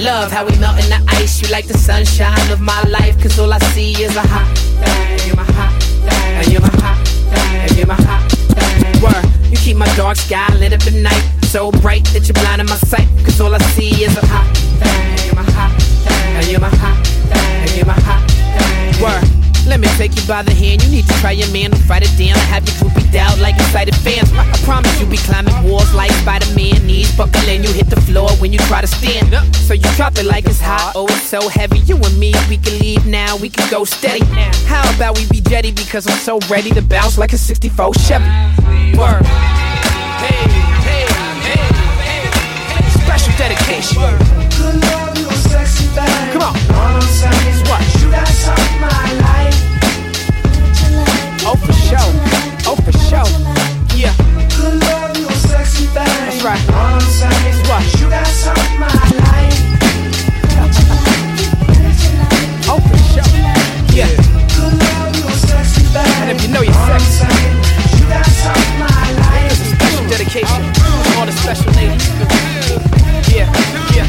[0.01, 1.41] love how we melt in the ice.
[1.41, 3.21] You like the sunshine of my life.
[3.21, 5.27] Cause all I see is a hot thing.
[5.27, 6.37] You're my hot thing.
[6.37, 7.77] And you're my hot thing.
[7.77, 9.01] You're my hot thing.
[9.01, 9.51] Word.
[9.51, 11.23] You keep my dark sky lit up at night.
[11.43, 13.07] So bright that you're blinding my sight.
[13.23, 14.47] Cause all I see is a hot
[14.81, 15.25] thing.
[15.25, 16.51] You're my hot thing.
[16.51, 17.77] You're my hot thing.
[17.77, 19.03] You're my hot thing.
[19.03, 19.40] Word.
[19.67, 20.83] Let me take you by the hand.
[20.83, 22.35] You need to try your man to fight it down.
[22.37, 24.31] I have you groupie out like excited fans.
[24.33, 26.85] I promise you be climbing walls like Spider-Man.
[26.85, 29.45] Knees buckling, you hit the floor when you try to stand up.
[29.55, 30.93] So you drop it like it's hot.
[30.95, 31.79] Oh, it's so heavy.
[31.79, 33.37] You and me, we can leave now.
[33.37, 34.25] We can go steady.
[34.65, 35.71] How about we be jetty?
[35.71, 38.25] Because I'm so ready to bounce like a 64 Chevy.
[38.97, 39.23] Word.
[40.21, 40.41] Hey,
[40.83, 41.05] hey,
[41.45, 41.61] hey,
[42.67, 42.89] hey.
[43.05, 43.97] Special dedication.
[46.33, 46.55] Come on.
[47.71, 47.81] What?
[47.83, 49.10] Oh, for
[51.91, 52.13] sure.
[52.67, 53.27] Oh, for sure.
[53.99, 54.15] Yeah.
[55.93, 56.61] That's right.
[57.67, 57.83] What?
[62.71, 63.27] Oh, for sure.
[63.91, 64.07] Yeah.
[66.21, 67.27] And if you know you're sexy,
[69.49, 70.47] this is special dedication
[71.17, 72.07] all the special ladies.
[73.35, 73.51] Yeah,
[73.93, 74.07] yeah.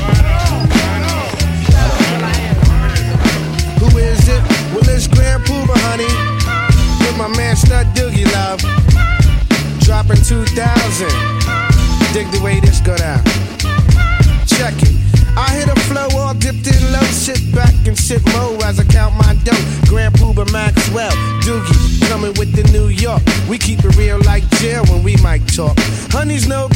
[3.80, 4.42] Who is it?
[4.72, 6.21] Well, it's Grand Puba, honey.
[7.72, 8.60] Man Doogie Love.
[9.80, 11.08] Dropping 2000.
[12.12, 13.24] Dig the way this go down.
[14.46, 15.11] Check it.
[15.36, 17.00] I hit a flow all dipped in low.
[17.12, 19.64] Sit back and sip mo as I count my dough.
[19.88, 23.22] Grand Puba Maxwell, Doogie, coming with the New York.
[23.48, 25.76] We keep it real like jail when we might talk.
[26.12, 26.68] Honeys no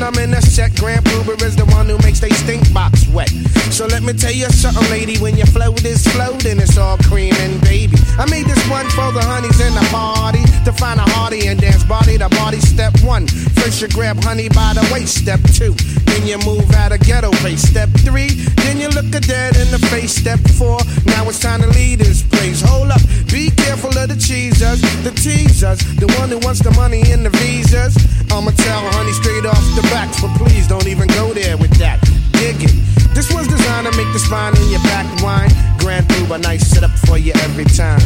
[0.00, 3.06] when I'm in a set, Grand Puba is the one who makes they stink box
[3.08, 3.28] wet.
[3.70, 5.18] So let me tell you something, lady.
[5.18, 7.96] When your float is floating, it's all cream and baby.
[8.18, 11.60] I made this one for the honeys in the party to find a hearty and
[11.60, 12.60] dance body to body.
[12.60, 13.26] Step one,
[13.60, 15.16] first you grab honey by the waist.
[15.20, 15.74] Step two,
[16.08, 17.62] then you move at a ghetto pace.
[17.62, 18.28] Step three,
[18.64, 20.14] then you look a dead in the face.
[20.14, 22.60] Step four, now it's time to leave this place.
[22.60, 27.02] Hold up, be careful of the cheesers, the teasers, the one who wants the money
[27.12, 27.96] and the visas.
[28.32, 32.00] I'ma tell honey straight off the back, but please don't even go there with that.
[32.32, 32.72] Dig it.
[33.14, 35.50] This was designed to make the spine in your back whine.
[35.78, 38.00] Grand Puba, nice setup for you every time.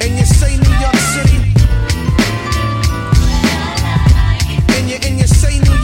[0.00, 1.38] And you say New York City.
[4.76, 5.77] And you and you say New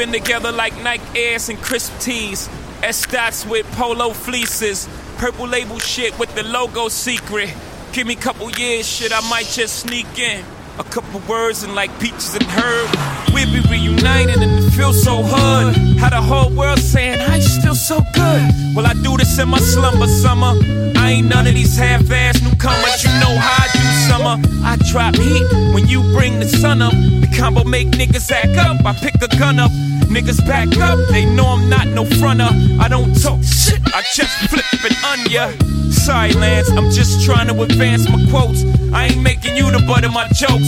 [0.00, 2.48] been together like Nike Airs and crisp tees.
[2.82, 4.88] S dots with polo fleeces.
[5.18, 7.54] Purple label shit with the logo secret.
[7.92, 10.42] Give me a couple years, shit, I might just sneak in.
[10.78, 12.88] A couple words and like peaches and herb.
[13.34, 15.76] We'll be reunited and it feels so hood.
[15.98, 18.42] How the whole world saying, I still so good?
[18.74, 20.54] Well, I do this in my slumber summer.
[20.96, 23.04] I ain't none of these half-ass newcomers.
[23.04, 24.64] You know how I do summer.
[24.64, 25.44] I drop heat
[25.74, 26.92] when you bring the sun up.
[26.92, 28.82] The combo make niggas act up.
[28.86, 29.70] I pick a gun up.
[30.10, 32.50] Niggas back up, they know I'm not no fronter.
[32.80, 35.52] I don't talk shit, I just flip it on ya.
[35.90, 38.64] Sorry, Lance, I'm just trying to advance my quotes.
[38.92, 40.66] I ain't making you the butt of my jokes.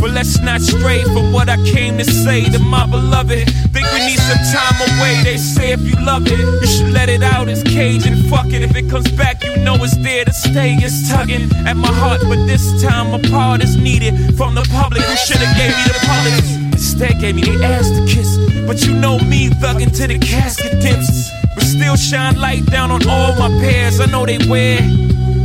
[0.00, 3.46] But let's not stray from what I came to say to my beloved.
[3.70, 5.22] Think we need some time away.
[5.22, 7.48] They say if you love it, you should let it out.
[7.48, 8.62] It's cage and fuck it.
[8.62, 10.74] If it comes back, you know it's there to stay.
[10.74, 15.02] It's tugging at my heart, but this time a part is needed from the public
[15.02, 16.59] who should've gave me the politics.
[16.90, 18.36] Instead, gave me the ass to kiss.
[18.66, 21.30] But you know me, thugging to the casket dips.
[21.54, 24.00] But still shine light down on all my pairs.
[24.00, 24.78] I know they wear.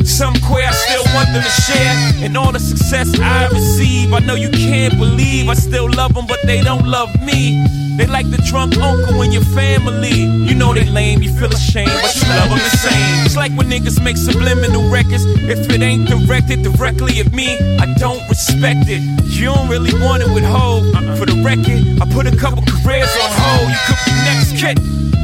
[0.04, 2.26] Some queer, I still want them to share.
[2.26, 5.48] And all the success I receive, I know you can't believe.
[5.48, 7.85] I still love them, but they don't love me.
[7.98, 10.28] They like the drunk uncle in your family.
[10.48, 13.26] You know they lame, you feel ashamed, but you love them the same.
[13.26, 15.24] It's like when niggas make subliminal records.
[15.26, 19.02] If it ain't directed directly at me, I don't respect it.
[19.32, 20.84] You don't really want it with Hov.
[21.18, 23.70] For the record, I put a couple careers on hold.
[23.70, 24.78] You could be next kid.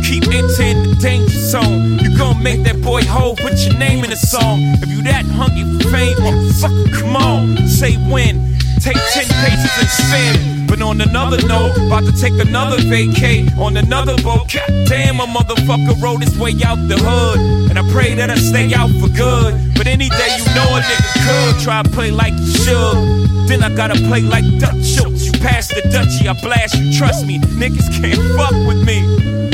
[0.08, 2.00] Keep entering the danger zone.
[2.00, 4.60] You gon' make that boy Hov put your name in the song.
[4.82, 7.68] If you that hungry for fame, motherfucker, come on.
[7.68, 8.61] Say when.
[8.82, 10.66] Take 10 paces and spin.
[10.66, 14.52] But on another note, about to take another vacay on another boat.
[14.52, 17.70] God damn, a motherfucker rode his way out the hood.
[17.70, 19.76] And I pray that I stay out for good.
[19.76, 23.48] But any day you know a nigga could try to play like you should.
[23.48, 25.26] Then I gotta play like Dutch Schultz.
[25.26, 26.92] You pass the Dutchie, I blast you.
[26.98, 29.06] Trust me, niggas can't fuck with me.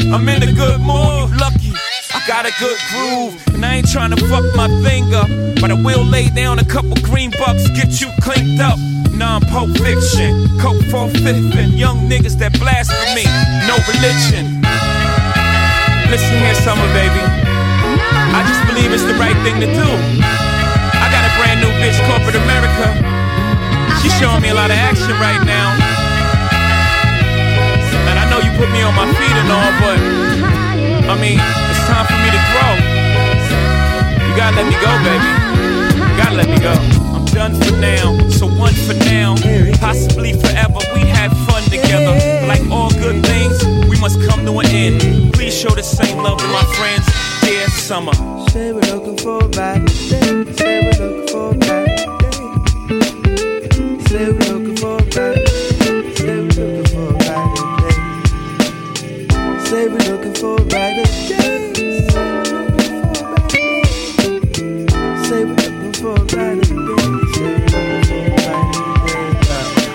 [0.09, 1.73] I'm in a good mood, lucky.
[2.15, 5.27] I got a good groove, and I ain't trying to fuck my thing up.
[5.59, 8.79] But I will lay down a couple green bucks, get you cleaned up.
[9.17, 13.25] Non Pulp Fiction, Coke for fifth, and young niggas that blasphemy,
[13.65, 14.61] no religion.
[16.13, 17.17] Listen here, summer baby.
[18.29, 19.89] I just believe it's the right thing to do.
[21.01, 22.93] I got a brand new bitch, corporate America.
[24.05, 25.73] She's showing me a lot of action right now.
[28.05, 29.97] And I know you put me on my feet and all, but
[31.09, 32.71] I mean, it's time for me to grow.
[34.29, 35.29] You gotta let me go, baby.
[36.05, 37.06] You gotta let me go.
[37.37, 39.35] Done for now, so one for now,
[39.79, 40.79] possibly forever.
[40.95, 42.17] We had fun together.
[42.47, 45.33] Like all good things, we must come to an end.
[45.33, 47.05] Please show the same love to my friends.
[47.41, 48.13] Dear summer.
[48.49, 49.85] Say we're looking for a day.
[49.85, 51.95] Say we're looking for a day.
[54.07, 55.45] Say we're looking for a day.
[56.15, 57.45] Say we're looking for a day.
[59.63, 61.07] Say we're looking for a better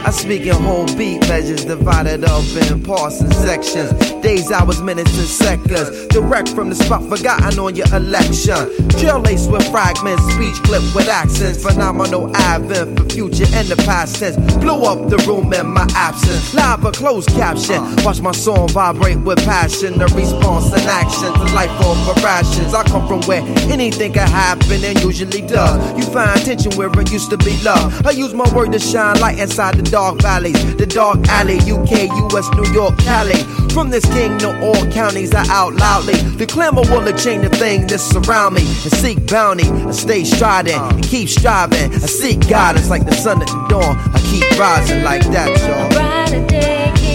[0.05, 3.93] I speak in whole beat measures divided up in parts and sections.
[4.21, 6.09] Days, hours, minutes, and seconds.
[6.09, 8.69] Direct from the spot forgotten on your election.
[8.89, 11.63] Drill lace with fragments, speech clip with accents.
[11.63, 14.37] Phenomenal advent for future and the past tense.
[14.57, 16.53] Blow up the room in my absence.
[16.53, 17.81] Live a closed caption.
[18.05, 19.99] Watch my song vibrate with passion.
[19.99, 22.75] The response and action to life over rations.
[22.75, 25.79] I come from where anything can happen and usually does.
[25.97, 28.05] You find tension where it used to be love.
[28.05, 30.75] I use my word to shine light inside the dark valleys.
[30.77, 33.37] The dark alley, UK, US, New York, Cali.
[33.75, 36.15] From this king to all counties, I out loudly.
[36.15, 38.63] The clamor will change the thing that surround me.
[38.63, 41.93] And seek bounty, I stay striding and keep striving.
[41.93, 43.97] I seek guidance like the sun at the dawn.
[44.15, 47.12] I keep rising like that, y'all.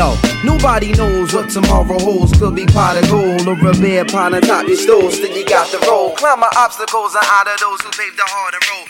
[0.00, 0.16] Yo.
[0.42, 2.32] Nobody knows what tomorrow holds.
[2.38, 5.10] Could be pot of gold or a bear pond atop your stool.
[5.10, 6.16] Still you got the roll.
[6.16, 8.88] Climb my obstacles and out of those who paved the harder road.